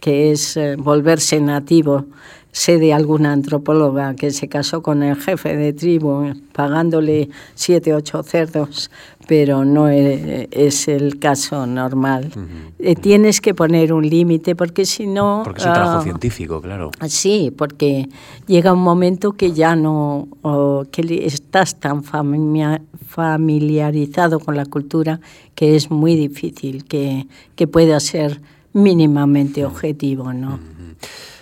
que 0.00 0.32
es 0.32 0.56
eh, 0.56 0.76
volverse 0.76 1.40
nativo. 1.40 2.06
Sé 2.50 2.78
de 2.78 2.94
alguna 2.94 3.32
antropóloga 3.32 4.14
que 4.14 4.30
se 4.30 4.48
casó 4.48 4.82
con 4.82 5.02
el 5.02 5.16
jefe 5.16 5.54
de 5.54 5.74
tribu 5.74 6.32
pagándole 6.52 7.28
siete, 7.54 7.94
ocho 7.94 8.22
cerdos, 8.22 8.90
pero 9.28 9.64
no 9.66 9.90
e, 9.90 10.48
es 10.50 10.88
el 10.88 11.18
caso 11.18 11.66
normal. 11.66 12.30
Uh 12.34 12.40
-huh. 12.40 12.72
eh, 12.78 12.94
tienes 12.96 13.40
que 13.40 13.54
poner 13.54 13.92
un 13.92 14.08
límite 14.08 14.56
porque 14.56 14.86
si 14.86 15.06
no... 15.06 15.42
Porque 15.44 15.60
es 15.60 15.66
un 15.66 15.74
trabajo 15.74 16.00
uh, 16.00 16.02
científico, 16.02 16.62
claro. 16.62 16.90
Sí, 17.06 17.52
porque 17.56 18.08
llega 18.46 18.72
un 18.72 18.82
momento 18.82 19.32
que 19.32 19.52
ya 19.52 19.76
no, 19.76 20.28
oh, 20.42 20.84
que 20.90 21.26
estás 21.26 21.78
tan 21.78 22.02
familiarizado 22.02 24.40
con 24.40 24.56
la 24.56 24.64
cultura 24.64 25.20
que 25.54 25.76
es 25.76 25.90
muy 25.90 26.16
difícil 26.16 26.84
que, 26.84 27.26
que 27.56 27.66
pueda 27.66 28.00
ser 28.00 28.40
mínimamente 28.72 29.64
objetivo, 29.64 30.32
¿no? 30.32 30.58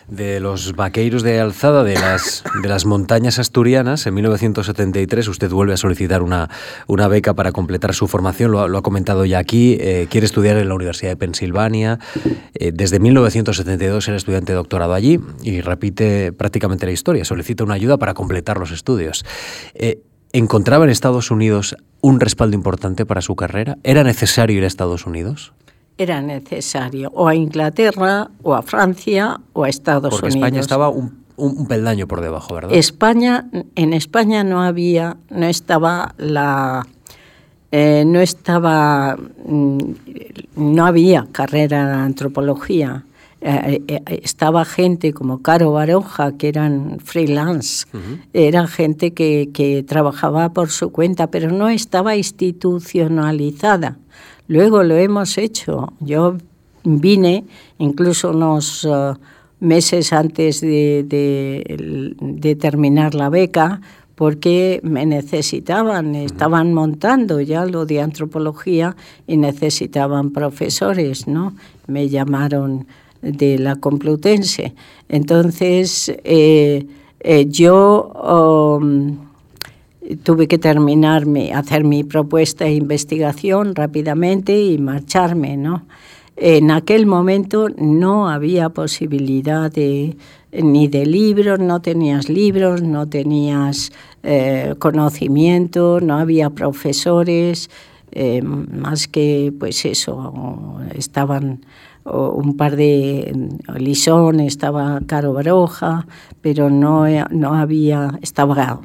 De 0.08 0.38
los 0.38 0.76
vaqueiros 0.76 1.24
de 1.24 1.40
alzada 1.40 1.82
de 1.82 1.94
las, 1.94 2.44
de 2.62 2.68
las 2.68 2.86
montañas 2.86 3.40
asturianas. 3.40 4.06
En 4.06 4.14
1973 4.14 5.26
usted 5.26 5.50
vuelve 5.50 5.72
a 5.72 5.76
solicitar 5.76 6.22
una, 6.22 6.48
una 6.86 7.08
beca 7.08 7.34
para 7.34 7.50
completar 7.50 7.92
su 7.92 8.06
formación, 8.06 8.52
lo, 8.52 8.68
lo 8.68 8.78
ha 8.78 8.82
comentado 8.82 9.24
ya 9.24 9.38
aquí, 9.38 9.76
eh, 9.80 10.06
quiere 10.08 10.26
estudiar 10.26 10.58
en 10.58 10.68
la 10.68 10.76
Universidad 10.76 11.10
de 11.10 11.16
Pensilvania. 11.16 11.98
Eh, 12.54 12.70
desde 12.72 13.00
1972 13.00 14.06
era 14.06 14.16
estudiante 14.16 14.52
de 14.52 14.56
doctorado 14.56 14.94
allí 14.94 15.18
y 15.42 15.60
repite 15.60 16.32
prácticamente 16.32 16.86
la 16.86 16.92
historia, 16.92 17.24
solicita 17.24 17.64
una 17.64 17.74
ayuda 17.74 17.96
para 17.96 18.14
completar 18.14 18.58
los 18.58 18.70
estudios. 18.70 19.24
Eh, 19.74 20.02
¿Encontraba 20.32 20.84
en 20.84 20.90
Estados 20.90 21.32
Unidos 21.32 21.76
un 22.00 22.20
respaldo 22.20 22.54
importante 22.54 23.06
para 23.06 23.22
su 23.22 23.34
carrera? 23.34 23.78
¿Era 23.82 24.04
necesario 24.04 24.56
ir 24.56 24.64
a 24.64 24.66
Estados 24.68 25.04
Unidos? 25.06 25.52
Era 25.99 26.20
necesario, 26.20 27.11
o 27.14 27.28
a 27.28 27.34
Inglaterra, 27.34 28.30
o 28.42 28.55
a 28.55 28.62
Francia, 28.62 29.40
o 29.53 29.64
a 29.64 29.68
Estados 29.68 30.11
Porque 30.11 30.26
Unidos. 30.26 30.36
España 30.47 30.61
estaba 30.61 30.88
un, 30.90 31.24
un, 31.36 31.59
un, 31.59 31.66
peldaño 31.66 32.07
por 32.07 32.20
debajo, 32.20 32.55
¿verdad? 32.55 32.72
España, 32.74 33.49
en 33.74 33.92
España 33.92 34.44
no 34.44 34.62
había, 34.62 35.16
no 35.30 35.47
estaba 35.47 36.14
la, 36.18 36.86
eh, 37.72 38.05
no 38.07 38.20
estaba, 38.20 39.16
mm, 39.47 39.78
no 40.57 40.86
había 40.86 41.26
carrera 41.32 41.82
en 41.82 41.88
antropología. 42.01 43.05
Eh, 43.40 43.82
eh, 43.86 44.20
estaba 44.22 44.64
gente 44.64 45.12
como 45.12 45.42
Caro 45.42 45.72
Baroja, 45.72 46.32
que 46.36 46.49
eran 46.49 46.99
freelance, 47.01 47.86
uh 47.92 47.99
-huh. 47.99 48.20
era 48.32 48.66
gente 48.66 49.12
que, 49.12 49.51
que 49.53 49.82
trabajaba 49.82 50.53
por 50.53 50.70
su 50.70 50.90
cuenta, 50.90 51.30
pero 51.30 51.51
no 51.51 51.68
estaba 51.68 52.16
institucionalizada. 52.16 53.99
Luego 54.49 54.82
lo 54.82 54.97
hemos 54.97 55.38
hecho. 55.38 55.92
Yo 56.01 56.36
vine 56.84 57.44
incluso 57.78 58.30
unos 58.30 58.84
uh, 58.84 59.14
meses 59.61 60.12
antes 60.12 60.61
de, 60.61 61.07
terminar 62.61 63.14
la 63.14 63.28
beca 63.28 63.80
porque 64.14 64.80
me 64.82 65.05
necesitaban, 65.05 66.14
estaban 66.14 66.72
montando 66.72 67.40
ya 67.40 67.66
lo 67.66 67.84
de 67.84 68.01
antropología 68.01 68.97
y 69.26 69.36
necesitaban 69.36 70.30
profesores, 70.30 71.26
¿no? 71.28 71.55
Me 71.86 72.09
llamaron 72.09 72.86
de 73.20 73.59
la 73.59 73.76
Complutense. 73.76 74.74
Entonces, 75.09 76.14
eh, 76.24 76.86
eh, 77.20 77.47
yo... 77.49 78.78
Um, 78.80 79.25
tuve 80.22 80.48
que 80.48 80.59
terminarme, 80.59 81.52
hacer 81.52 81.84
mi 81.84 82.04
propuesta 82.04 82.64
de 82.64 82.74
investigación 82.74 83.74
rápidamente 83.74 84.61
y 84.62 84.78
marcharme, 84.78 85.57
¿no? 85.57 85.86
En 86.36 86.70
aquel 86.70 87.07
momento 87.07 87.68
no 87.78 88.28
había 88.28 88.68
posibilidad 88.68 89.72
ni 90.52 90.88
de 90.88 91.07
libros, 91.07 91.59
no 91.59 91.80
tenías 91.80 92.28
libros, 92.28 92.82
no 92.82 93.09
tenías 93.09 93.90
eh, 94.22 94.74
conocimiento, 94.78 96.00
no 96.02 96.18
había 96.18 96.50
profesores, 96.50 97.70
eh, 98.12 98.42
más 98.42 99.09
que 99.09 99.52
pues 99.59 99.84
eso, 99.86 100.78
estaban 100.94 101.64
un 102.04 102.57
par 102.57 102.76
de 102.76 103.50
Lisón, 103.78 104.40
estaba 104.40 105.00
Caro 105.07 105.32
Baroja, 105.32 106.07
pero 106.40 106.70
no, 106.70 107.04
no 107.30 107.54
había, 107.54 108.18
estaba 108.22 108.80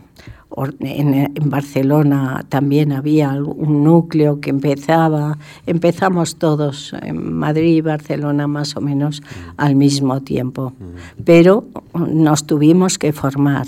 en, 0.80 1.49
Barcelona 1.49 2.45
también 2.49 2.91
había 2.91 3.32
un 3.32 3.84
núcleo 3.84 4.39
que 4.39 4.49
empezaba, 4.49 5.38
empezamos 5.66 6.36
todos 6.36 6.93
en 7.02 7.34
Madrid 7.34 7.78
y 7.78 7.82
Barcelona 7.82 8.47
más 8.47 8.76
o 8.76 8.82
menos 8.82 9.22
al 9.58 9.76
mismo 9.76 10.22
tiempo, 10.22 10.74
pero 11.24 11.66
nos 11.93 12.45
tuvimos 12.45 12.97
que 12.97 13.14
formar. 13.14 13.68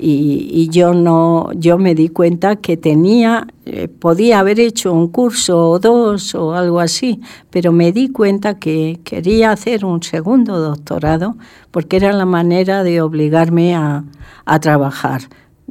Y, 0.00 0.48
y 0.52 0.68
yo 0.68 0.94
no, 0.94 1.50
yo 1.54 1.76
me 1.76 1.96
di 1.96 2.08
cuenta 2.08 2.54
que 2.54 2.76
tenía, 2.76 3.48
eh, 3.66 3.88
podía 3.88 4.38
haber 4.38 4.60
hecho 4.60 4.92
un 4.92 5.08
curso 5.08 5.70
o 5.70 5.80
dos 5.80 6.36
o 6.36 6.54
algo 6.54 6.78
así, 6.78 7.20
pero 7.50 7.72
me 7.72 7.90
di 7.90 8.08
cuenta 8.08 8.60
que 8.60 9.00
quería 9.02 9.50
hacer 9.50 9.84
un 9.84 10.04
segundo 10.04 10.60
doctorado 10.60 11.36
porque 11.72 11.96
era 11.96 12.12
la 12.12 12.26
manera 12.26 12.84
de 12.84 13.00
obligarme 13.00 13.74
a, 13.74 14.04
a 14.44 14.60
trabajar 14.60 15.22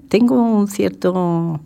tengo 0.07 0.35
un 0.35 0.67
cierto 0.67 1.59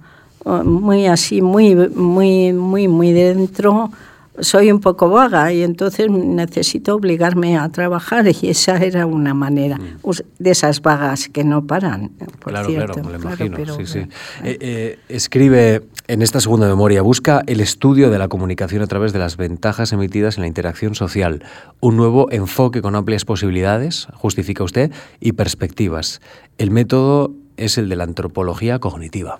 muy 0.46 1.06
así 1.06 1.42
muy 1.42 1.76
muy 1.76 2.54
muy 2.54 2.88
muy 2.88 3.12
dentro 3.12 3.92
soy 4.40 4.72
un 4.72 4.80
poco 4.80 5.10
vaga 5.10 5.52
y 5.52 5.62
entonces 5.62 6.10
necesito 6.10 6.96
obligarme 6.96 7.58
a 7.58 7.70
trabajar 7.70 8.26
y 8.28 8.50
esa 8.50 8.78
era 8.78 9.06
una 9.06 9.34
manera 9.34 9.78
mm. 9.78 10.12
de 10.40 10.52
esas 10.52 10.82
vagas 10.82 11.28
que 11.30 11.44
no 11.44 11.66
paran. 11.66 12.10
Por 12.40 12.54
claro, 12.54 12.70
cierto. 12.70 12.94
claro, 12.94 13.10
me 13.10 13.18
lo 13.18 13.24
imagino. 13.24 13.58
Claro, 13.58 13.76
pero, 13.78 13.86
sí, 13.86 13.86
sí. 13.86 14.00
Eh, 14.44 14.58
eh, 14.62 15.00
escribe 15.10 15.84
en 16.08 16.22
esta 16.22 16.40
segunda 16.40 16.68
memoria, 16.68 17.02
busca 17.02 17.44
el 17.46 17.60
estudio 17.60 18.10
de 18.10 18.20
la 18.20 18.28
comunicación 18.30 18.82
a 18.82 18.88
través 18.88 19.14
de 19.14 19.20
las 19.20 19.38
ventajas 19.38 19.92
emitidas 19.92 20.38
en 20.38 20.42
la 20.42 20.48
interacción 20.48 20.96
social, 20.96 21.44
un 21.80 21.98
nuevo 21.98 22.32
enfoque 22.32 22.82
con 22.82 22.96
amplias 22.96 23.26
posibilidades, 23.26 24.08
justifica 24.14 24.64
usted, 24.64 24.92
y 25.20 25.34
perspectivas. 25.34 26.22
El 26.58 26.72
método 26.72 27.34
es 27.64 27.78
el 27.78 27.90
de 27.90 27.96
la 27.96 28.04
antropología 28.04 28.80
cognitiva. 28.80 29.40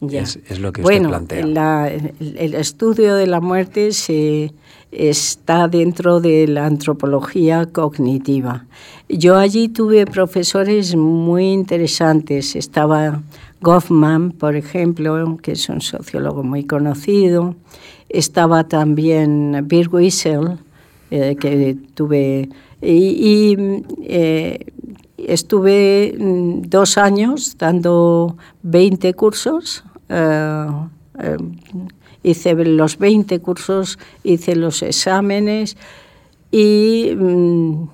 Ya. 0.00 0.22
Es, 0.22 0.38
es, 0.48 0.60
lo 0.60 0.72
que 0.72 0.82
bueno, 0.82 1.08
usted 1.08 1.10
plantea. 1.10 1.46
La, 1.46 1.88
el, 1.88 2.36
el, 2.36 2.54
estudio 2.54 3.14
de 3.14 3.26
la 3.26 3.40
muerte 3.40 3.92
se, 3.92 4.52
está 4.92 5.68
dentro 5.68 6.20
de 6.20 6.46
la 6.46 6.66
antropología 6.66 7.66
cognitiva. 7.66 8.66
Yo 9.08 9.36
allí 9.36 9.68
tuve 9.68 10.06
profesores 10.06 10.94
muy 10.96 11.52
interesantes. 11.52 12.56
Estaba 12.56 13.22
Goffman, 13.60 14.32
por 14.32 14.56
ejemplo, 14.56 15.38
que 15.42 15.52
es 15.52 15.68
un 15.68 15.80
sociólogo 15.80 16.42
muy 16.42 16.64
conocido. 16.64 17.54
Estaba 18.08 18.64
también 18.64 19.64
Bill 19.66 19.88
Wiesel, 19.88 20.58
eh, 21.10 21.36
que 21.38 21.76
tuve... 21.94 22.48
Y, 22.82 23.56
y, 23.56 23.56
eh, 24.02 24.58
estuve 25.28 26.14
mm, 26.18 26.62
dos 26.62 26.98
años 26.98 27.56
dando 27.58 28.36
20 28.62 29.14
cursos. 29.14 29.84
Eh, 30.08 30.66
eh, 31.20 31.36
hice 32.22 32.54
los 32.54 32.98
20 32.98 33.38
cursos, 33.40 33.98
hice 34.22 34.56
los 34.56 34.82
exámenes 34.82 35.76
y, 36.50 37.12
mm, 37.16 37.88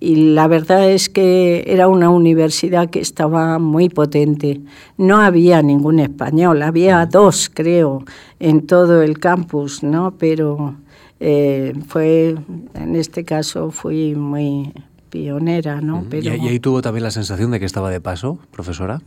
y, 0.00 0.16
la 0.34 0.48
verdad 0.48 0.90
es 0.90 1.08
que 1.08 1.64
era 1.66 1.88
una 1.88 2.10
universidad 2.10 2.90
que 2.90 3.00
estaba 3.00 3.58
muy 3.58 3.88
potente. 3.88 4.60
No 4.98 5.18
había 5.20 5.62
ningún 5.62 6.00
español, 6.00 6.62
había 6.62 7.06
dos, 7.06 7.50
creo, 7.52 8.04
en 8.40 8.66
todo 8.66 9.02
el 9.02 9.18
campus, 9.18 9.82
¿no? 9.82 10.14
Pero 10.18 10.74
eh, 11.20 11.72
fue, 11.86 12.36
en 12.74 12.96
este 12.96 13.24
caso, 13.24 13.70
fui 13.70 14.14
muy 14.14 14.72
pionera, 15.16 15.80
¿no? 15.80 16.04
Pero, 16.10 16.34
¿Y 16.34 16.48
ahí 16.48 16.60
tuvo 16.60 16.82
también 16.82 17.04
la 17.04 17.10
sensación 17.10 17.50
de 17.50 17.58
que 17.58 17.64
estaba 17.64 17.90
de 17.90 18.02
paso, 18.02 18.38
profesora? 18.50 19.00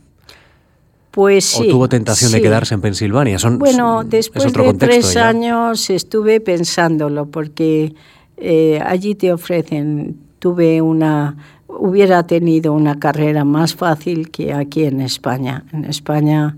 Pues 1.12 1.44
sí. 1.44 1.68
¿O 1.68 1.72
tuvo 1.72 1.88
tentación 1.88 2.32
de 2.32 2.42
quedarse 2.42 2.74
en 2.74 2.80
Pensilvania? 2.80 3.38
Son, 3.38 3.60
bueno, 3.60 4.02
después 4.02 4.52
de 4.52 4.74
tres 4.74 5.16
años 5.16 5.88
estuve 5.88 6.40
pensándolo, 6.40 7.26
porque 7.26 7.94
eh, 8.36 8.80
allí 8.84 9.14
te 9.14 9.32
ofrecen, 9.32 10.16
tuve 10.40 10.82
una, 10.82 11.36
hubiera 11.68 12.24
tenido 12.26 12.72
una 12.72 12.98
carrera 12.98 13.44
más 13.44 13.76
fácil 13.76 14.30
que 14.30 14.52
aquí 14.52 14.84
en 14.84 15.00
España. 15.00 15.64
En 15.72 15.84
España, 15.84 16.56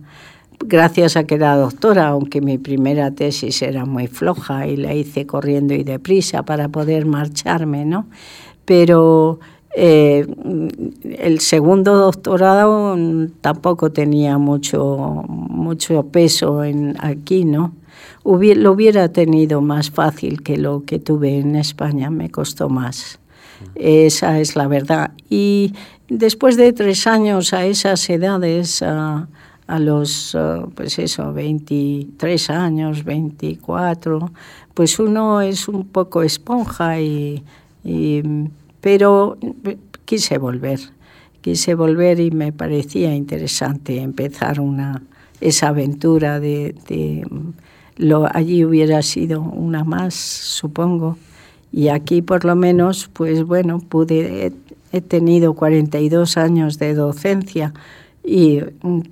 gracias 0.61 1.17
a 1.17 1.25
que 1.25 1.35
era 1.35 1.57
doctora, 1.57 2.09
aunque 2.09 2.41
mi 2.41 2.57
primera 2.57 3.11
tesis 3.11 3.61
era 3.61 3.85
muy 3.85 4.07
floja 4.07 4.67
y 4.67 4.77
la 4.77 4.95
hice 4.95 5.27
corriendo 5.27 5.75
y 5.75 5.85
deprisa 5.85 6.43
para 6.43 6.69
poder 6.69 7.05
marcharme, 7.05 7.85
¿no? 7.85 8.07
Pero 8.65 9.41
eh, 9.75 10.27
el 11.19 11.41
segundo 11.41 11.97
doctorado 11.97 12.97
tampoco 13.41 13.91
tenía 13.91 14.39
mucho, 14.39 15.25
mucho 15.29 16.05
peso 16.09 16.63
en, 16.65 16.97
aquí, 17.01 17.45
¿no? 17.45 17.73
lo 18.25 18.73
hubiera 18.73 19.09
tenido 19.09 19.61
más 19.61 19.91
fácil 19.91 20.43
que 20.43 20.57
lo 20.57 20.85
que 20.85 20.99
tuve 20.99 21.39
en 21.39 21.57
España, 21.57 22.11
me 22.11 22.31
costó 22.31 22.69
más. 22.69 23.19
Esa 23.75 24.41
es 24.41 24.57
la 24.57 24.69
verdad. 24.69 25.13
Y 25.29 25.75
después 26.09 26.57
de 26.57 26.73
tres 26.73 27.07
años 27.07 27.53
a 27.53 27.65
esas 27.65 28.09
edades, 28.11 28.83
a, 28.83 29.29
los, 29.79 30.37
pues 30.75 30.99
eso, 30.99 31.33
23 31.33 32.51
años, 32.51 33.05
24, 33.05 34.31
pues 34.75 34.99
uno 34.99 35.41
es 35.41 35.67
un 35.67 35.87
poco 35.87 36.23
esponja 36.23 37.01
y 37.01 37.43
pero 38.81 39.37
quise 40.05 40.39
volver, 40.39 40.81
quise 41.41 41.75
volver 41.75 42.21
y 42.21 42.31
me 42.31 42.53
parecía 42.53 43.15
interesante 43.15 44.01
empezar 44.01 44.61
una, 44.61 45.03
esa 45.41 45.69
aventura 45.69 46.41
de, 46.41 46.75
lo, 47.97 48.27
allí 48.33 48.65
hubiera 48.65 49.03
sido 49.03 49.41
una 49.41 49.85
más, 49.85 50.15
supongo, 50.15 51.19
y 51.73 51.89
aquí 51.89 52.23
por 52.23 52.45
lo 52.45 52.55
menos, 52.55 53.09
pues 53.13 53.45
bueno, 53.45 53.79
pude, 53.79 54.47
he, 54.47 54.53
he 54.93 55.01
tenido 55.01 55.55
42 55.55 56.37
años 56.37 56.79
de 56.79 56.95
docencia 56.95 57.73
y 58.25 58.61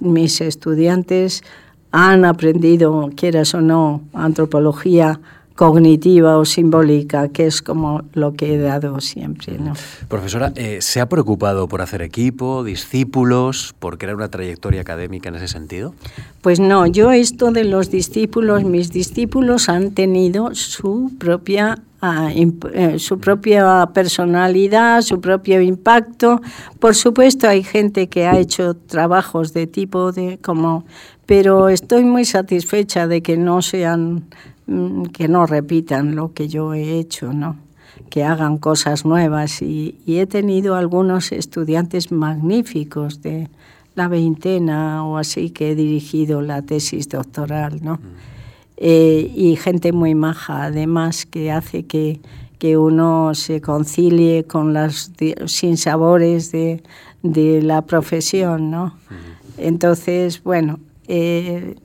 mis 0.01 0.41
estudiantes 0.41 1.43
han 1.91 2.25
aprendido, 2.25 3.11
quieras 3.17 3.55
o 3.55 3.61
no, 3.61 4.03
antropología 4.13 5.21
cognitiva 5.61 6.39
o 6.39 6.47
simbólica, 6.47 7.29
que 7.29 7.47
es 7.47 7.61
como 7.61 8.01
lo 8.15 8.33
que 8.33 8.55
he 8.55 8.59
dado 8.59 8.99
siempre. 9.03 9.59
¿no? 9.59 9.75
Profesora, 10.09 10.55
eh, 10.57 10.79
¿se 10.81 11.03
ha 11.03 11.07
preocupado 11.11 11.69
por 11.69 11.83
hacer 11.83 12.01
equipo, 12.01 12.65
discípulos, 12.65 13.75
por 13.79 13.99
crear 13.99 14.17
una 14.17 14.31
trayectoria 14.31 14.81
académica 14.81 15.29
en 15.29 15.35
ese 15.35 15.49
sentido? 15.49 15.93
Pues 16.41 16.61
no, 16.61 16.87
yo 16.87 17.13
esto 17.13 17.51
de 17.51 17.65
los 17.65 17.91
discípulos, 17.91 18.65
mis 18.65 18.91
discípulos 18.91 19.69
han 19.69 19.91
tenido 19.91 20.55
su 20.55 21.13
propia 21.19 21.83
ah, 22.01 22.31
eh, 22.33 22.99
su 22.99 23.21
propia 23.21 23.91
personalidad, 23.93 25.03
su 25.03 25.21
propio 25.21 25.61
impacto. 25.61 26.41
Por 26.79 26.95
supuesto, 26.95 27.47
hay 27.47 27.65
gente 27.65 28.09
que 28.09 28.27
ha 28.27 28.39
hecho 28.39 28.73
trabajos 28.73 29.53
de 29.53 29.67
tipo 29.67 30.11
de 30.11 30.39
como, 30.39 30.87
pero 31.27 31.69
estoy 31.69 32.07
muy 32.07 32.25
satisfecha 32.25 33.07
de 33.07 33.21
que 33.21 33.37
no 33.37 33.61
sean 33.61 34.25
que 35.13 35.29
no 35.29 35.47
repitan 35.47 36.15
lo 36.15 36.33
que 36.33 36.49
yo 36.49 36.75
he 36.75 36.99
hecho, 36.99 37.33
¿no? 37.33 37.57
que 38.11 38.25
hagan 38.25 38.59
cosas 38.59 39.05
nuevas 39.05 39.63
y, 39.63 39.97
he 40.07 40.27
tenido 40.27 40.75
algunos 40.75 41.33
estudiantes 41.33 42.11
magníficos 42.11 43.23
de 43.23 43.49
la 43.95 44.09
veintena 44.09 45.05
o 45.07 45.17
así 45.17 45.51
que 45.51 45.71
he 45.71 45.75
dirigido 45.75 46.43
la 46.43 46.63
tesis 46.63 47.09
doctoral, 47.09 47.81
¿no? 47.83 47.95
Mm. 47.95 47.99
Eh, 48.83 49.33
y 49.35 49.57
gente 49.57 49.93
muy 49.93 50.15
maja, 50.15 50.65
además, 50.65 51.27
que 51.27 51.53
hace 51.53 51.85
que, 51.85 52.21
que 52.59 52.77
uno 52.79 53.35
se 53.35 53.61
concilie 53.61 54.45
con 54.45 54.73
las 54.73 55.13
sinsabores 55.47 56.51
de, 56.51 56.83
de 57.23 57.63
la 57.63 57.83
profesión, 57.83 58.71
¿no? 58.71 58.87
Mm. 58.87 59.59
Entonces, 59.59 60.43
bueno, 60.43 60.81
eh, 61.09 61.77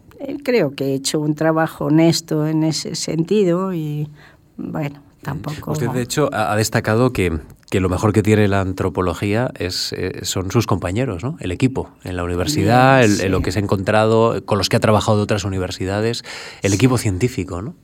creo 0.44 0.76
que 0.76 0.86
he 0.86 0.94
hecho 0.94 1.20
un 1.20 1.36
trabajo 1.36 1.86
honesto 1.86 2.48
en 2.48 2.64
ese 2.64 2.96
sentido 2.96 3.74
y 3.74 4.10
bueno, 4.58 5.02
tampoco... 5.22 5.72
Usted 5.72 5.90
de 5.90 6.02
hecho 6.02 6.30
ha 6.34 6.56
destacado 6.56 7.12
que, 7.14 7.40
que 7.70 7.80
lo 7.80 7.90
mejor 7.90 8.14
que 8.14 8.24
tiene 8.24 8.48
la 8.48 8.62
antropología 8.62 9.52
es, 9.58 9.94
eh, 9.94 10.20
son 10.24 10.52
sus 10.52 10.68
compañeros, 10.68 11.24
¿no? 11.24 11.38
el 11.40 11.52
equipo 11.52 11.90
en 12.04 12.16
la 12.16 12.24
universidad, 12.24 13.04
el, 13.04 13.32
lo 13.32 13.42
que 13.42 13.52
se 13.52 13.60
ha 13.60 13.62
encontrado, 13.62 14.46
con 14.46 14.58
los 14.58 14.70
que 14.70 14.78
ha 14.78 14.80
trabajado 14.80 15.18
de 15.18 15.24
otras 15.24 15.44
universidades, 15.44 16.24
el 16.62 16.74
equipo 16.74 16.98
científico. 16.98 17.62
¿no? 17.62 17.76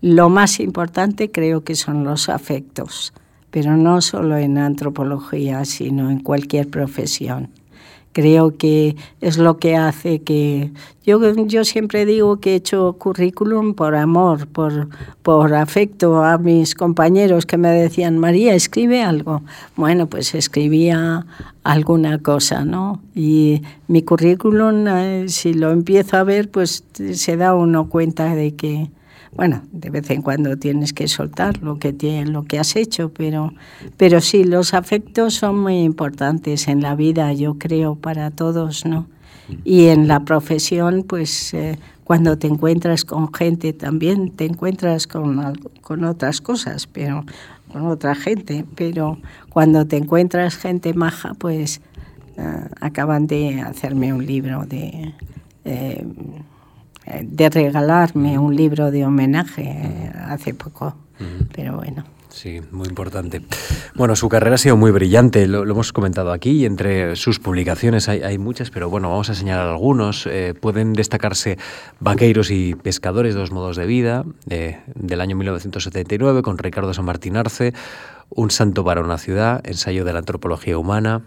Lo 0.00 0.28
más 0.28 0.60
importante 0.60 1.30
creo 1.30 1.62
que 1.62 1.74
son 1.74 2.04
los 2.04 2.28
afectos, 2.28 3.12
pero 3.50 3.76
no 3.76 4.00
solo 4.00 4.36
en 4.36 4.58
antropología, 4.58 5.64
sino 5.64 6.10
en 6.10 6.20
cualquier 6.20 6.68
profesión 6.68 7.50
creo 8.12 8.56
que 8.56 8.96
es 9.20 9.38
lo 9.38 9.58
que 9.58 9.76
hace 9.76 10.20
que 10.20 10.70
yo, 11.04 11.34
yo 11.46 11.64
siempre 11.64 12.06
digo 12.06 12.38
que 12.38 12.52
he 12.52 12.54
hecho 12.54 12.94
currículum 12.98 13.74
por 13.74 13.96
amor, 13.96 14.46
por, 14.46 14.88
por 15.22 15.52
afecto 15.54 16.22
a 16.22 16.38
mis 16.38 16.76
compañeros 16.76 17.44
que 17.44 17.56
me 17.56 17.70
decían, 17.70 18.18
María, 18.18 18.54
escribe 18.54 19.02
algo. 19.02 19.42
Bueno, 19.74 20.06
pues 20.06 20.34
escribía 20.34 21.26
alguna 21.64 22.18
cosa, 22.18 22.64
¿no? 22.64 23.00
Y 23.16 23.62
mi 23.88 24.02
currículum, 24.02 24.86
eh, 24.86 25.24
si 25.28 25.54
lo 25.54 25.72
empiezo 25.72 26.18
a 26.18 26.24
ver, 26.24 26.50
pues 26.50 26.84
se 27.14 27.36
da 27.36 27.54
uno 27.54 27.88
cuenta 27.88 28.36
de 28.36 28.54
que 28.54 28.88
bueno, 29.34 29.62
de 29.72 29.90
vez 29.90 30.10
en 30.10 30.20
cuando 30.20 30.56
tienes 30.58 30.92
que 30.92 31.08
soltar 31.08 31.62
lo 31.62 31.78
que, 31.78 31.92
lo 32.26 32.44
que 32.44 32.58
has 32.58 32.76
hecho, 32.76 33.12
pero, 33.12 33.54
pero 33.96 34.20
sí, 34.20 34.44
los 34.44 34.74
afectos 34.74 35.34
son 35.34 35.58
muy 35.58 35.80
importantes 35.80 36.68
en 36.68 36.82
la 36.82 36.94
vida, 36.94 37.32
yo 37.32 37.58
creo, 37.58 37.94
para 37.94 38.30
todos, 38.30 38.84
¿no? 38.84 39.06
Y 39.64 39.86
en 39.86 40.06
la 40.06 40.20
profesión, 40.20 41.04
pues 41.06 41.54
eh, 41.54 41.78
cuando 42.04 42.36
te 42.36 42.46
encuentras 42.46 43.04
con 43.04 43.32
gente 43.32 43.72
también 43.72 44.30
te 44.30 44.44
encuentras 44.44 45.06
con, 45.06 45.54
con 45.80 46.04
otras 46.04 46.40
cosas, 46.40 46.86
pero 46.86 47.24
con 47.72 47.86
otra 47.86 48.14
gente, 48.14 48.66
pero 48.74 49.18
cuando 49.48 49.86
te 49.86 49.96
encuentras 49.96 50.56
gente 50.56 50.92
maja, 50.94 51.32
pues 51.34 51.80
eh, 52.36 52.68
acaban 52.80 53.26
de 53.26 53.62
hacerme 53.62 54.12
un 54.12 54.26
libro 54.26 54.66
de... 54.66 55.14
Eh, 55.64 56.06
de 57.22 57.50
regalarme 57.50 58.38
un 58.38 58.54
libro 58.56 58.90
de 58.90 59.04
homenaje 59.04 59.62
eh, 59.62 60.12
hace 60.26 60.54
poco, 60.54 60.94
pero 61.54 61.76
bueno. 61.76 62.04
Sí, 62.30 62.60
muy 62.70 62.88
importante. 62.88 63.42
Bueno, 63.94 64.16
su 64.16 64.28
carrera 64.28 64.54
ha 64.54 64.58
sido 64.58 64.76
muy 64.76 64.90
brillante, 64.90 65.46
lo, 65.46 65.62
hemos 65.64 65.92
comentado 65.92 66.32
aquí, 66.32 66.62
y 66.62 66.64
entre 66.64 67.14
sus 67.14 67.38
publicaciones 67.38 68.08
hay, 68.08 68.38
muchas, 68.38 68.70
pero 68.70 68.88
bueno, 68.88 69.10
vamos 69.10 69.28
a 69.28 69.34
señalar 69.34 69.68
algunos. 69.68 70.26
Eh, 70.26 70.54
pueden 70.58 70.94
destacarse 70.94 71.58
Vaqueiros 72.00 72.50
y 72.50 72.74
Pescadores, 72.74 73.34
dos 73.34 73.50
modos 73.52 73.76
de 73.76 73.86
vida, 73.86 74.24
del 74.46 75.20
año 75.20 75.36
1979, 75.36 76.42
con 76.42 76.56
Ricardo 76.56 76.94
San 76.94 77.04
Martín 77.04 77.36
Arce, 77.36 77.74
Un 78.30 78.50
santo 78.50 78.82
para 78.82 79.02
una 79.02 79.18
ciudad, 79.18 79.60
ensayo 79.64 80.06
de 80.06 80.14
la 80.14 80.20
antropología 80.20 80.78
humana, 80.78 81.20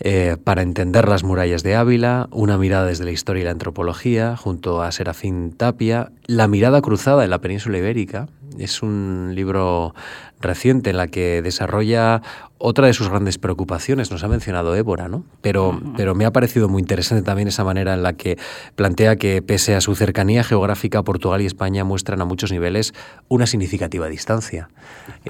eh, 0.00 0.36
para 0.42 0.62
entender 0.62 1.08
las 1.08 1.24
murallas 1.24 1.62
de 1.62 1.76
Ávila, 1.76 2.28
una 2.30 2.58
mirada 2.58 2.86
desde 2.86 3.04
la 3.04 3.10
historia 3.10 3.42
y 3.42 3.44
la 3.44 3.52
antropología, 3.52 4.36
junto 4.36 4.82
a 4.82 4.90
Serafín 4.92 5.52
Tapia, 5.52 6.10
La 6.26 6.48
mirada 6.48 6.80
cruzada 6.80 7.24
en 7.24 7.30
la 7.30 7.38
península 7.38 7.78
ibérica. 7.78 8.28
Es 8.58 8.82
un 8.82 9.32
libro 9.34 9.94
reciente 10.40 10.90
en 10.90 10.96
la 10.96 11.08
que 11.08 11.42
desarrolla 11.42 12.22
otra 12.58 12.86
de 12.86 12.92
sus 12.92 13.08
grandes 13.08 13.38
preocupaciones. 13.38 14.10
Nos 14.10 14.22
ha 14.24 14.28
mencionado 14.28 14.74
Ébora, 14.76 15.08
¿no? 15.08 15.24
Pero, 15.40 15.80
pero 15.96 16.14
me 16.14 16.24
ha 16.24 16.32
parecido 16.32 16.68
muy 16.68 16.80
interesante 16.80 17.22
también 17.22 17.48
esa 17.48 17.64
manera 17.64 17.94
en 17.94 18.02
la 18.02 18.12
que 18.12 18.38
plantea 18.76 19.16
que, 19.16 19.42
pese 19.42 19.74
a 19.74 19.80
su 19.80 19.94
cercanía 19.94 20.44
geográfica, 20.44 21.02
Portugal 21.02 21.42
y 21.42 21.46
España 21.46 21.84
muestran 21.84 22.20
a 22.20 22.24
muchos 22.24 22.52
niveles 22.52 22.94
una 23.28 23.46
significativa 23.46 24.08
distancia. 24.08 24.68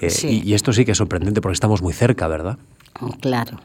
Eh, 0.00 0.12
y, 0.24 0.50
y 0.50 0.54
esto 0.54 0.72
sí 0.72 0.84
que 0.84 0.92
es 0.92 0.98
sorprendente 0.98 1.40
porque 1.40 1.54
estamos 1.54 1.82
muy 1.82 1.92
cerca, 1.92 2.28
¿verdad? 2.28 2.58
Claro. 3.20 3.58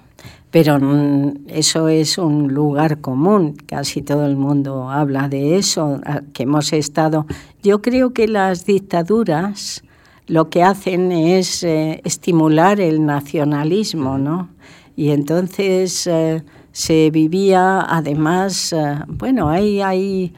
pero 0.51 0.79
mm, 0.79 1.45
eso 1.47 1.87
es 1.87 2.17
un 2.17 2.53
lugar 2.53 2.99
común, 2.99 3.55
casi 3.67 4.01
todo 4.01 4.25
el 4.25 4.35
mundo 4.35 4.89
habla 4.89 5.29
de 5.29 5.57
eso, 5.57 6.01
que 6.33 6.43
hemos 6.43 6.73
estado. 6.73 7.27
Yo 7.61 7.81
creo 7.81 8.13
que 8.13 8.27
las 8.27 8.65
dictaduras 8.65 9.83
lo 10.29 10.49
que 10.49 10.63
hacen 10.63 11.11
es 11.11 11.63
eh, 11.63 12.01
estimular 12.05 12.79
el 12.79 13.05
nacionalismo, 13.05 14.17
¿no? 14.17 14.49
Y 14.95 15.09
entonces 15.09 16.05
eh, 16.07 16.43
se 16.71 17.09
vivía, 17.09 17.81
además, 17.81 18.73
eh, 18.73 18.99
bueno, 19.07 19.49
hay, 19.49 19.81
hay, 19.81 20.33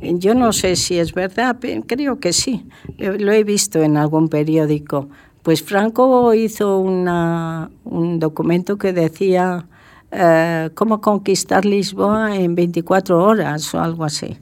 yo 0.00 0.34
no 0.34 0.52
sé 0.52 0.74
si 0.74 0.98
es 0.98 1.12
verdad, 1.12 1.58
creo 1.86 2.18
que 2.18 2.32
sí, 2.32 2.66
lo 2.98 3.32
he 3.32 3.44
visto 3.44 3.80
en 3.82 3.96
algún 3.96 4.28
periódico 4.28 5.08
pues 5.46 5.62
Franco 5.62 6.34
hizo 6.34 6.80
un 6.80 8.18
documento 8.18 8.78
que 8.78 8.92
decía 8.92 9.68
eh, 10.10 10.70
cómo 10.74 11.00
conquistar 11.00 11.64
Lisboa 11.64 12.34
en 12.34 12.56
24 12.56 13.22
horas 13.22 13.72
o 13.72 13.78
algo 13.78 14.02
así. 14.02 14.38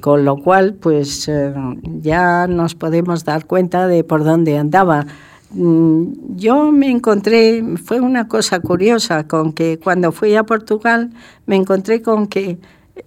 Con 0.00 0.24
lo 0.24 0.38
cual, 0.38 0.74
pues 0.74 1.28
eh, 1.28 1.54
ya 2.00 2.48
nos 2.48 2.74
podemos 2.74 3.24
dar 3.24 3.46
cuenta 3.46 3.86
de 3.86 4.02
por 4.02 4.24
dónde 4.24 4.58
andaba. 4.58 5.06
Mm, 5.52 6.34
yo 6.34 6.72
me 6.72 6.90
encontré, 6.90 7.62
fue 7.84 8.00
una 8.00 8.26
cosa 8.26 8.58
curiosa, 8.58 9.28
con 9.28 9.52
que 9.52 9.78
cuando 9.78 10.10
fui 10.10 10.34
a 10.34 10.42
Portugal 10.42 11.10
me 11.46 11.54
encontré 11.54 12.02
con 12.02 12.26
que 12.26 12.58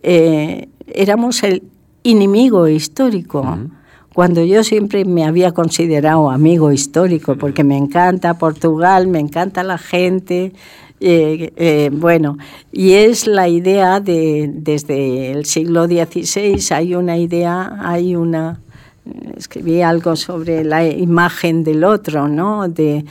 eh, 0.01 0.69
éramos 0.87 1.43
el 1.43 1.63
enemigo 2.05 2.69
histórico 2.69 3.43
cuando 4.13 4.43
yo 4.43 4.63
siempre 4.63 5.05
me 5.05 5.25
había 5.25 5.51
considerado 5.51 6.29
amigo 6.29 6.71
histórico, 6.71 7.35
porque 7.35 7.63
me 7.63 7.77
encanta 7.77 8.37
Portugal, 8.37 9.07
me 9.07 9.19
encanta 9.19 9.63
la 9.63 9.77
gente, 9.77 10.53
eh, 10.99 11.51
eh, 11.57 11.89
bueno, 11.91 12.37
y 12.71 12.93
es 12.93 13.27
la 13.27 13.49
idea 13.49 13.99
de, 13.99 14.49
desde 14.53 15.31
el 15.31 15.45
siglo 15.45 15.85
XVI 15.85 16.57
hay 16.71 16.95
una 16.95 17.17
idea, 17.17 17.77
hay 17.81 18.15
una, 18.15 18.61
escribí 19.35 19.81
algo 19.81 20.15
sobre 20.15 20.63
la 20.63 20.87
imagen 20.87 21.63
del 21.63 21.83
otro, 21.83 22.27
¿no? 22.27 22.69
De, 22.69 23.03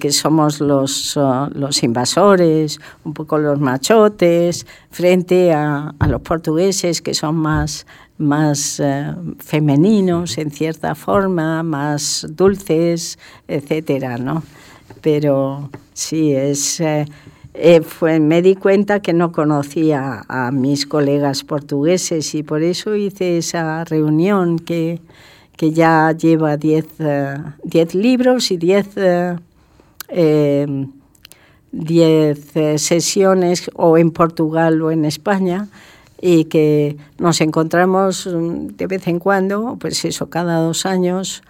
que 0.00 0.10
somos 0.10 0.60
los, 0.60 1.14
uh, 1.18 1.50
los 1.52 1.82
invasores, 1.82 2.80
un 3.04 3.12
poco 3.12 3.36
los 3.36 3.60
machotes, 3.60 4.66
frente 4.90 5.52
a, 5.52 5.94
a 5.98 6.08
los 6.08 6.22
portugueses 6.22 7.02
que 7.02 7.12
son 7.12 7.36
más 7.36 7.86
más 8.18 8.80
eh, 8.80 9.14
femeninos 9.38 10.38
en 10.38 10.50
cierta 10.50 10.94
forma, 10.94 11.62
más 11.62 12.26
dulces, 12.30 13.18
etcétera, 13.46 14.18
¿no? 14.18 14.42
Pero 15.00 15.70
sí, 15.94 16.32
es, 16.32 16.80
eh, 16.80 17.06
eh, 17.54 17.80
fue, 17.80 18.18
me 18.18 18.42
di 18.42 18.56
cuenta 18.56 19.00
que 19.00 19.12
no 19.12 19.30
conocía 19.30 20.24
a 20.28 20.50
mis 20.50 20.86
colegas 20.86 21.44
portugueses 21.44 22.34
y 22.34 22.42
por 22.42 22.62
eso 22.62 22.96
hice 22.96 23.38
esa 23.38 23.84
reunión 23.84 24.58
que, 24.58 25.00
que 25.56 25.70
ya 25.70 26.12
lleva 26.12 26.56
10 26.56 27.94
libros 27.94 28.50
y 28.50 28.56
10 28.56 28.96
sesiones 32.76 33.70
o 33.74 33.98
en 33.98 34.10
Portugal 34.10 34.82
o 34.82 34.90
en 34.90 35.04
España 35.04 35.68
y 36.20 36.44
que 36.44 36.96
nos 37.18 37.40
encontramos 37.40 38.26
mm, 38.26 38.68
de 38.76 38.86
vez 38.86 39.06
en 39.06 39.18
cuando, 39.18 39.76
pues 39.80 40.04
eso, 40.04 40.28
cada 40.28 40.60
dos 40.60 40.86
años, 40.86 41.42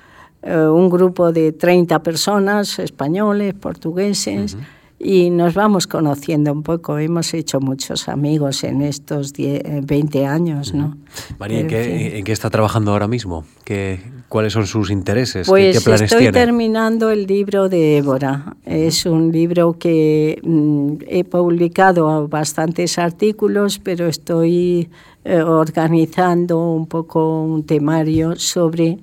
eh, 0.42 0.56
un 0.56 0.88
grupo 0.88 1.32
de 1.32 1.52
30 1.52 2.02
personas, 2.02 2.78
españoles, 2.78 3.54
portugueses, 3.54 4.56
y 4.98 5.30
nos 5.30 5.54
vamos 5.54 5.86
conociendo 5.86 6.52
un 6.52 6.62
poco. 6.62 6.98
Hemos 6.98 7.32
hecho 7.34 7.60
muchos 7.60 8.08
amigos 8.08 8.64
en 8.64 8.82
estos 8.82 9.32
20 9.32 10.26
años, 10.26 10.74
¿no? 10.74 10.96
María, 11.38 11.60
¿en 11.60 11.68
qué, 11.68 12.32
está 12.32 12.50
trabajando 12.50 12.92
ahora 12.92 13.06
mismo? 13.06 13.44
¿Qué, 13.64 14.00
¿Cuáles 14.28 14.52
son 14.52 14.66
sus 14.66 14.90
intereses? 14.90 15.46
Pues 15.46 15.86
estoy 15.86 16.30
terminando 16.32 17.10
el 17.10 17.26
libro 17.26 17.68
de 17.68 17.98
Évora. 17.98 18.56
Es 18.66 19.06
un 19.06 19.32
libro 19.32 19.74
que 19.78 20.40
mm, 20.42 21.04
he 21.06 21.24
publicado 21.24 22.28
bastantes 22.28 22.98
artículos, 22.98 23.78
pero 23.78 24.06
estoy 24.06 24.90
eh, 25.24 25.40
organizando 25.40 26.72
un 26.72 26.86
poco 26.86 27.42
un 27.42 27.64
temario 27.64 28.36
sobre 28.36 28.98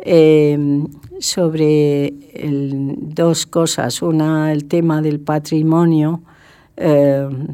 Em, 0.00 0.86
sobre 1.18 2.14
dos 2.96 3.46
cosas. 3.46 4.00
Una, 4.00 4.52
el 4.52 4.66
tema 4.66 5.02
del 5.02 5.18
patrimonio 5.18 6.22
em, 6.76 7.48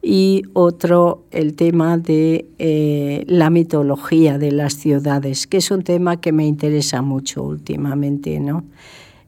y 0.00 0.44
otro, 0.52 1.24
el 1.32 1.54
tema 1.56 1.98
de 1.98 2.46
eh, 2.58 3.24
la 3.26 3.50
mitología 3.50 4.38
de 4.38 4.52
las 4.52 4.74
ciudades, 4.74 5.48
que 5.48 5.56
es 5.56 5.72
un 5.72 5.82
tema 5.82 6.20
que 6.20 6.30
me 6.30 6.46
interesa 6.46 7.02
mucho 7.02 7.42
últimamente. 7.42 8.38
¿no? 8.38 8.64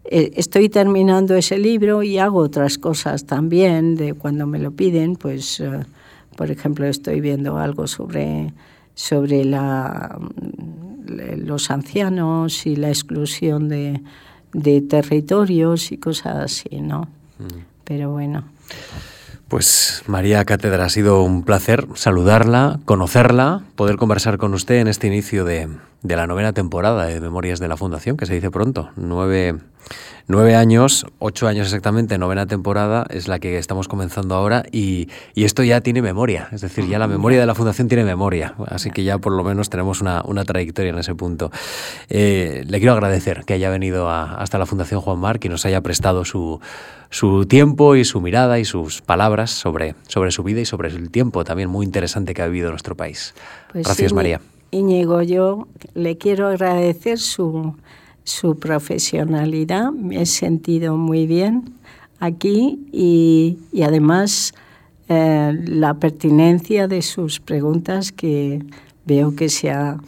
Eh, 0.04 0.30
estoy 0.36 0.68
terminando 0.68 1.34
ese 1.34 1.58
libro 1.58 2.04
y 2.04 2.18
hago 2.18 2.38
otras 2.38 2.78
cosas 2.78 3.26
también, 3.26 3.96
de 3.96 4.14
cuando 4.14 4.46
me 4.46 4.60
lo 4.60 4.70
piden, 4.70 5.16
pues, 5.16 5.58
eh, 5.58 5.70
por 6.36 6.52
ejemplo, 6.52 6.86
estoy 6.86 7.20
viendo 7.20 7.58
algo 7.58 7.88
sobre, 7.88 8.54
sobre 8.94 9.44
la 9.44 10.18
los 11.10 11.70
ancianos 11.70 12.66
y 12.66 12.76
la 12.76 12.88
exclusión 12.88 13.68
de, 13.68 14.00
territorios 14.88 15.92
y 15.92 15.98
cosas 15.98 16.36
así, 16.36 16.80
¿no? 16.80 17.02
Mm. 17.38 17.64
Pero 17.84 18.10
bueno. 18.10 18.44
Pues 19.48 20.04
María 20.06 20.44
Cátedra, 20.44 20.84
ha 20.84 20.88
sido 20.88 21.22
un 21.22 21.42
placer 21.42 21.86
saludarla, 21.94 22.78
conocerla, 22.84 23.64
poder 23.74 23.96
conversar 23.96 24.38
con 24.38 24.54
usted 24.54 24.76
en 24.76 24.86
este 24.86 25.08
inicio 25.08 25.44
de, 25.44 25.68
de 26.02 26.16
la 26.16 26.26
novena 26.26 26.52
temporada 26.52 27.06
de 27.06 27.20
Memorias 27.20 27.60
de 27.60 27.68
la 27.68 27.76
Fundación, 27.76 28.16
que 28.16 28.26
se 28.26 28.34
dice 28.34 28.50
pronto. 28.50 28.90
Nueve, 28.96 29.56
nueve 30.28 30.56
años, 30.56 31.04
ocho 31.18 31.46
años 31.46 31.66
exactamente, 31.66 32.16
novena 32.16 32.46
temporada 32.46 33.06
es 33.10 33.28
la 33.28 33.38
que 33.38 33.58
estamos 33.58 33.86
comenzando 33.86 34.34
ahora 34.34 34.64
y, 34.72 35.08
y, 35.34 35.44
esto 35.44 35.62
ya 35.62 35.80
tiene 35.82 36.00
memoria, 36.00 36.48
es 36.52 36.62
decir, 36.62 36.86
ya 36.88 36.98
la 36.98 37.06
memoria 37.06 37.40
de 37.40 37.46
la 37.46 37.54
Fundación 37.54 37.88
tiene 37.88 38.04
memoria, 38.04 38.54
así 38.68 38.90
que 38.90 39.04
ya 39.04 39.18
por 39.18 39.32
lo 39.32 39.44
menos 39.44 39.68
tenemos 39.68 40.00
una, 40.00 40.22
una 40.24 40.44
trayectoria 40.44 40.90
en 40.90 40.98
ese 40.98 41.14
punto. 41.14 41.50
Eh, 42.08 42.64
le 42.66 42.78
quiero 42.78 42.94
agradecer 42.94 43.44
que 43.44 43.54
haya 43.54 43.68
venido 43.68 44.08
hasta 44.10 44.58
la 44.58 44.66
Fundación 44.66 45.00
Juan 45.00 45.18
Marc 45.18 45.44
y 45.44 45.48
nos 45.50 45.66
haya 45.66 45.82
prestado 45.82 46.24
su, 46.24 46.60
su 47.10 47.44
tiempo 47.44 47.94
y 47.94 48.06
su 48.06 48.22
mirada 48.22 48.58
y 48.58 48.64
sus 48.64 49.02
palabras 49.02 49.50
sobre, 49.50 49.94
sobre 50.08 50.30
su 50.30 50.42
vida 50.44 50.60
y 50.60 50.64
sobre 50.64 50.88
el 50.88 51.10
tiempo 51.10 51.44
también 51.44 51.68
muy 51.68 51.84
interesante 51.84 52.32
que 52.32 52.40
ha 52.40 52.46
vivido 52.46 52.70
nuestro 52.70 52.96
país. 52.96 53.34
Pues 53.72 53.84
Gracias, 53.84 54.14
María. 54.14 54.40
Íñigo, 54.70 55.22
yo 55.22 55.66
le 55.94 56.16
quiero 56.16 56.48
agradecer 56.48 57.18
su, 57.18 57.74
profesionalidad, 58.60 59.90
me 59.90 60.22
he 60.22 60.26
sentido 60.26 60.96
muy 60.96 61.26
bien 61.26 61.74
aquí 62.20 62.86
y, 62.92 63.58
además 63.82 64.54
eh, 65.08 65.52
la 65.66 65.94
pertinencia 65.94 66.86
de 66.86 67.02
sus 67.02 67.40
preguntas 67.40 68.12
que 68.12 68.62
veo 69.04 69.34
que 69.34 69.48
se 69.48 69.70
ha 69.70 69.98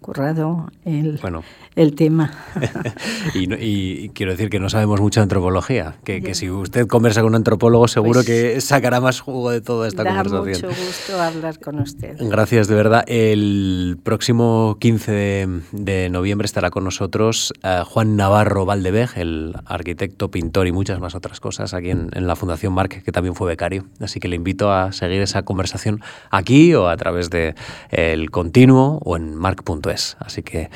currado 0.00 0.70
el, 0.86 1.18
bueno, 1.20 1.42
el 1.74 1.94
tema. 1.94 2.32
y, 3.34 4.08
quiero 4.10 4.32
decir 4.32 4.50
que 4.50 4.58
no 4.58 4.68
sabemos 4.68 5.00
mucho 5.00 5.20
de 5.20 5.22
antropología, 5.22 5.96
que, 6.04 6.34
si 6.34 6.50
usted 6.50 6.86
conversa 6.86 7.20
con 7.20 7.30
un 7.30 7.36
antropólogo 7.36 7.88
seguro 7.88 8.20
pues 8.20 8.26
que 8.26 8.60
sacará 8.60 9.00
más 9.00 9.20
jugo 9.20 9.50
de 9.50 9.60
toda 9.60 9.88
esta 9.88 10.04
da 10.04 10.22
conversación. 10.22 10.70
mucho 10.70 10.82
gusto 10.82 11.20
hablar 11.20 11.58
con 11.60 11.80
usted. 11.80 12.16
Gracias, 12.18 12.68
de 12.68 12.74
verdad. 12.74 13.04
El 13.06 13.98
próximo 14.02 14.76
15 14.80 15.48
de, 15.72 16.08
noviembre 16.10 16.46
estará 16.46 16.70
con 16.70 16.84
nosotros 16.84 17.52
eh, 17.62 17.82
Juan 17.84 18.16
Navarro 18.16 18.64
Valdevej, 18.64 19.16
el 19.16 19.54
arquitecto, 19.66 20.30
pintor 20.30 20.66
y 20.66 20.72
muchas 20.72 21.00
más 21.00 21.14
otras 21.14 21.40
cosas 21.40 21.74
aquí 21.74 21.90
en, 21.90 22.08
la 22.12 22.36
Fundación 22.36 22.72
Marc, 22.72 23.02
que 23.02 23.12
también 23.12 23.34
fue 23.34 23.48
becario. 23.48 23.86
Así 24.00 24.20
que 24.20 24.28
le 24.28 24.36
invito 24.36 24.72
a 24.72 24.92
seguir 24.92 25.22
esa 25.22 25.42
conversación 25.42 26.00
aquí 26.30 26.74
o 26.74 26.88
a 26.88 26.96
través 26.96 27.30
de 27.30 27.54
el 27.90 28.30
continuo 28.30 29.00
o 29.04 29.16
en 29.16 29.34
marc.es. 29.34 30.16
Así 30.20 30.42
que 30.42 30.70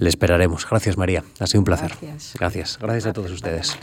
le 0.00 0.08
esperaremos. 0.08 0.66
Gracias, 0.68 0.96
María. 0.96 1.22
Ha 1.38 1.46
sido 1.46 1.60
un 1.60 1.66
placer. 1.66 1.90
Gracias. 2.00 2.34
Gracias, 2.38 2.78
Gracias 2.80 3.06
a 3.06 3.12
todos 3.12 3.30
ustedes. 3.30 3.78